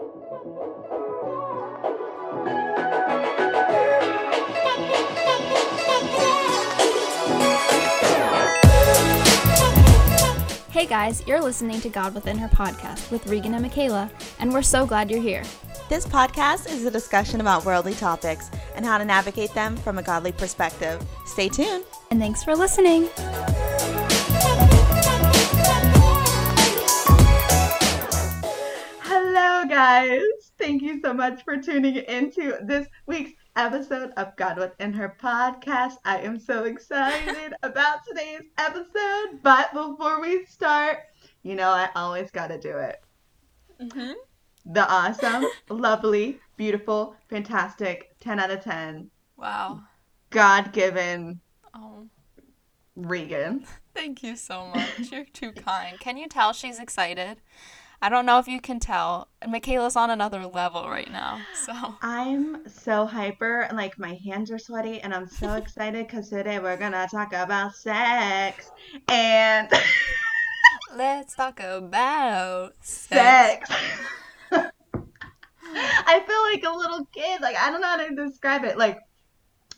Hey 0.00 0.06
guys, 10.86 11.22
you're 11.26 11.42
listening 11.42 11.82
to 11.82 11.90
God 11.90 12.14
Within 12.14 12.38
Her 12.38 12.48
podcast 12.48 13.10
with 13.10 13.26
Regan 13.26 13.52
and 13.52 13.62
Michaela, 13.62 14.10
and 14.38 14.54
we're 14.54 14.62
so 14.62 14.86
glad 14.86 15.10
you're 15.10 15.20
here. 15.20 15.42
This 15.90 16.06
podcast 16.06 16.72
is 16.72 16.86
a 16.86 16.90
discussion 16.90 17.42
about 17.42 17.66
worldly 17.66 17.92
topics 17.92 18.50
and 18.74 18.86
how 18.86 18.96
to 18.96 19.04
navigate 19.04 19.52
them 19.52 19.76
from 19.76 19.98
a 19.98 20.02
godly 20.02 20.32
perspective. 20.32 21.06
Stay 21.26 21.50
tuned. 21.50 21.84
And 22.10 22.18
thanks 22.18 22.42
for 22.42 22.56
listening. 22.56 23.10
Guys. 29.70 30.20
Thank 30.58 30.82
you 30.82 31.00
so 31.00 31.14
much 31.14 31.44
for 31.44 31.56
tuning 31.56 31.94
into 31.94 32.58
this 32.64 32.88
week's 33.06 33.30
episode 33.54 34.10
of 34.16 34.34
God 34.34 34.58
Within 34.58 34.92
Her 34.92 35.16
podcast. 35.22 35.94
I 36.04 36.18
am 36.18 36.40
so 36.40 36.64
excited 36.64 37.54
about 37.62 38.00
today's 38.04 38.42
episode. 38.58 39.38
But 39.44 39.72
before 39.72 40.20
we 40.20 40.44
start, 40.46 40.98
you 41.44 41.54
know, 41.54 41.68
I 41.68 41.88
always 41.94 42.32
got 42.32 42.48
to 42.48 42.58
do 42.58 42.78
it. 42.78 43.00
Mm-hmm. 43.80 44.14
The 44.72 44.90
awesome, 44.90 45.46
lovely, 45.70 46.40
beautiful, 46.56 47.14
fantastic 47.28 48.16
10 48.18 48.40
out 48.40 48.50
of 48.50 48.64
10. 48.64 49.08
Wow. 49.36 49.82
God 50.30 50.72
given 50.72 51.40
Oh, 51.74 52.08
Regan. 52.96 53.64
thank 53.94 54.24
you 54.24 54.34
so 54.34 54.66
much. 54.74 55.12
You're 55.12 55.26
too 55.26 55.52
kind. 55.52 56.00
Can 56.00 56.16
you 56.16 56.26
tell 56.26 56.52
she's 56.52 56.80
excited? 56.80 57.40
I 58.02 58.08
don't 58.08 58.24
know 58.24 58.38
if 58.38 58.48
you 58.48 58.62
can 58.62 58.80
tell. 58.80 59.28
Michaela's 59.46 59.94
on 59.94 60.08
another 60.08 60.46
level 60.46 60.88
right 60.88 61.10
now. 61.10 61.40
So 61.54 61.72
I'm 62.00 62.66
so 62.66 63.04
hyper 63.04 63.68
like 63.74 63.98
my 63.98 64.18
hands 64.24 64.50
are 64.50 64.58
sweaty 64.58 65.00
and 65.00 65.14
I'm 65.14 65.28
so 65.28 65.52
excited 65.56 66.06
because 66.06 66.30
today 66.30 66.58
we're 66.58 66.78
gonna 66.78 67.06
talk 67.10 67.34
about 67.34 67.74
sex 67.74 68.70
and 69.08 69.70
let's 70.96 71.34
talk 71.34 71.60
about 71.60 72.72
sex. 72.80 73.70
I 74.52 76.20
feel 76.26 76.42
like 76.52 76.64
a 76.64 76.76
little 76.76 77.04
kid. 77.14 77.42
Like 77.42 77.56
I 77.60 77.70
don't 77.70 77.82
know 77.82 77.88
how 77.88 78.08
to 78.08 78.14
describe 78.14 78.64
it. 78.64 78.78
Like 78.78 78.98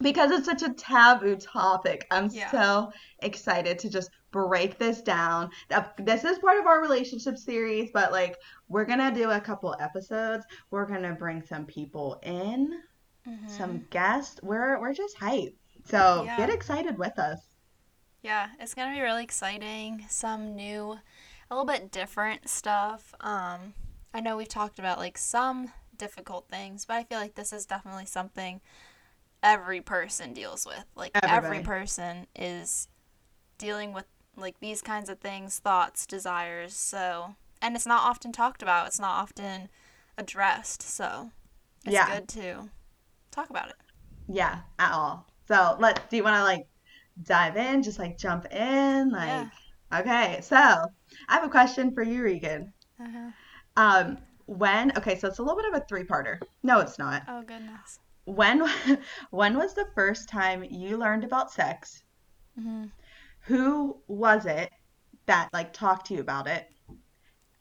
because 0.03 0.31
it's 0.31 0.47
such 0.47 0.62
a 0.62 0.75
taboo 0.75 1.36
topic. 1.36 2.06
I'm 2.11 2.28
Yeah. 2.31 2.50
so 2.50 2.91
excited 3.22 3.78
to 3.81 3.91
just 3.91 4.11
break 4.33 4.78
this 4.78 5.03
down. 5.03 5.50
This 5.98 6.25
is 6.25 6.39
part 6.39 6.59
of 6.59 6.67
our 6.67 6.81
relationship 6.81 7.36
series, 7.39 7.91
but 7.92 8.12
like 8.12 8.36
we're 8.69 8.84
gonna 8.84 9.14
do 9.14 9.31
a 9.31 9.41
couple 9.41 9.75
episodes. 9.81 10.44
We're 10.70 10.86
gonna 10.86 11.14
bring 11.14 11.42
some 11.42 11.67
people 11.67 12.20
in 12.22 12.83
Mhm. 13.27 13.47
some 13.47 13.86
guests. 13.91 14.41
We're 14.42 14.81
we're 14.81 14.94
just 14.94 15.17
hype. 15.19 15.55
So 15.84 16.25
Yeah. 16.25 16.37
get 16.37 16.50
excited 16.50 16.98
with 16.98 17.19
us. 17.19 17.41
Yeah, 18.22 18.50
it's 18.61 18.75
gonna 18.75 18.94
be 18.94 19.00
really 19.00 19.25
exciting. 19.25 20.06
Some 20.09 20.55
new, 20.55 20.92
a 21.50 21.55
little 21.55 21.64
bit 21.64 21.91
different 21.91 22.48
stuff. 22.48 23.14
Um, 23.20 23.75
I 24.14 24.20
know 24.20 24.37
we've 24.37 24.48
talked 24.48 24.78
about 24.78 24.98
like 24.98 25.19
some 25.19 25.72
difficult 25.97 26.48
things, 26.48 26.84
but 26.87 26.94
I 26.94 27.05
feel 27.05 27.19
like 27.19 27.34
this 27.34 27.53
is 27.53 27.66
definitely 27.66 28.06
something 28.06 28.61
every 29.42 29.80
person 29.80 30.32
deals 30.32 30.66
with. 30.66 30.84
Like 30.94 31.16
every 31.26 31.60
person 31.60 32.26
is 32.36 32.88
dealing 33.58 33.92
with 33.92 34.06
like 34.36 34.60
these 34.60 34.82
kinds 34.82 35.08
of 35.08 35.20
things, 35.20 35.58
thoughts, 35.58 36.06
desires. 36.06 36.74
So, 36.74 37.36
and 37.60 37.76
it's 37.76 37.86
not 37.86 38.02
often 38.08 38.32
talked 38.32 38.62
about. 38.62 38.86
It's 38.88 39.00
not 39.00 39.20
often 39.22 39.68
addressed. 40.18 40.82
So, 40.82 41.30
it's 41.84 41.94
Yeah. 41.94 42.06
good 42.06 42.28
to 42.30 42.70
talk 43.30 43.50
about 43.50 43.68
it. 43.70 43.76
Yeah, 44.28 44.60
at 44.78 44.92
all. 44.92 45.26
So 45.46 45.76
let 45.78 46.08
do 46.10 46.16
you 46.16 46.24
wanna 46.24 46.42
like 46.42 46.66
dive 47.25 47.56
in, 47.56 47.82
just 47.82 47.98
like 47.98 48.19
jump 48.19 48.47
in? 48.52 49.10
Like 49.10 49.48
Yeah. 49.92 50.00
okay, 50.00 50.41
so 50.42 50.56
I 50.56 51.34
have 51.34 51.44
a 51.44 51.48
question 51.50 51.92
for 51.94 52.02
you, 52.02 52.22
Regan. 52.22 52.72
Uh-huh. 53.00 53.31
Um 53.76 54.19
when 54.47 54.97
okay, 54.97 55.19
so 55.19 55.28
it's 55.28 55.38
a 55.38 55.42
little 55.42 55.56
bit 55.60 55.72
of 55.72 55.81
a 55.81 55.84
three 55.86 56.04
parter. 56.04 56.38
No, 56.62 56.81
it's 56.81 56.98
not. 56.98 57.22
Oh 57.26 57.42
goodness. 57.42 57.98
When 58.25 58.66
when 59.31 59.56
was 59.56 59.75
the 59.75 59.88
first 59.94 60.28
time 60.28 60.65
you 60.65 60.97
learned 60.97 61.22
about 61.22 61.53
sex? 61.53 62.03
hmm 62.56 62.84
Who 63.43 64.03
was 64.06 64.47
it 64.47 64.72
that 65.27 65.53
like 65.53 65.72
talked 65.75 66.06
to 66.06 66.15
you 66.15 66.21
about 66.21 66.47
it? 66.47 66.69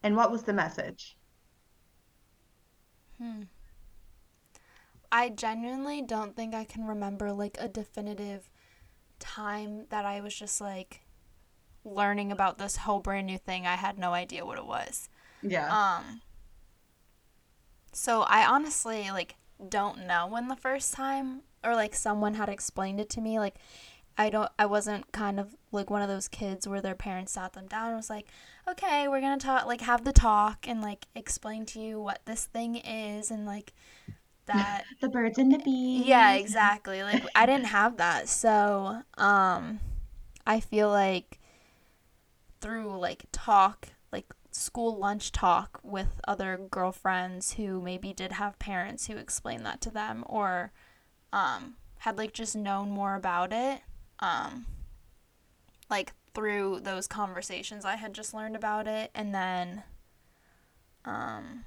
And 0.03 0.15
what 0.15 0.31
was 0.31 0.43
the 0.43 0.53
message? 0.53 1.17
Hmm. 3.17 3.41
I 5.11 5.29
genuinely 5.29 6.01
don't 6.01 6.35
think 6.35 6.53
I 6.55 6.63
can 6.63 6.85
remember 6.85 7.31
like 7.33 7.57
a 7.59 7.67
definitive 7.67 8.49
time 9.19 9.87
that 9.89 10.05
I 10.05 10.21
was 10.21 10.35
just 10.35 10.61
like 10.61 11.01
learning 11.85 12.31
about 12.31 12.57
this 12.59 12.77
whole 12.77 12.99
brand 12.99 13.27
new 13.27 13.37
thing. 13.39 13.67
I 13.67 13.75
had 13.75 13.97
no 13.99 14.13
idea 14.13 14.45
what 14.45 14.57
it 14.59 14.65
was. 14.65 15.09
Yeah. 15.41 15.75
Um 15.75 16.21
so 17.93 18.21
I 18.23 18.45
honestly 18.45 19.11
like 19.11 19.35
don't 19.69 20.05
know 20.07 20.27
when 20.27 20.47
the 20.47 20.55
first 20.55 20.93
time 20.93 21.41
or 21.63 21.75
like 21.75 21.93
someone 21.95 22.33
had 22.35 22.49
explained 22.49 22.99
it 22.99 23.09
to 23.09 23.21
me 23.21 23.39
like 23.39 23.55
I 24.17 24.29
don't 24.29 24.51
I 24.59 24.65
wasn't 24.65 25.11
kind 25.11 25.39
of 25.39 25.55
like 25.71 25.89
one 25.89 26.01
of 26.01 26.09
those 26.09 26.27
kids 26.27 26.67
where 26.67 26.81
their 26.81 26.95
parents 26.95 27.31
sat 27.31 27.53
them 27.53 27.67
down 27.67 27.87
and 27.87 27.95
was 27.95 28.09
like, 28.09 28.27
"Okay, 28.67 29.07
we're 29.07 29.21
going 29.21 29.39
to 29.39 29.43
talk 29.45 29.65
like 29.65 29.81
have 29.81 30.03
the 30.03 30.11
talk 30.11 30.67
and 30.67 30.81
like 30.81 31.07
explain 31.15 31.65
to 31.67 31.79
you 31.79 31.99
what 31.99 32.19
this 32.25 32.45
thing 32.45 32.75
is 32.75 33.31
and 33.31 33.45
like 33.45 33.73
that 34.47 34.83
the 35.01 35.09
birds 35.09 35.37
and 35.37 35.51
the 35.51 35.59
bees. 35.59 36.05
yeah, 36.05 36.33
exactly. 36.33 37.01
Like 37.03 37.23
I 37.35 37.45
didn't 37.45 37.67
have 37.67 37.97
that. 37.97 38.27
So, 38.27 39.01
um 39.17 39.79
I 40.45 40.59
feel 40.59 40.89
like 40.89 41.39
through 42.59 42.97
like 42.99 43.25
talk, 43.31 43.89
school 44.51 44.97
lunch 44.97 45.31
talk 45.31 45.79
with 45.83 46.19
other 46.27 46.57
girlfriends 46.69 47.53
who 47.53 47.81
maybe 47.81 48.13
did 48.13 48.33
have 48.33 48.59
parents 48.59 49.07
who 49.07 49.15
explained 49.15 49.65
that 49.65 49.81
to 49.81 49.89
them 49.89 50.23
or 50.27 50.71
um 51.31 51.75
had 51.99 52.17
like 52.17 52.33
just 52.33 52.55
known 52.55 52.89
more 52.89 53.15
about 53.15 53.53
it. 53.53 53.81
Um 54.19 54.65
like 55.89 56.13
through 56.33 56.81
those 56.81 57.07
conversations 57.07 57.85
I 57.85 57.95
had 57.95 58.13
just 58.13 58.33
learned 58.33 58.55
about 58.55 58.87
it 58.87 59.11
and 59.15 59.33
then 59.33 59.83
um 61.05 61.63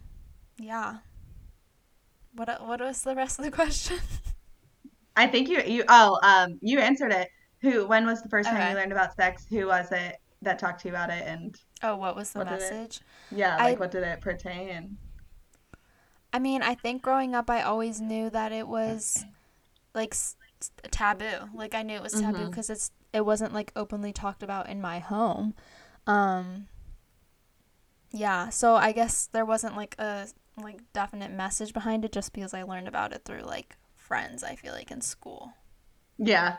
yeah. 0.59 0.99
What 2.35 2.49
what 2.67 2.81
was 2.81 3.03
the 3.03 3.15
rest 3.15 3.39
of 3.39 3.45
the 3.45 3.51
question? 3.63 3.99
I 5.17 5.27
think 5.27 5.49
you 5.49 5.63
you 5.63 5.85
oh 5.89 6.19
um 6.23 6.59
you 6.61 6.81
answered 6.81 7.13
it. 7.13 7.29
Who 7.63 7.87
when 7.87 8.05
was 8.05 8.23
the 8.23 8.29
first 8.29 8.51
time 8.51 8.69
you 8.69 8.75
learned 8.75 8.93
about 8.93 9.15
sex? 9.17 9.47
Who 9.49 9.67
was 9.67 9.91
it 9.91 10.17
that 10.45 10.59
talked 10.59 10.81
to 10.83 10.89
you 10.89 10.95
about 10.95 11.11
it? 11.11 11.23
And 11.27 11.57
Oh, 11.83 11.97
what 11.97 12.17
was 12.17 12.33
the 12.33 12.41
What 12.41 12.49
did 12.49 12.55
it- 12.55 12.61
message? 12.61 13.01
yeah, 13.31 13.57
I- 13.59 13.71
like 13.71 13.81
what 13.81 13.91
did 13.91 14.03
it 14.03 14.21
pertain? 14.21 14.99
I 16.33 16.39
mean, 16.39 16.63
I 16.63 16.75
think 16.75 17.03
growing 17.03 17.35
up, 17.35 17.49
I 17.49 17.63
always 17.63 18.01
knew 18.01 18.29
that 18.31 18.51
it 18.53 18.67
was 18.67 19.25
like 19.95 20.15
taboo. 20.91 21.49
Like 21.55 21.75
I 21.75 21.83
knew 21.83 21.95
it 21.97 22.03
was 22.03 22.13
taboo 22.21 22.47
because 22.49 22.71
it's 22.71 22.91
it 23.13 23.25
wasn't 23.25 23.53
like 23.55 23.71
openly 23.77 24.13
talked 24.13 24.43
about 24.43 24.69
in 24.69 24.81
my 24.81 24.99
home. 24.99 25.55
Um, 26.07 26.67
yeah, 28.11 28.49
so 28.49 28.75
I 28.75 28.93
guess 28.93 29.27
there 29.27 29.45
wasn't 29.45 29.77
like 29.77 29.95
a 29.99 30.27
like 30.57 30.81
definite 30.93 31.31
message 31.33 31.73
behind 31.73 32.05
it, 32.05 32.13
just 32.13 32.33
because 32.33 32.55
I 32.55 32.63
learned 32.65 32.89
about 32.89 33.13
it 33.13 33.25
through 33.25 33.43
like 33.43 33.77
friends. 33.95 34.43
I 34.43 34.57
feel 34.57 34.73
like 34.73 34.91
in 34.91 35.01
school. 35.01 35.53
Yeah, 36.19 36.57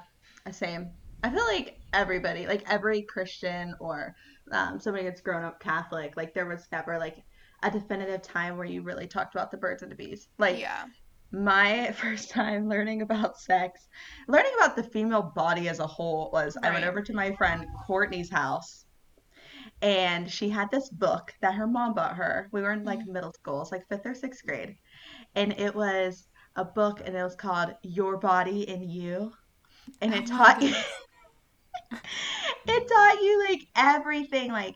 same. 0.51 0.91
I 1.23 1.29
feel 1.29 1.45
like 1.45 1.79
everybody, 1.95 2.45
like 2.45 2.63
every 2.69 3.01
Christian 3.01 3.73
or 3.79 4.15
um, 4.51 4.79
somebody 4.79 5.05
that's 5.05 5.21
grown 5.21 5.43
up 5.43 5.59
Catholic, 5.59 6.15
like 6.15 6.33
there 6.33 6.45
was 6.45 6.67
never 6.71 6.99
like 6.99 7.23
a 7.63 7.71
definitive 7.71 8.21
time 8.21 8.57
where 8.57 8.67
you 8.67 8.81
really 8.81 9.07
talked 9.07 9.33
about 9.33 9.49
the 9.49 9.57
birds 9.57 9.81
and 9.81 9.91
the 9.91 9.95
bees. 9.95 10.27
Like 10.37 10.59
yeah. 10.59 10.85
my 11.31 11.91
first 11.99 12.29
time 12.29 12.69
learning 12.69 13.01
about 13.01 13.39
sex, 13.39 13.87
learning 14.27 14.51
about 14.57 14.75
the 14.75 14.83
female 14.83 15.31
body 15.35 15.69
as 15.69 15.79
a 15.79 15.87
whole 15.87 16.29
was 16.31 16.57
I 16.61 16.71
went 16.71 16.85
over 16.85 17.01
to 17.01 17.13
my 17.13 17.35
friend 17.35 17.65
Courtney's 17.87 18.29
house 18.29 18.85
and 19.81 20.29
she 20.29 20.49
had 20.49 20.69
this 20.71 20.89
book 20.89 21.33
that 21.41 21.55
her 21.55 21.67
mom 21.67 21.93
bought 21.93 22.15
her. 22.15 22.49
We 22.51 22.61
were 22.61 22.71
in 22.71 22.83
like 22.83 23.05
middle 23.07 23.33
school, 23.33 23.61
it's 23.61 23.71
like 23.71 23.87
fifth 23.89 24.05
or 24.05 24.13
sixth 24.13 24.45
grade. 24.45 24.75
And 25.35 25.53
it 25.59 25.73
was 25.73 26.27
a 26.55 26.65
book 26.65 27.01
and 27.03 27.15
it 27.15 27.23
was 27.23 27.35
called 27.35 27.73
Your 27.81 28.17
Body 28.17 28.67
and 28.69 28.91
You. 28.91 29.33
And 30.01 30.13
it 30.13 30.23
Oh 30.23 30.37
taught 30.37 30.61
you 30.61 30.73
it 32.67 32.87
taught 32.87 33.21
you 33.21 33.45
like 33.49 33.67
everything 33.75 34.51
like 34.51 34.75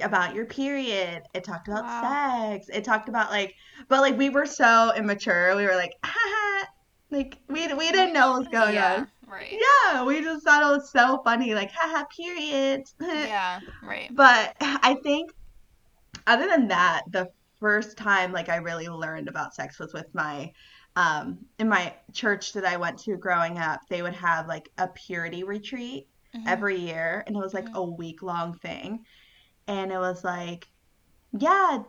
about 0.00 0.34
your 0.34 0.46
period. 0.46 1.22
It 1.34 1.44
talked 1.44 1.68
about 1.68 1.84
Wow. 1.84 2.48
sex. 2.50 2.68
It 2.72 2.84
talked 2.84 3.08
about 3.08 3.30
like 3.30 3.54
but 3.88 4.00
like 4.00 4.16
we 4.18 4.30
were 4.30 4.46
so 4.46 4.92
immature. 4.96 5.54
We 5.56 5.64
were 5.64 5.76
like, 5.76 5.92
ha 6.04 6.12
ha 6.14 6.66
like 7.10 7.38
we 7.48 7.72
we 7.74 7.90
didn't 7.92 8.12
know 8.14 8.32
what 8.32 8.38
was 8.40 8.48
going 8.48 8.74
yeah. 8.74 8.94
on. 8.96 9.08
Right. 9.28 9.52
Yeah, 9.52 10.04
we 10.04 10.22
just 10.22 10.44
thought 10.44 10.62
it 10.62 10.76
was 10.76 10.90
so 10.90 11.20
funny, 11.24 11.54
like 11.54 11.70
haha, 11.72 12.04
period. 12.16 12.84
Yeah. 13.00 13.60
Right. 13.82 14.08
But 14.14 14.56
I 14.60 14.96
think 15.02 15.30
other 16.26 16.48
than 16.48 16.68
that, 16.68 17.02
the 17.10 17.30
first 17.60 17.96
time 17.96 18.32
like 18.32 18.48
I 18.48 18.56
really 18.56 18.88
learned 18.88 19.28
about 19.28 19.54
sex 19.54 19.78
was 19.78 19.92
with 19.92 20.14
my 20.14 20.52
um 20.94 21.38
in 21.58 21.68
my 21.68 21.94
church 22.12 22.52
that 22.54 22.64
I 22.64 22.76
went 22.76 22.98
to 23.00 23.16
growing 23.16 23.58
up. 23.58 23.80
They 23.88 24.02
would 24.02 24.14
have 24.14 24.46
like 24.48 24.70
a 24.78 24.88
purity 24.88 25.44
retreat 25.44 26.08
Mhm. 26.36 26.46
every 26.46 26.78
year 26.78 27.24
and 27.26 27.36
it 27.36 27.40
was 27.40 27.54
like 27.54 27.68
Mhm. 27.68 27.74
a 27.74 27.82
week 27.84 28.22
long 28.22 28.54
thing. 28.58 29.04
And 29.68 29.92
it 29.92 29.98
was 29.98 30.24
like, 30.24 30.68
yeah, 31.32 31.84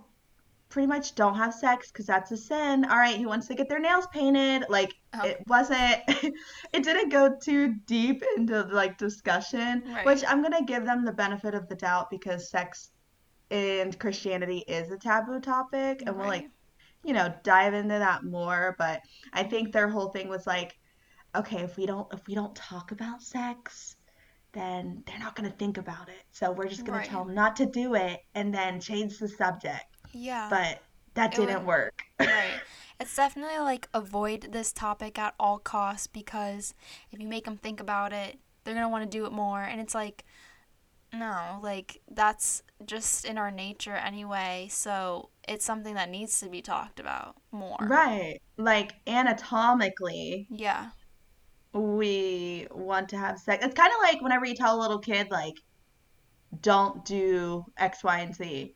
pretty 0.70 0.88
much 0.88 1.16
don't 1.16 1.36
have 1.36 1.54
sex 1.54 1.92
because 1.92 2.06
that's 2.08 2.32
a 2.32 2.38
sin. 2.38 2.86
All 2.86 2.98
right, 2.98 3.18
who 3.18 3.28
wants 3.28 3.48
to 3.48 3.56
get 3.56 3.70
their 3.70 3.80
nails 3.80 4.08
painted? 4.14 4.66
Like 4.70 4.94
Oh, 5.14 5.26
it 5.26 5.44
wasn't 5.48 6.02
it 6.74 6.84
didn't 6.84 7.10
go 7.10 7.36
too 7.44 7.76
deep 7.86 8.24
into 8.38 8.64
like 8.64 8.98
discussion, 8.98 9.84
which. 10.04 10.24
I'm 10.28 10.42
gonna 10.44 10.66
give 10.66 10.86
them 10.86 11.06
the 11.06 11.14
benefit 11.14 11.56
of 11.56 11.68
the 11.70 11.76
doubt 11.76 12.10
because 12.12 12.50
sex 12.52 12.92
and 13.52 13.98
Christianity 14.00 14.60
is 14.68 14.92
a 14.92 14.98
taboo 14.98 15.40
topic 15.42 16.04
and 16.06 16.18
we'll 16.18 16.28
like, 16.28 16.48
you 17.04 17.14
know, 17.14 17.34
dive 17.44 17.74
into 17.76 18.00
that 18.00 18.24
more, 18.26 18.76
but 18.80 19.02
I 19.34 19.44
think 19.44 19.74
their 19.74 19.90
whole 19.90 20.10
thing 20.10 20.30
was 20.30 20.48
like, 20.48 20.78
okay, 21.36 21.64
if 21.64 21.78
we 21.78 21.86
don't 21.88 22.12
if 22.14 22.28
we 22.28 22.36
don't 22.36 22.56
talk 22.56 22.92
about 22.94 23.22
sex, 23.24 23.97
then 24.54 25.04
they're 25.06 25.20
not 25.20 25.36
gonna 25.36 25.52
think 25.52 25.78
about 25.78 26.10
it. 26.10 26.24
So 26.32 26.52
we're 26.52 26.68
just 26.68 26.86
gonna 26.86 27.04
tell 27.04 27.26
them 27.26 27.36
not 27.36 27.56
to 27.58 27.66
do 27.66 27.96
it 27.96 28.22
and 28.36 28.54
then 28.54 28.80
change 28.80 29.20
the 29.20 29.28
subject. 29.30 29.86
Yeah. 30.14 30.50
But 30.50 30.82
that 31.16 31.34
It 31.34 31.38
didn't 31.38 31.60
would 31.60 31.66
work. 31.66 32.04
right. 32.20 32.62
It's 33.00 33.16
definitely 33.16 33.60
like 33.60 33.88
avoid 33.94 34.50
this 34.52 34.74
topic 34.74 35.20
at 35.20 35.36
all 35.40 35.60
costs 35.60 36.08
because 36.08 36.74
if 37.12 37.20
you 37.20 37.28
make 37.28 37.46
them 37.46 37.58
think 37.58 37.80
about 37.80 38.14
it, 38.14 38.40
they're 38.64 38.74
going 38.74 38.86
to 38.86 38.90
want 38.90 39.10
to 39.10 39.18
do 39.18 39.26
it 39.26 39.32
more 39.32 39.62
and 39.62 39.80
it's 39.80 39.96
like 39.96 40.26
no, 41.14 41.60
like 41.64 42.02
that's 42.12 42.64
just 42.86 43.26
in 43.26 43.38
our 43.38 43.50
nature 43.52 43.96
anyway. 43.96 44.68
So, 44.70 45.30
it's 45.48 45.64
something 45.66 45.96
that 45.96 46.10
needs 46.10 46.40
to 46.42 46.50
be 46.50 46.62
talked 46.62 47.00
about 47.00 47.38
more. 47.52 47.78
Right. 47.88 48.40
Like 48.58 48.94
anatomically, 49.08 50.48
Yeah. 50.50 50.92
We 51.74 52.68
want 52.72 53.10
to 53.10 53.18
have 53.18 53.40
sex. 53.40 53.64
It's 53.66 53.74
kind 53.76 53.92
of 53.92 54.00
like 54.02 54.22
whenever 54.22 54.46
you 54.46 54.56
tell 54.56 54.80
a 54.80 54.82
little 54.82 55.00
kid, 55.00 55.30
like, 55.32 55.56
don't 56.62 57.04
do 57.06 57.66
X, 57.78 58.04
Y, 58.04 58.20
and 58.20 58.36
Z. 58.36 58.74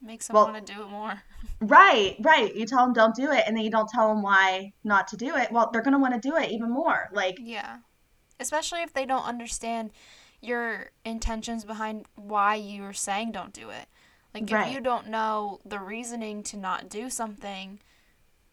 Makes 0.00 0.26
them 0.28 0.34
Well, 0.34 0.46
want 0.46 0.66
to 0.66 0.74
do 0.74 0.82
it 0.82 0.88
more. 0.88 1.22
right, 1.60 2.16
right. 2.20 2.54
You 2.54 2.66
tell 2.66 2.84
them 2.84 2.92
don't 2.92 3.14
do 3.14 3.30
it, 3.30 3.44
and 3.46 3.56
then 3.56 3.64
you 3.64 3.70
don't 3.70 3.88
tell 3.88 4.08
them 4.08 4.22
why 4.22 4.72
not 4.84 5.08
to 5.08 5.16
do 5.16 5.36
it. 5.36 5.52
Well, 5.52 5.70
they're 5.72 5.82
gonna 5.82 5.98
want 5.98 6.14
to 6.14 6.28
do 6.28 6.36
it 6.36 6.50
even 6.50 6.70
more. 6.70 7.08
Like, 7.12 7.36
Yeah. 7.40 7.78
Especially 8.40 8.82
if 8.82 8.92
they 8.92 9.06
don't 9.06 9.24
understand 9.24 9.92
your 10.40 10.90
intentions 11.04 11.64
behind 11.64 12.06
why 12.16 12.56
you're 12.56 12.92
saying 12.92 13.30
don't 13.30 13.52
do 13.52 13.70
it. 13.70 13.86
Like 14.34 14.44
if 14.44 14.52
right, 14.52 14.72
you 14.72 14.80
don't 14.80 15.08
know 15.08 15.60
the 15.64 15.78
reasoning 15.78 16.42
to 16.44 16.56
not 16.56 16.88
do 16.88 17.08
something, 17.08 17.78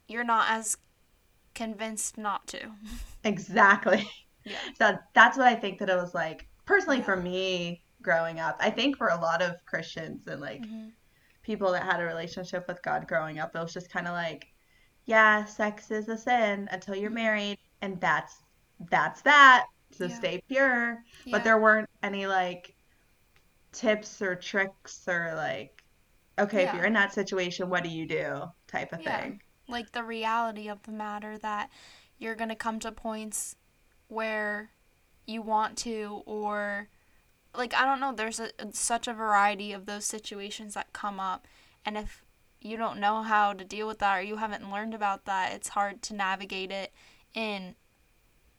you're 0.08 0.24
not 0.24 0.50
as 0.50 0.78
convinced 1.60 2.18
not 2.18 2.48
to. 2.48 2.72
exactly. 3.24 4.10
Yeah. 4.46 4.58
So 4.78 4.98
that's 5.14 5.38
what 5.38 5.48
I 5.48 5.56
think 5.56 5.80
that 5.80 5.90
it 5.90 5.96
was 5.96 6.14
like, 6.14 6.48
personally 6.66 7.02
Yeah. 7.02 7.04
for 7.04 7.16
me 7.16 7.84
growing 8.02 8.40
up. 8.40 8.58
I 8.60 8.70
think 8.72 8.98
for 8.98 9.10
a 9.10 9.20
lot 9.20 9.42
of 9.42 9.56
Christians 9.66 10.28
and 10.28 10.40
like 10.42 10.66
Mhm. 10.66 10.92
people 11.44 11.72
that 11.74 11.84
had 11.84 12.02
a 12.02 12.06
relationship 12.06 12.66
with 12.68 12.82
God 12.84 13.08
growing 13.08 13.40
up, 13.40 13.56
it 13.56 13.60
was 13.60 13.74
just 13.74 13.92
kind 13.92 14.08
of 14.08 14.14
like, 14.14 14.48
yeah, 15.06 15.46
sex 15.46 15.92
is 15.92 16.10
a 16.10 16.18
sin 16.18 16.70
until 16.72 16.96
you're 16.96 17.12
Mhm. 17.12 17.16
married, 17.16 17.60
and 17.82 18.00
that's 18.02 18.36
that's 18.92 19.22
that. 19.24 19.66
So 19.92 20.08
Yeah. 20.08 20.16
stay 20.16 20.42
pure. 20.50 21.00
But 21.32 21.44
there 21.44 21.60
weren't 21.60 21.90
any 22.04 22.28
like 22.28 22.76
tips 23.72 24.22
or 24.22 24.36
tricks 24.36 25.08
or 25.08 25.34
like, 25.36 25.84
okay, 26.40 26.64
if 26.64 26.74
you're 26.74 26.86
in 26.86 26.94
that 26.94 27.14
situation, 27.14 27.70
what 27.70 27.84
do 27.84 27.90
you 27.90 28.08
do? 28.08 28.44
type 28.68 28.94
of 28.94 29.00
Yeah. 29.00 29.22
thing. 29.22 29.42
Like 29.70 29.92
the 29.94 30.04
reality 30.04 30.68
of 30.68 30.84
the 30.84 30.92
matter 30.92 31.38
that 31.38 31.70
you're 32.18 32.36
going 32.36 32.50
to 32.50 32.56
come 32.56 32.80
to 32.82 32.92
points 32.92 33.56
where 34.08 34.72
you 35.28 35.42
want 35.42 35.78
to 35.80 36.24
or 36.26 36.90
like 37.56 37.74
I 37.74 37.86
don't 37.86 38.00
know, 38.00 38.14
there's 38.14 38.40
a, 38.40 38.52
such 38.74 39.08
a 39.08 39.14
variety 39.14 39.72
of 39.74 39.86
those 39.86 40.06
situations 40.06 40.74
that 40.76 40.94
come 40.94 41.20
up 41.20 41.48
and 41.86 41.98
if 41.98 42.24
you 42.62 42.78
don't 42.78 43.00
know 43.00 43.24
how 43.24 43.54
to 43.54 43.64
deal 43.64 43.88
with 43.88 44.00
that 44.00 44.18
or 44.20 44.22
you 44.22 44.38
haven't 44.38 44.72
learned 44.72 44.94
about 44.94 45.26
that, 45.26 45.54
it's 45.54 45.70
hard 45.70 46.02
to 46.04 46.14
navigate 46.16 46.72
it 46.72 46.94
in 47.34 47.76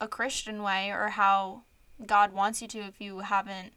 a 0.00 0.08
Christian 0.08 0.62
way 0.62 0.90
or 0.90 1.08
how 1.10 1.64
God 2.06 2.32
wants 2.32 2.62
you 2.62 2.68
to 2.68 2.78
if 2.80 3.00
you 3.00 3.20
haven't 3.20 3.74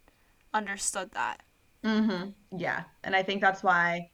understood 0.54 1.12
that. 1.14 1.44
hmm 1.84 2.30
Yeah. 2.52 2.84
And 3.04 3.16
I 3.16 3.24
think 3.24 3.42
that's 3.42 3.64
why 3.64 4.12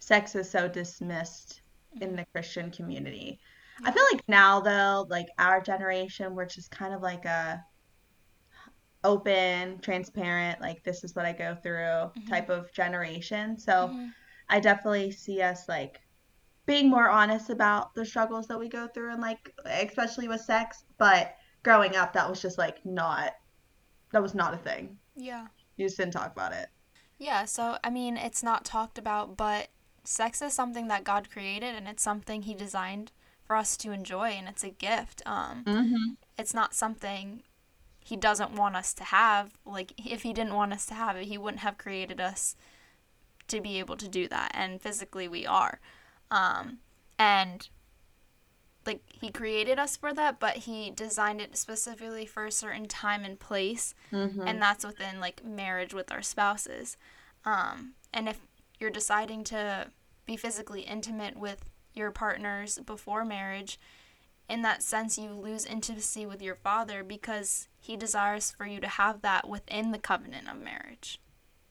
sex 0.00 0.34
is 0.36 0.50
so 0.50 0.68
dismissed 0.68 1.62
in 2.00 2.16
the 2.16 2.26
Christian 2.32 2.70
community. 2.70 3.40
I 3.84 3.92
feel 3.92 4.04
like 4.12 4.22
now 4.28 4.60
though, 4.60 5.06
like 5.10 5.28
our 5.38 5.60
generation, 5.60 6.34
we're 6.34 6.46
just 6.46 6.70
kind 6.70 6.94
of 6.94 7.02
like 7.02 7.24
a 7.24 7.64
open, 9.04 9.78
transparent, 9.80 10.60
like 10.60 10.82
this 10.84 11.04
is 11.04 11.14
what 11.14 11.26
I 11.26 11.32
go 11.32 11.54
through 11.62 12.10
hmm 12.14 12.28
type 12.28 12.48
of 12.48 12.72
generation. 12.72 13.58
So 13.58 13.94
hmm 13.94 14.14
I 14.48 14.60
definitely 14.60 15.10
see 15.12 15.42
us 15.42 15.68
like 15.68 16.00
being 16.66 16.90
more 16.90 17.10
honest 17.10 17.50
about 17.50 17.94
the 17.94 18.04
struggles 18.06 18.48
that 18.48 18.58
we 18.60 18.68
go 18.68 18.88
through 18.88 19.12
and 19.12 19.22
like 19.22 19.52
especially 19.66 20.28
with 20.28 20.42
sex. 20.42 20.84
But 20.98 21.36
growing 21.64 21.96
up, 21.96 22.12
that 22.14 22.28
was 22.30 22.42
just 22.42 22.58
like 22.58 22.84
not 22.86 23.32
that 24.12 24.22
was 24.22 24.34
not 24.34 24.54
a 24.54 24.58
thing. 24.58 24.98
Yeah. 25.16 25.46
You 25.76 25.86
just 25.86 25.98
didn't 25.98 26.14
talk 26.14 26.32
about 26.32 26.52
it. 26.54 26.68
Yeah, 27.18 27.44
so 27.44 27.78
I 27.84 27.90
mean, 27.90 28.16
it's 28.16 28.42
not 28.42 28.64
talked 28.64 28.98
about, 28.98 29.36
but 29.36 29.68
sex 30.04 30.42
is 30.42 30.52
something 30.52 30.88
that 30.88 31.04
God 31.04 31.30
created 31.30 31.74
and 31.74 31.88
it's 31.88 32.02
something 32.02 32.42
he 32.42 32.54
designed 32.54 33.12
for 33.44 33.56
us 33.56 33.76
to 33.78 33.92
enjoy 33.92 34.30
and 34.30 34.48
it's 34.48 34.64
a 34.64 34.70
gift. 34.70 35.22
Um 35.26 35.66
hmm 35.66 36.14
it's 36.38 36.54
not 36.54 36.74
something 36.74 37.42
he 38.00 38.16
doesn't 38.16 38.52
want 38.54 38.76
us 38.76 38.92
to 38.94 39.04
have. 39.04 39.54
Like 39.64 39.92
if 39.98 40.22
he 40.22 40.32
didn't 40.32 40.54
want 40.54 40.72
us 40.72 40.86
to 40.86 40.94
have 40.94 41.16
it, 41.16 41.24
he 41.26 41.38
wouldn't 41.38 41.62
have 41.62 41.78
created 41.78 42.20
us 42.20 42.56
to 43.48 43.60
be 43.60 43.78
able 43.78 43.96
to 43.96 44.08
do 44.08 44.26
that 44.28 44.50
and 44.54 44.80
physically 44.80 45.28
we 45.28 45.46
are. 45.46 45.80
Um 46.30 46.78
and 47.18 47.68
like 48.86 49.00
he 49.08 49.30
created 49.30 49.78
us 49.78 49.96
for 49.96 50.12
that, 50.12 50.38
but 50.38 50.58
he 50.58 50.90
designed 50.90 51.40
it 51.40 51.56
specifically 51.56 52.26
for 52.26 52.44
a 52.44 52.52
certain 52.52 52.86
time 52.86 53.24
and 53.24 53.38
place 53.40 53.94
hmm 54.10 54.26
and 54.46 54.60
that's 54.60 54.84
within 54.84 55.20
like 55.20 55.44
marriage 55.44 55.94
with 55.94 56.12
our 56.12 56.22
spouses. 56.22 56.96
Um, 57.44 57.94
and 58.12 58.28
if 58.28 58.40
you're 58.84 58.92
deciding 58.92 59.42
to 59.44 59.90
be 60.26 60.36
physically 60.36 60.82
intimate 60.82 61.38
with 61.38 61.64
your 61.94 62.10
partners 62.10 62.78
before 62.84 63.24
marriage, 63.24 63.80
in 64.48 64.60
that 64.62 64.82
sense, 64.82 65.16
you 65.18 65.30
lose 65.30 65.64
intimacy 65.64 66.26
with 66.26 66.42
your 66.42 66.56
father 66.56 67.02
because 67.02 67.68
he 67.80 67.96
desires 67.96 68.50
for 68.52 68.66
you 68.66 68.80
to 68.80 68.88
have 68.88 69.22
that 69.22 69.48
within 69.48 69.90
the 69.90 69.98
covenant 69.98 70.48
of 70.50 70.58
marriage. 70.58 71.18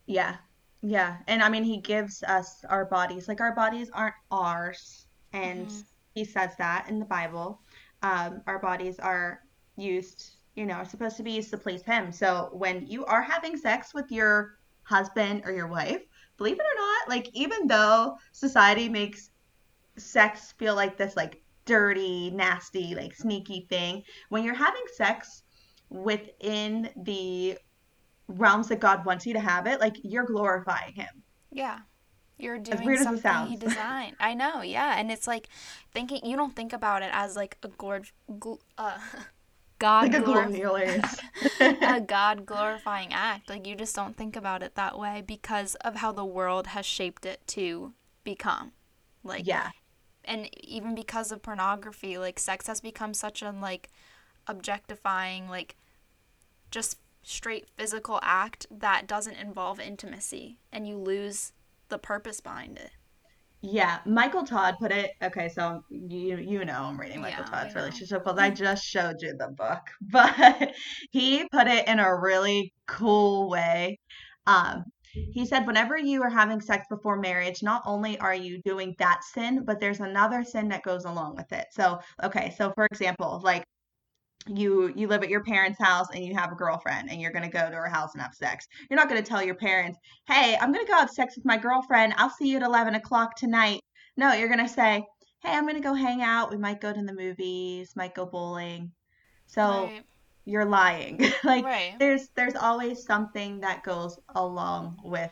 Yeah. 0.06 0.38
Yeah. 0.82 1.18
And 1.28 1.42
I 1.42 1.50
mean, 1.50 1.64
he 1.64 1.78
gives 1.78 2.24
us 2.24 2.64
our 2.70 2.86
bodies. 2.86 3.28
Like 3.28 3.42
our 3.42 3.56
bodies 3.56 3.90
aren't 3.94 4.16
ours. 4.32 5.06
And 5.32 5.72
hmm 5.72 5.84
he 6.14 6.26
says 6.26 6.52
that 6.58 6.88
in 6.90 7.00
the 7.00 7.06
Bible. 7.06 7.62
Um, 8.02 8.42
our 8.48 8.60
bodies 8.60 9.00
are 9.00 9.42
used, 9.78 10.32
you 10.56 10.66
know, 10.66 10.76
are 10.76 10.86
supposed 10.86 11.18
to 11.18 11.24
be 11.24 11.32
used 11.32 11.50
to 11.52 11.58
please 11.58 11.82
him. 11.84 12.12
So 12.12 12.50
when 12.54 12.86
you 12.88 13.06
are 13.06 13.22
having 13.22 13.58
sex 13.58 13.94
with 13.94 14.12
your 14.12 14.60
husband 14.84 15.44
or 15.46 15.54
your 15.54 15.68
wife, 15.68 16.02
believe 16.38 16.58
it 16.60 16.62
or 16.62 16.80
not, 16.80 17.10
like 17.10 17.30
even 17.34 17.68
though 17.68 18.18
society 18.32 18.90
makes 18.90 19.30
sex 19.98 20.54
feel 20.58 20.76
like 20.76 20.98
this 20.98 21.16
like 21.16 21.42
dirty, 21.66 22.32
nasty, 22.32 22.96
like 22.96 23.14
sneaky 23.14 23.66
thing, 23.70 24.04
when 24.30 24.44
you're 24.44 24.54
having 24.54 24.84
sex 24.96 25.44
within 25.90 26.90
the 27.04 27.58
realms 28.28 28.68
that 28.68 28.80
God 28.80 29.06
wants 29.06 29.26
you 29.26 29.34
to 29.34 29.40
have 29.40 29.68
it, 29.68 29.80
like 29.80 29.96
you're 30.04 30.26
glorifying 30.26 30.94
him. 30.94 31.24
Yeah. 31.52 31.80
You're 32.38 32.58
doing 32.58 32.84
weird 32.84 33.00
as 33.00 33.06
it 33.06 33.22
something 33.22 33.52
he 33.52 33.56
designed. 33.68 34.16
I 34.20 34.34
know, 34.34 34.62
yeah. 34.62 34.98
And 34.98 35.12
it's 35.12 35.28
like 35.28 35.50
thinking, 35.94 36.26
you 36.26 36.36
don't 36.36 36.56
think 36.56 36.74
about 36.74 37.04
it 37.04 37.10
as 37.14 37.36
like 37.36 37.58
a 37.64 37.70
glor- 37.70 38.12
gl- 38.32 38.60
uh, 38.78 38.98
Like 39.84 40.12
God 40.12 40.16
a 40.16 40.22
glorifying. 40.22 41.04
a 41.82 42.02
God 42.08 42.46
glorifying 42.46 43.14
act. 43.14 43.50
Like 43.50 43.68
you 43.68 43.76
just 43.76 43.96
don't 43.96 44.16
think 44.16 44.36
about 44.36 44.64
it 44.64 44.76
that 44.76 44.98
way 44.98 45.24
because 45.26 45.76
of 45.76 45.96
how 45.96 46.12
the 46.12 46.26
world 46.26 46.68
has 46.68 46.86
shaped 46.86 47.26
it 47.26 47.46
to 47.48 47.94
become. 48.24 48.72
Like 49.24 49.46
Yeah. 49.46 49.72
and 50.26 50.50
even 50.64 50.96
because 50.96 51.32
of 51.32 51.42
pornography, 51.42 52.18
like 52.18 52.40
sex 52.40 52.68
has 52.68 52.82
become 52.82 53.14
such 53.14 53.42
an 53.42 53.62
like 53.62 53.90
objectifying, 54.48 55.50
like 55.50 55.76
just 56.72 56.98
straight 57.24 57.68
physical 57.78 58.20
act 58.22 58.66
that 58.72 59.08
doesn't 59.08 59.36
involve 59.36 59.80
intimacy 59.80 60.58
and 60.72 60.88
you 60.88 60.98
lose 60.98 61.54
the 61.90 61.98
purpose 61.98 62.42
behind 62.42 62.78
it. 62.78 62.92
Yeah, 63.66 64.00
Michael 64.06 64.44
Todd 64.44 64.76
put 64.78 64.92
it. 64.92 65.12
Okay, 65.24 65.48
so 65.48 65.86
you 65.90 66.36
you 66.38 66.66
know 66.66 66.84
I'm 66.84 67.00
reading 67.00 67.22
Michael 67.22 67.46
Yeah, 67.46 67.60
Todd's 67.60 67.76
relationship 67.76 68.26
goals. 68.26 68.38
I 68.38 68.50
just 68.50 68.84
showed 68.84 69.22
you 69.22 69.38
the 69.38 69.48
book, 69.48 69.80
but 70.02 70.74
he 71.12 71.48
put 71.50 71.68
it 71.68 71.88
in 71.88 72.00
a 72.00 72.20
really 72.20 72.74
cool 72.88 73.50
way. 73.50 74.00
Um, 74.48 74.84
he 75.14 75.46
said 75.46 75.66
whenever 75.66 75.98
you 75.98 76.22
are 76.24 76.30
having 76.30 76.60
sex 76.60 76.88
before 76.90 77.18
marriage, 77.18 77.64
not 77.64 77.84
only 77.86 78.20
are 78.20 78.36
you 78.36 78.62
doing 78.64 78.96
that 79.00 79.24
sin, 79.24 79.64
but 79.64 79.80
there's 79.80 80.02
another 80.02 80.44
sin 80.44 80.68
that 80.70 80.84
goes 80.84 81.06
along 81.06 81.36
with 81.36 81.50
it. 81.54 81.68
So, 81.72 82.00
okay, 82.22 82.54
so 82.58 82.74
for 82.76 82.86
example, 82.92 83.40
like 83.46 83.64
you 84.48 84.92
you 84.96 85.08
live 85.08 85.24
at 85.24 85.30
your 85.30 85.44
parents' 85.44 85.80
house 85.80 86.08
and 86.14 86.24
you 86.26 86.36
have 86.36 86.52
a 86.52 86.56
girlfriend 86.56 87.10
and 87.10 87.22
you're 87.22 87.32
going 87.32 87.44
to 87.44 87.50
go 87.50 87.70
to 87.70 87.76
her 87.76 87.88
house 87.90 88.14
and 88.14 88.22
have 88.22 88.34
sex. 88.34 88.68
You're 88.90 88.98
not 88.98 89.10
going 89.10 89.22
to 89.24 89.28
tell 89.28 89.44
your 89.44 89.56
parents, 89.56 89.98
"Hey, 90.28 90.58
I'm 90.60 90.72
going 90.72 90.86
to 90.86 90.92
go 90.92 90.98
have 90.98 91.10
sex 91.10 91.36
with 91.36 91.46
my 91.46 91.58
girlfriend. 91.58 92.14
I'll 92.18 92.30
see 92.30 92.50
you 92.50 92.58
at 92.58 92.64
11 92.64 92.96
o'clock 92.96 93.36
tonight." 93.36 93.82
No, 94.18 94.34
you're 94.34 94.50
going 94.50 94.60
to 94.60 94.68
say, 94.68 95.06
"Hey, 95.42 95.52
I'm 95.52 95.64
going 95.64 95.76
to 95.76 95.82
go 95.82 95.94
hang 95.94 96.22
out. 96.22 96.52
We 96.52 96.58
might 96.58 96.82
go 96.82 96.92
to 96.94 97.02
the 97.02 97.14
movies, 97.14 97.96
might 97.96 98.16
go 98.16 98.26
bowling." 98.26 98.92
So 99.48 99.62
Right. 99.90 100.04
you're 100.46 100.66
lying. 100.66 101.20
like 101.44 101.64
Right. 101.66 101.96
there's 102.00 102.30
there's 102.36 102.56
always 102.56 103.04
something 103.06 103.60
that 103.62 103.84
goes 103.84 104.20
along 104.36 104.98
with 105.04 105.32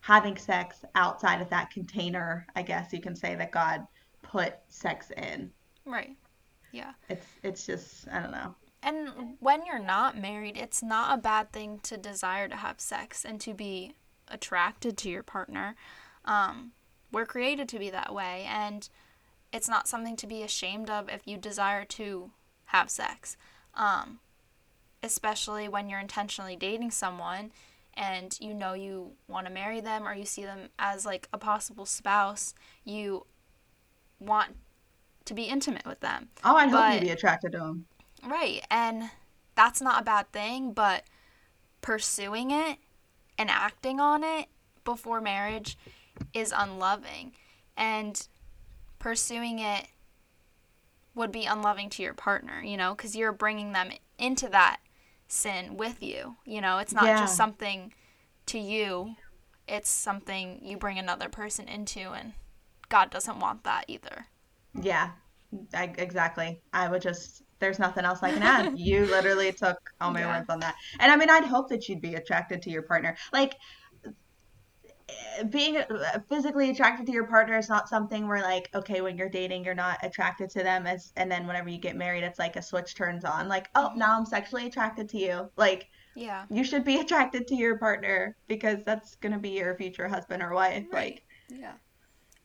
having 0.00 0.36
sex 0.36 0.84
outside 0.94 1.40
of 1.42 1.50
that 1.50 1.70
container, 1.70 2.46
I 2.54 2.62
guess 2.62 2.92
you 2.92 3.00
can 3.00 3.16
say 3.16 3.34
that 3.34 3.50
God 3.52 3.86
put 4.22 4.54
sex 4.68 5.10
in. 5.16 5.50
Right. 5.84 6.16
Yeah. 6.76 6.92
It's 7.08 7.26
it's 7.42 7.66
just 7.66 8.08
I 8.08 8.20
don't 8.20 8.32
know. 8.32 8.54
And 8.82 9.36
when 9.40 9.66
you're 9.66 9.78
not 9.78 10.16
married, 10.16 10.56
it's 10.56 10.82
not 10.82 11.18
a 11.18 11.20
bad 11.20 11.50
thing 11.50 11.80
to 11.84 11.96
desire 11.96 12.48
to 12.48 12.56
have 12.56 12.80
sex 12.80 13.24
and 13.24 13.40
to 13.40 13.52
be 13.52 13.94
attracted 14.28 14.96
to 14.98 15.08
your 15.08 15.22
partner. 15.22 15.74
Um, 16.24 16.72
we're 17.10 17.26
created 17.26 17.68
to 17.70 17.78
be 17.78 17.90
that 17.90 18.14
way, 18.14 18.46
and 18.48 18.88
it's 19.52 19.68
not 19.68 19.88
something 19.88 20.16
to 20.16 20.26
be 20.26 20.42
ashamed 20.42 20.90
of 20.90 21.08
if 21.08 21.22
you 21.24 21.36
desire 21.36 21.84
to 21.84 22.30
have 22.66 22.90
sex. 22.90 23.36
Um, 23.74 24.20
especially 25.02 25.68
when 25.68 25.88
you're 25.88 26.00
intentionally 26.00 26.56
dating 26.56 26.90
someone 26.90 27.52
and 27.94 28.36
you 28.40 28.52
know 28.52 28.74
you 28.74 29.12
want 29.28 29.46
to 29.46 29.52
marry 29.52 29.80
them 29.80 30.06
or 30.06 30.14
you 30.14 30.24
see 30.24 30.44
them 30.44 30.68
as 30.78 31.06
like 31.06 31.28
a 31.32 31.38
possible 31.38 31.86
spouse, 31.86 32.54
you 32.84 33.26
want 34.20 34.56
to 35.26 35.34
be 35.34 35.44
intimate 35.44 35.84
with 35.86 36.00
them. 36.00 36.28
Oh, 36.42 36.56
I'd 36.56 36.70
hope 36.70 36.94
you'd 36.94 37.02
be 37.02 37.10
attracted 37.10 37.52
to 37.52 37.58
them. 37.58 37.86
Right. 38.24 38.64
And 38.70 39.10
that's 39.54 39.80
not 39.80 40.00
a 40.00 40.04
bad 40.04 40.32
thing, 40.32 40.72
but 40.72 41.04
pursuing 41.80 42.50
it 42.50 42.78
and 43.38 43.50
acting 43.50 44.00
on 44.00 44.24
it 44.24 44.46
before 44.84 45.20
marriage 45.20 45.76
is 46.32 46.52
unloving. 46.56 47.32
And 47.76 48.26
pursuing 48.98 49.58
it 49.58 49.86
would 51.14 51.32
be 51.32 51.44
unloving 51.44 51.90
to 51.90 52.02
your 52.02 52.14
partner, 52.14 52.60
you 52.62 52.76
know, 52.76 52.94
because 52.94 53.14
you're 53.16 53.32
bringing 53.32 53.72
them 53.72 53.90
into 54.18 54.48
that 54.48 54.78
sin 55.28 55.76
with 55.76 56.02
you. 56.02 56.36
You 56.44 56.60
know, 56.60 56.78
it's 56.78 56.92
not 56.92 57.04
Yeah. 57.04 57.18
just 57.20 57.36
something 57.36 57.92
to 58.46 58.58
you, 58.58 59.16
it's 59.66 59.90
something 59.90 60.60
you 60.62 60.76
bring 60.76 60.98
another 60.98 61.28
person 61.28 61.68
into, 61.68 62.12
and 62.12 62.34
God 62.88 63.10
doesn't 63.10 63.40
want 63.40 63.64
that 63.64 63.84
either. 63.88 64.26
Yeah, 64.82 65.10
I, 65.74 65.84
exactly. 65.98 66.60
I 66.72 66.88
would 66.88 67.02
just, 67.02 67.42
there's 67.58 67.78
nothing 67.78 68.04
else 68.04 68.22
I 68.22 68.32
can 68.32 68.42
add. 68.42 68.78
You 68.78 69.06
literally 69.06 69.52
took 69.52 69.78
all 70.00 70.10
my 70.12 70.20
Yeah. 70.20 70.38
words 70.38 70.50
on 70.50 70.60
that. 70.60 70.74
And 71.00 71.10
I 71.10 71.16
mean, 71.16 71.30
I'd 71.30 71.44
hope 71.44 71.68
that 71.70 71.88
you'd 71.88 72.00
be 72.00 72.14
attracted 72.14 72.62
to 72.62 72.70
your 72.70 72.82
partner. 72.82 73.16
Like, 73.32 73.54
being 75.50 75.80
physically 76.28 76.70
attracted 76.70 77.06
to 77.06 77.12
your 77.12 77.26
partner 77.26 77.56
is 77.56 77.68
not 77.68 77.88
something 77.88 78.26
where, 78.26 78.42
like, 78.42 78.68
okay, 78.74 79.00
when 79.00 79.16
you're 79.16 79.28
dating, 79.28 79.64
you're 79.64 79.74
not 79.74 79.98
attracted 80.02 80.50
to 80.50 80.62
them, 80.62 80.86
as, 80.86 81.12
and 81.16 81.30
then 81.30 81.46
whenever 81.46 81.68
you 81.68 81.78
get 81.78 81.94
married, 81.96 82.24
it's 82.24 82.38
like 82.38 82.56
a 82.56 82.62
switch 82.62 82.94
turns 82.94 83.24
on. 83.24 83.48
Like, 83.48 83.68
oh, 83.74 83.88
mm-hmm. 83.90 83.98
now 83.98 84.18
I'm 84.18 84.26
sexually 84.26 84.66
attracted 84.66 85.08
to 85.10 85.18
you. 85.18 85.50
Like, 85.56 85.88
Yeah. 86.16 86.44
you 86.50 86.64
should 86.64 86.84
be 86.84 86.96
attracted 87.00 87.46
to 87.48 87.54
your 87.54 87.78
partner 87.78 88.36
because 88.48 88.78
that's 88.84 89.14
going 89.16 89.32
to 89.32 89.38
be 89.38 89.50
your 89.50 89.76
future 89.76 90.08
husband 90.08 90.42
or 90.42 90.52
wife. 90.52 90.86
Right. 90.90 91.20
Like, 91.48 91.60
Yeah. 91.60 91.74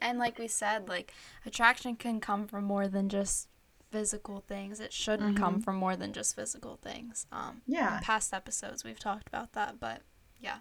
And 0.01 0.20
like 0.20 0.38
we 0.39 0.48
said, 0.48 0.89
like 0.89 1.13
attraction 1.46 1.96
can 1.96 2.20
come 2.20 2.48
from 2.48 2.63
more 2.65 2.88
than 2.88 3.10
just 3.10 3.48
physical 3.91 4.43
things. 4.48 4.79
It 4.79 4.93
shouldn't 4.93 5.36
come 5.38 5.60
from 5.60 5.75
more 5.75 5.96
than 5.96 6.13
just 6.13 6.36
physical 6.36 6.77
things. 6.81 7.25
Um 7.31 7.62
Yeah. 7.67 7.98
in 7.98 8.03
past 8.03 8.34
episodes 8.34 8.84
we've 8.84 9.00
talked 9.00 9.27
about 9.27 9.53
that, 9.53 9.79
but 9.79 10.01
yeah. 10.39 10.60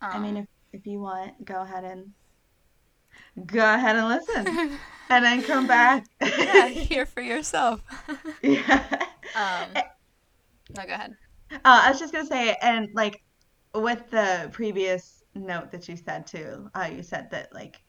I 0.00 0.18
mean, 0.18 0.36
Um, 0.36 0.42
if, 0.72 0.80
if 0.80 0.86
you 0.86 1.00
want, 1.00 1.44
go 1.44 1.62
ahead 1.62 1.84
and 1.84 2.12
go 3.46 3.74
ahead 3.74 3.96
and 3.96 4.08
listen, 4.08 4.78
and 5.10 5.24
then 5.24 5.42
come 5.42 5.66
back. 5.66 6.06
yeah, 6.20 6.68
hear 6.68 7.06
for 7.06 7.20
yourself. 7.20 7.82
yeah. 8.42 8.84
um 9.34 9.68
No, 10.76 10.84
go 10.86 10.92
ahead. 10.94 11.16
Uh, 11.50 11.58
I 11.64 11.90
was 11.90 11.98
just 11.98 12.12
gonna 12.12 12.26
say, 12.26 12.56
and 12.62 12.88
like 12.94 13.22
with 13.74 14.10
the 14.10 14.48
previous 14.52 15.22
note 15.34 15.70
that 15.72 15.88
you 15.88 15.96
said 15.96 16.26
too, 16.26 16.70
uh, 16.74 16.88
you 16.92 17.02
said 17.02 17.30
that 17.30 17.52
like 17.54 17.82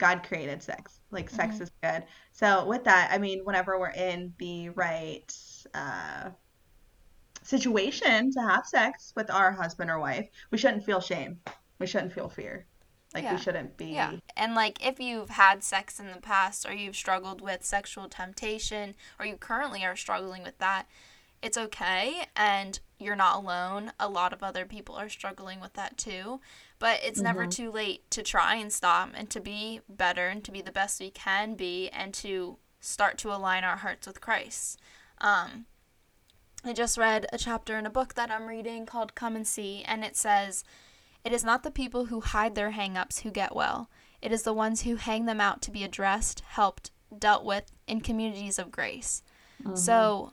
God 0.00 0.22
created 0.26 0.62
sex, 0.62 0.98
like 1.12 1.28
sex 1.30 1.54
Mm-hmm. 1.54 1.62
is 1.64 1.70
good. 1.82 2.04
So 2.32 2.64
with 2.66 2.82
that, 2.84 3.10
I 3.12 3.18
mean, 3.18 3.40
whenever 3.44 3.78
we're 3.78 3.90
in 3.90 4.32
the 4.38 4.70
right 4.70 5.30
uh, 5.74 6.30
situation 7.42 8.32
to 8.32 8.40
have 8.40 8.66
sex 8.66 9.12
with 9.14 9.30
our 9.30 9.52
husband 9.52 9.90
or 9.90 9.98
wife, 9.98 10.28
we 10.50 10.58
shouldn't 10.58 10.84
feel 10.84 11.00
shame. 11.00 11.38
We 11.78 11.86
shouldn't 11.86 12.12
feel 12.12 12.28
fear. 12.28 12.66
Like 13.14 13.24
Yeah. 13.24 13.34
we 13.34 13.40
shouldn't 13.40 13.76
be. 13.76 13.86
Yeah. 13.86 14.16
And 14.36 14.54
like 14.54 14.84
if 14.86 15.00
you've 15.00 15.30
had 15.30 15.62
sex 15.64 15.98
in 16.00 16.06
the 16.12 16.20
past 16.20 16.66
or 16.68 16.72
you've 16.72 16.96
struggled 16.96 17.40
with 17.40 17.64
sexual 17.64 18.08
temptation 18.08 18.94
or 19.18 19.26
you 19.26 19.36
currently 19.36 19.84
are 19.84 19.96
struggling 19.96 20.42
with 20.44 20.58
that, 20.58 20.86
it's 21.42 21.56
okay 21.56 22.24
and 22.36 22.80
you're 22.98 23.16
not 23.16 23.36
alone. 23.36 23.92
A 23.98 24.08
lot 24.08 24.32
of 24.32 24.42
other 24.42 24.66
people 24.66 24.94
are 24.94 25.08
struggling 25.08 25.60
with 25.60 25.72
that 25.74 25.96
too. 25.96 26.40
But 26.78 27.00
it's 27.02 27.20
never 27.20 27.46
too 27.46 27.70
late 27.70 28.10
to 28.10 28.22
try 28.22 28.56
and 28.56 28.72
stop 28.72 29.10
and 29.14 29.28
to 29.30 29.40
be 29.40 29.80
better 29.88 30.28
and 30.28 30.42
to 30.44 30.52
be 30.52 30.62
the 30.62 30.72
best 30.72 31.00
we 31.00 31.10
can 31.10 31.54
be 31.54 31.88
and 31.90 32.14
to 32.14 32.58
start 32.80 33.18
to 33.18 33.34
align 33.34 33.64
our 33.64 33.76
hearts 33.76 34.06
with 34.06 34.20
Christ. 34.20 34.80
Um, 35.20 35.66
I 36.64 36.72
just 36.72 36.98
read 36.98 37.26
a 37.32 37.38
chapter 37.38 37.78
in 37.78 37.86
a 37.86 37.90
book 37.90 38.14
that 38.14 38.30
I'm 38.30 38.46
reading 38.46 38.86
called 38.86 39.14
Come 39.14 39.36
and 39.36 39.46
See, 39.46 39.82
and 39.86 40.04
it 40.04 40.16
says, 40.16 40.64
It 41.24 41.32
is 41.32 41.44
not 41.44 41.62
the 41.62 41.70
people 41.70 42.06
who 42.06 42.20
hide 42.20 42.54
their 42.54 42.70
hang 42.70 42.96
ups 42.96 43.20
who 43.20 43.30
get 43.30 43.54
well. 43.54 43.90
It 44.22 44.32
is 44.32 44.42
the 44.42 44.52
ones 44.54 44.82
who 44.82 44.96
hang 44.96 45.26
them 45.26 45.40
out 45.40 45.62
to 45.62 45.70
be 45.70 45.84
addressed, 45.84 46.40
helped, 46.40 46.90
dealt 47.18 47.44
with 47.44 47.72
in 47.86 48.00
communities 48.02 48.58
of 48.58 48.70
grace. 48.70 49.22
So 49.74 50.32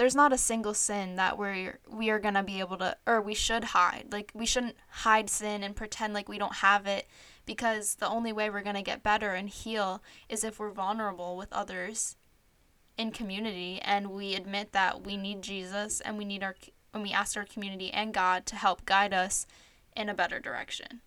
there's 0.00 0.16
not 0.16 0.32
a 0.32 0.38
single 0.38 0.72
sin 0.72 1.16
that 1.16 1.36
we're 1.36 1.78
we 1.86 2.08
are 2.08 2.18
gonna 2.18 2.42
be 2.42 2.58
able 2.60 2.78
to 2.78 2.96
or 3.06 3.20
we 3.20 3.34
should 3.34 3.62
hide. 3.64 4.06
Like 4.10 4.32
we 4.34 4.46
shouldn't 4.46 4.76
hide 4.88 5.28
sin 5.28 5.62
and 5.62 5.76
pretend 5.76 6.14
like 6.14 6.26
we 6.26 6.38
don't 6.38 6.54
have 6.54 6.86
it 6.86 7.06
because 7.44 7.96
the 7.96 8.08
only 8.08 8.32
way 8.32 8.48
we're 8.48 8.62
gonna 8.62 8.80
get 8.80 9.02
better 9.02 9.34
and 9.34 9.50
heal 9.50 10.02
is 10.26 10.42
if 10.42 10.58
we're 10.58 10.70
vulnerable 10.70 11.36
with 11.36 11.52
others 11.52 12.16
in 12.96 13.10
community 13.10 13.78
and 13.82 14.10
we 14.10 14.34
admit 14.34 14.72
that 14.72 15.04
we 15.04 15.18
need 15.18 15.42
Jesus 15.42 16.00
and 16.00 16.16
we 16.16 16.24
need 16.24 16.42
our 16.42 16.56
and 16.94 17.02
we 17.02 17.12
ask 17.12 17.36
our 17.36 17.44
community 17.44 17.92
and 17.92 18.14
God 18.14 18.46
to 18.46 18.56
help 18.56 18.86
guide 18.86 19.12
us 19.12 19.46
in 19.94 20.08
a 20.08 20.14
better 20.14 20.40
direction. 20.40 21.02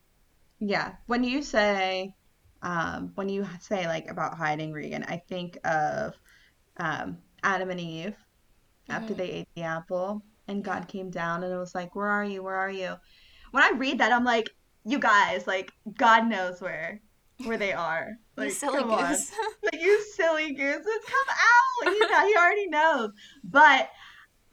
Yeah. 0.60 0.98
When 1.08 1.24
you 1.24 1.42
say, 1.42 2.14
um, 2.62 3.12
when 3.16 3.28
you 3.28 3.48
say 3.60 3.88
like 3.88 4.12
about 4.12 4.38
hiding 4.38 4.72
Regan, 4.72 5.04
I 5.08 5.18
think 5.18 5.58
of 5.66 6.14
um, 6.78 7.18
Adam 7.42 7.72
and 7.72 7.80
Eve 7.80 8.16
after 8.90 9.14
they 9.14 9.30
ate 9.30 9.48
the 9.56 9.64
apple 9.64 10.24
and 10.48 10.64
God 10.64 10.88
came 10.88 11.10
down 11.10 11.44
and 11.44 11.54
it 11.54 11.58
was 11.58 11.74
like, 11.76 11.96
Where 11.96 12.08
are 12.08 12.24
you? 12.26 12.44
Where 12.44 12.56
are 12.56 12.72
you? 12.72 12.96
When 13.52 13.64
I 13.64 13.72
read 13.78 14.00
that, 14.00 14.12
I'm 14.12 14.26
like, 14.26 14.50
You 14.86 15.00
guys, 15.00 15.48
like, 15.48 15.72
God 15.98 16.28
knows 16.28 16.62
where 16.62 17.02
where 17.46 17.58
they 17.58 17.74
are. 17.74 18.10
You 18.38 18.44
Like, 18.46 18.52
silly 18.54 18.82
come 18.82 18.92
on. 18.92 19.10
goose. 19.12 19.32
Like, 19.64 19.82
you 19.82 20.04
silly 20.16 20.54
gooses, 20.54 20.84
come 21.06 21.30
out. 21.30 21.94
He, 21.94 22.00
know, 22.00 22.28
he 22.28 22.36
already 22.36 22.68
knows. 22.68 23.12
But 23.44 23.90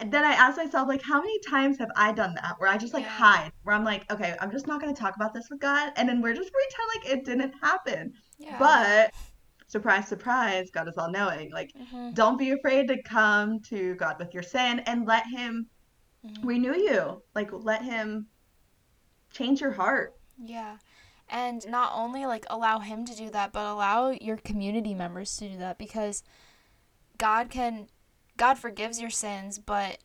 then 0.07 0.25
I 0.25 0.33
asked 0.33 0.57
myself, 0.59 0.87
like, 0.89 1.03
how 1.03 1.21
many 1.21 1.39
times 1.49 1.79
have 1.79 1.91
I 1.97 2.13
done 2.13 2.35
that 2.37 2.55
where 2.59 2.71
I 2.71 2.79
just 2.79 2.95
like 2.95 3.05
Yeah. 3.05 3.11
hide, 3.11 3.53
where 3.65 3.75
I'm 3.75 3.85
like, 3.85 4.11
okay, 4.13 4.37
I'm 4.41 4.51
just 4.51 4.67
not 4.67 4.81
going 4.81 4.95
to 4.95 5.01
talk 5.01 5.17
about 5.17 5.35
this 5.35 5.49
with 5.51 5.61
God, 5.61 5.93
and 5.97 6.09
then 6.09 6.21
we're 6.23 6.35
just 6.35 6.51
pretend 6.53 6.89
like 6.95 7.19
it 7.19 7.25
didn't 7.25 7.55
happen. 7.63 8.13
yeah. 8.39 8.57
But 8.59 9.13
surprise, 9.71 10.09
surprise, 10.09 10.71
God 10.71 10.89
is 10.89 10.99
all 10.99 11.11
knowing. 11.11 11.51
Like, 11.53 11.73
Mhm. 11.75 12.15
don't 12.15 12.39
be 12.39 12.51
afraid 12.51 12.89
to 12.89 13.03
come 13.03 13.61
to 13.71 13.95
God 13.95 14.19
with 14.19 14.35
your 14.35 14.43
sin 14.43 14.81
and 14.81 15.07
let 15.07 15.27
Him 15.27 15.71
Mhm. 16.27 16.45
renew 16.45 16.75
you. 16.75 17.23
Like, 17.35 17.51
let 17.53 17.83
Him 17.83 18.29
change 19.31 19.61
your 19.61 19.73
heart. 19.73 20.15
Yeah. 20.37 20.79
And 21.29 21.67
not 21.69 21.93
only 21.95 22.27
like 22.27 22.45
allow 22.51 22.81
him 22.81 23.05
to 23.05 23.15
do 23.15 23.31
that, 23.31 23.53
but 23.53 23.65
allow 23.65 24.11
your 24.11 24.37
community 24.37 24.95
members 24.95 25.37
to 25.37 25.49
do 25.49 25.59
that 25.59 25.79
because 25.79 26.25
God 27.19 27.51
can 27.51 27.89
God 28.37 28.59
forgives 28.59 29.01
your 29.01 29.11
sins, 29.11 29.59
but 29.59 29.99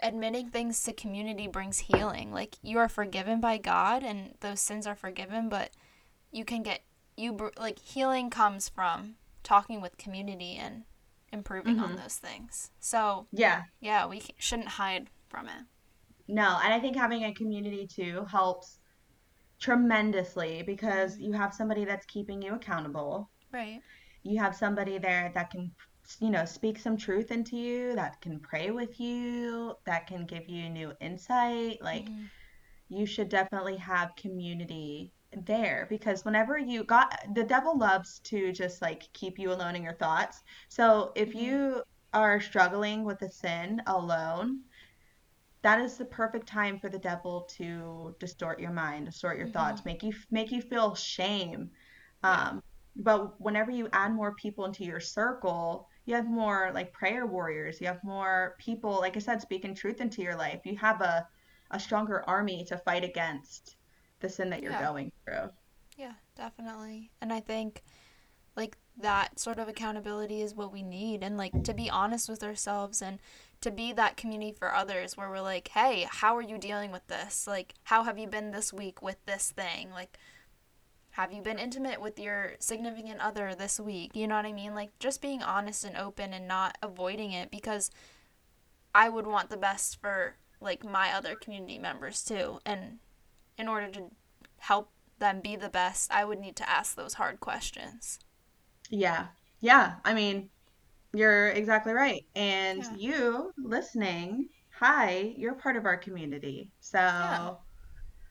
admitting 0.00 0.48
things 0.48 0.82
to 0.84 0.92
community 0.92 1.46
brings 1.46 1.80
healing. 1.80 2.32
Like 2.32 2.56
you 2.62 2.78
are 2.78 2.88
forgiven 2.88 3.40
by 3.40 3.58
God 3.58 4.02
and 4.02 4.34
those 4.40 4.60
sins 4.60 4.86
are 4.86 4.94
forgiven, 4.94 5.50
but 5.50 5.72
you 6.30 6.46
can 6.46 6.62
get 6.62 6.82
you 7.16 7.32
br- 7.32 7.48
like 7.58 7.78
healing 7.78 8.30
comes 8.30 8.68
from 8.68 9.16
talking 9.42 9.80
with 9.80 9.96
community 9.98 10.56
and 10.56 10.84
improving 11.32 11.78
on 11.80 11.96
those 11.96 12.16
things. 12.16 12.70
So, 12.80 13.26
Yeah. 13.32 13.62
yeah, 13.80 14.06
we 14.06 14.22
shouldn't 14.38 14.68
hide 14.68 15.08
from 15.28 15.48
it. 15.48 15.64
No, 16.28 16.58
and 16.62 16.72
I 16.72 16.78
think 16.80 16.96
having 16.96 17.24
a 17.24 17.34
community 17.34 17.86
too 17.86 18.24
helps 18.26 18.78
tremendously 19.58 20.62
because 20.62 21.16
Mhm. 21.16 21.20
you 21.20 21.32
have 21.32 21.54
somebody 21.54 21.84
that's 21.84 22.06
keeping 22.06 22.42
you 22.42 22.54
accountable. 22.54 23.30
Right. 23.52 23.82
You 24.22 24.38
have 24.40 24.54
somebody 24.56 24.98
there 24.98 25.30
that 25.34 25.50
can, 25.50 25.74
you 26.20 26.30
know, 26.30 26.44
speak 26.44 26.78
some 26.78 26.96
truth 26.96 27.30
into 27.30 27.56
you, 27.56 27.94
that 27.94 28.20
can 28.20 28.40
pray 28.40 28.70
with 28.70 28.98
you, 29.00 29.76
that 29.84 30.06
can 30.06 30.26
give 30.26 30.48
you 30.48 30.68
new 30.68 30.92
insight. 31.00 31.80
Like, 31.82 32.08
hmm 32.08 32.26
you 32.88 33.06
should 33.06 33.30
definitely 33.30 33.78
have 33.78 34.14
community 34.16 35.14
there 35.46 35.86
because 35.90 36.24
whenever 36.24 36.58
you 36.58 36.84
got 36.84 37.12
the 37.34 37.44
devil 37.44 37.76
loves 37.78 38.20
to 38.20 38.52
just 38.52 38.82
like 38.82 39.08
keep 39.12 39.38
you 39.38 39.52
alone 39.52 39.76
in 39.76 39.82
your 39.82 39.94
thoughts. 39.94 40.42
So 40.68 41.12
if 41.16 41.34
hmm 41.34 41.34
you 41.34 41.82
are 42.12 42.40
struggling 42.40 43.04
with 43.04 43.22
a 43.22 43.30
sin 43.30 43.82
alone, 43.86 44.60
that 45.62 45.80
is 45.80 45.96
the 45.96 46.04
perfect 46.04 46.46
time 46.46 46.78
for 46.78 46.88
the 46.88 46.98
devil 46.98 47.42
to 47.56 48.14
distort 48.20 48.60
your 48.60 48.72
mind, 48.72 49.06
distort 49.06 49.38
your 49.38 49.46
hmm 49.46 49.48
thoughts, 49.48 49.84
make 49.84 50.02
you 50.02 50.12
make 50.30 50.50
you 50.52 50.60
feel 50.60 50.94
shame. 50.94 51.70
Um, 52.22 52.62
but 52.96 53.40
whenever 53.40 53.70
you 53.70 53.88
add 53.92 54.12
more 54.12 54.34
people 54.34 54.64
into 54.66 54.84
your 54.84 55.00
circle, 55.00 55.88
you 56.04 56.14
have 56.14 56.26
more 56.28 56.70
like 56.74 56.92
prayer 56.92 57.26
warriors. 57.26 57.80
You 57.80 57.86
have 57.88 58.02
more 58.04 58.56
people, 58.58 58.98
like 59.00 59.16
I 59.16 59.20
said, 59.20 59.40
speaking 59.40 59.74
truth 59.74 60.00
into 60.00 60.22
your 60.22 60.36
life. 60.36 60.60
You 60.64 60.76
have 60.78 61.00
a 61.00 61.26
a 61.70 61.80
stronger 61.80 62.22
army 62.28 62.64
to 62.66 62.76
fight 62.78 63.02
against 63.04 63.76
the 64.22 64.28
sin 64.28 64.50
that 64.50 64.62
you're 64.62 64.72
Yeah. 64.72 64.80
going 64.80 65.12
through. 65.24 65.50
Yeah, 65.96 66.14
definitely. 66.36 67.10
And 67.20 67.32
I 67.32 67.40
think 67.40 67.82
like 68.56 68.76
that 68.96 69.38
sort 69.38 69.58
of 69.58 69.68
accountability 69.68 70.42
is 70.42 70.54
what 70.54 70.72
we 70.72 70.82
need 70.82 71.22
and 71.22 71.36
like 71.36 71.64
to 71.64 71.74
be 71.74 71.88
honest 71.88 72.28
with 72.28 72.42
ourselves 72.42 73.00
and 73.02 73.18
to 73.62 73.70
be 73.70 73.92
that 73.92 74.16
community 74.16 74.52
for 74.52 74.74
others 74.74 75.16
where 75.16 75.30
we're 75.30 75.40
like, 75.40 75.68
"Hey, 75.68 76.06
how 76.10 76.36
are 76.36 76.42
you 76.42 76.58
dealing 76.58 76.90
with 76.92 77.06
this? 77.06 77.46
Like, 77.46 77.74
how 77.84 78.02
have 78.04 78.18
you 78.18 78.26
been 78.26 78.50
this 78.50 78.72
week 78.72 79.00
with 79.02 79.24
this 79.24 79.50
thing? 79.52 79.90
Like, 79.90 80.18
have 81.12 81.32
you 81.32 81.42
been 81.42 81.58
intimate 81.58 82.00
with 82.00 82.18
your 82.18 82.54
significant 82.58 83.20
other 83.20 83.54
this 83.54 83.78
week?" 83.80 84.16
You 84.16 84.26
know 84.26 84.36
what 84.36 84.46
I 84.46 84.52
mean? 84.52 84.74
Like 84.74 84.98
just 84.98 85.22
being 85.22 85.42
honest 85.42 85.84
and 85.84 85.96
open 85.96 86.32
and 86.34 86.48
not 86.48 86.76
avoiding 86.82 87.32
it 87.32 87.50
because 87.50 87.90
I 88.94 89.08
would 89.08 89.26
want 89.26 89.50
the 89.50 89.56
best 89.56 90.00
for 90.00 90.36
like 90.60 90.84
my 90.84 91.12
other 91.12 91.34
community 91.34 91.78
members 91.78 92.24
too. 92.24 92.60
And 92.66 92.98
in 93.58 93.68
order 93.68 93.88
to 93.90 94.10
help 94.58 94.90
them 95.18 95.40
be 95.40 95.56
the 95.56 95.68
best, 95.68 96.10
I 96.12 96.24
would 96.24 96.38
need 96.40 96.56
to 96.56 96.68
ask 96.68 96.94
those 96.96 97.14
hard 97.14 97.40
questions. 97.40 98.18
Yeah. 98.90 99.28
Yeah. 99.60 99.94
I 100.04 100.14
mean, 100.14 100.50
you're 101.12 101.48
exactly 101.48 101.92
right. 101.92 102.24
And 102.34 102.82
Yeah. 102.82 102.94
you 102.96 103.52
listening, 103.56 104.48
hi, 104.70 105.34
you're 105.36 105.54
part 105.54 105.76
of 105.76 105.84
our 105.84 105.96
community. 105.96 106.70
Yeah. 106.94 107.48
So 107.48 107.58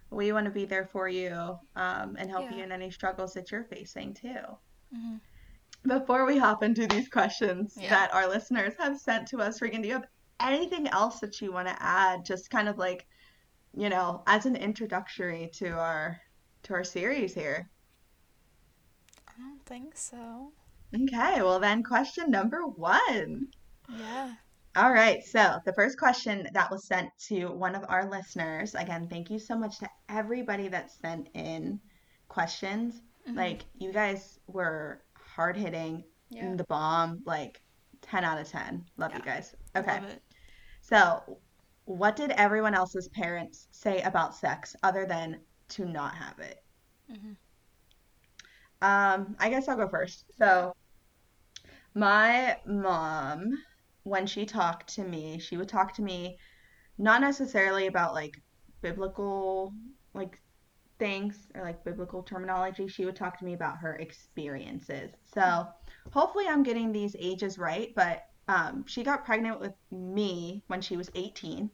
we 0.09 0.31
want 0.33 0.45
to 0.45 0.51
be 0.51 0.65
there 0.65 0.85
for 0.91 1.07
you 1.07 1.57
um, 1.75 2.15
and 2.17 2.29
help 2.29 2.51
you 2.51 2.63
in 2.63 2.71
any 2.71 2.91
struggles 2.91 3.33
that 3.33 3.51
you're 3.51 3.63
facing 3.65 4.13
too. 4.13 4.39
hmm 4.93 5.17
Before 5.87 6.25
we 6.25 6.37
hop 6.37 6.61
into 6.63 6.85
these 6.87 7.07
questions 7.07 7.77
Yeah. 7.79 7.89
that 7.89 8.13
our 8.13 8.27
listeners 8.27 8.73
have 8.77 8.99
sent 8.99 9.27
to 9.29 9.37
us, 9.37 9.61
Regan, 9.61 9.81
do 9.81 9.87
you 9.87 9.93
have 9.93 10.07
anything 10.39 10.87
else 10.89 11.19
that 11.21 11.39
you 11.41 11.53
want 11.53 11.67
to 11.69 11.81
add? 11.81 12.25
Just 12.25 12.49
kind 12.49 12.67
of 12.67 12.77
like, 12.77 13.07
you 13.73 13.89
know, 13.89 14.23
as 14.27 14.45
an 14.45 14.55
introductory 14.55 15.49
to 15.55 15.69
our 15.71 16.19
to 16.63 16.73
our 16.73 16.83
series 16.83 17.33
here. 17.33 17.69
I 19.27 19.33
don't 19.41 19.65
think 19.65 19.97
so. 19.97 20.51
Okay, 20.93 21.41
well 21.41 21.59
then 21.59 21.83
question 21.83 22.29
number 22.31 22.67
one. 22.67 23.47
Yeah. 23.87 24.35
All 24.75 24.91
right, 24.93 25.23
so 25.23 25.59
the 25.65 25.73
first 25.73 25.97
question 25.97 26.47
that 26.53 26.71
was 26.71 26.85
sent 26.87 27.09
to 27.27 27.47
one 27.47 27.75
of 27.75 27.83
our 27.89 28.09
listeners, 28.09 28.73
again, 28.75 29.07
thank 29.09 29.29
you 29.29 29.37
so 29.39 29.57
much 29.57 29.79
to 29.79 29.89
everybody 30.09 30.67
that 30.69 30.91
sent 30.91 31.27
in 31.33 31.79
questions. 32.29 33.01
hmm 33.25 33.35
Like, 33.35 33.65
you 33.77 33.91
guys 33.91 34.39
were 34.47 35.01
hard 35.13 35.57
hitting, 35.57 36.03
Yeah. 36.29 36.55
the 36.55 36.63
bomb, 36.65 37.21
like 37.25 37.61
10 38.01 38.23
out 38.23 38.39
of 38.39 38.47
10. 38.47 38.85
Love 38.97 39.13
you 39.13 39.21
guys. 39.21 39.55
Okay, 39.75 39.99
so 40.81 41.39
what 41.85 42.15
did 42.15 42.31
everyone 42.31 42.73
else's 42.73 43.07
parents 43.09 43.67
say 43.71 44.01
about 44.01 44.35
sex 44.35 44.75
other 44.83 45.05
than 45.05 45.45
to 45.69 45.85
not 45.85 46.15
have 46.15 46.39
it? 46.39 46.63
hmm 47.09 47.33
Um, 48.81 49.35
I 49.39 49.49
guess 49.49 49.67
I'll 49.67 49.77
go 49.77 49.87
first. 49.89 50.25
So, 50.37 50.73
my 51.93 52.57
mom, 52.65 53.53
when 54.03 54.25
she 54.27 54.45
talked 54.45 54.95
to 54.95 55.03
me, 55.03 55.39
she 55.39 55.57
would 55.57 55.69
talk 55.69 55.93
to 55.95 56.01
me 56.01 56.37
not 56.97 57.21
necessarily 57.21 57.87
about 57.87 58.13
like 58.13 58.33
biblical 58.81 59.73
like 60.13 60.39
things 60.99 61.51
or 61.55 61.63
like 61.63 61.83
biblical 61.83 62.23
terminology. 62.23 62.87
She 62.87 63.05
would 63.05 63.15
talk 63.15 63.39
to 63.39 63.45
me 63.45 63.53
about 63.53 63.79
her 63.79 63.95
experiences. 63.97 65.11
So 65.33 65.67
hopefully 66.11 66.45
I'm 66.47 66.63
getting 66.63 66.91
these 66.91 67.15
ages 67.19 67.57
right, 67.59 67.91
but 67.95 68.23
um, 68.47 68.85
she 68.87 69.03
got 69.03 69.25
pregnant 69.25 69.59
with 69.59 69.73
me 69.91 70.63
when 70.67 70.81
she 70.81 70.97
was 70.97 71.09
18. 71.15 71.69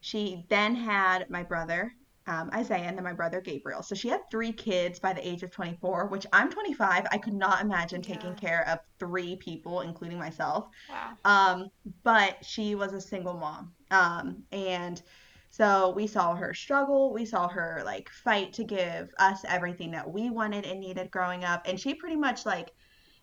She 0.00 0.44
then 0.48 0.74
had 0.76 1.28
my 1.28 1.42
brother, 1.42 1.92
um, 2.26 2.50
Isaiah, 2.54 2.84
and 2.84 2.96
then 2.96 3.04
my 3.04 3.12
brother 3.12 3.40
Gabriel. 3.40 3.82
So 3.82 3.94
she 3.94 4.08
had 4.08 4.20
three 4.30 4.52
kids 4.52 5.00
by 5.00 5.12
the 5.12 5.26
age 5.26 5.42
of 5.42 5.50
24, 5.50 6.06
which 6.06 6.26
I'm 6.32 6.50
25. 6.50 7.06
I 7.10 7.18
could 7.18 7.34
not 7.34 7.62
imagine 7.62 8.02
taking 8.02 8.30
Yeah. 8.30 8.40
care 8.40 8.68
of 8.68 8.78
three 8.98 9.36
people, 9.36 9.80
including 9.80 10.18
myself. 10.18 10.68
Wow. 10.88 11.16
Um, 11.24 11.70
but 12.04 12.44
she 12.44 12.74
was 12.74 12.92
a 12.92 13.00
single 13.00 13.34
mom. 13.34 13.74
Um, 13.90 14.44
and 14.52 15.02
so 15.50 15.90
we 15.90 16.06
saw 16.06 16.34
her 16.34 16.54
struggle. 16.54 17.12
We 17.12 17.24
saw 17.24 17.48
her 17.48 17.82
like 17.84 18.08
fight 18.10 18.52
to 18.54 18.64
give 18.64 19.08
us 19.18 19.44
everything 19.46 19.90
that 19.92 20.08
we 20.10 20.30
wanted 20.30 20.64
and 20.66 20.80
needed 20.80 21.10
growing 21.10 21.44
up. 21.44 21.62
And 21.66 21.78
she 21.80 21.94
pretty 21.94 22.16
much 22.16 22.46
like 22.46 22.70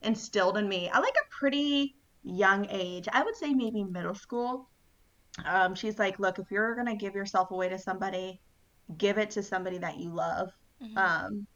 instilled 0.01 0.57
in 0.57 0.67
me 0.67 0.89
I 0.89 0.99
like 0.99 1.15
a 1.15 1.29
pretty 1.39 1.95
young 2.25 2.67
age. 2.71 3.07
I 3.13 3.23
would 3.23 3.37
say 3.37 3.53
maybe 3.53 3.83
middle 3.85 4.15
school. 4.15 4.69
Um, 5.45 5.75
she's 5.75 5.99
like, 5.99 6.19
look, 6.19 6.39
if 6.39 6.51
you're 6.51 6.75
gonna 6.75 6.95
give 6.97 7.15
yourself 7.15 7.51
away 7.51 7.69
to 7.69 7.79
somebody, 7.79 8.41
give 8.97 9.17
it 9.19 9.31
to 9.31 9.43
somebody 9.43 9.79
that 9.79 9.97
you 9.99 10.13
love. 10.13 10.51
hmm 10.79 10.95
Um, 10.97 11.47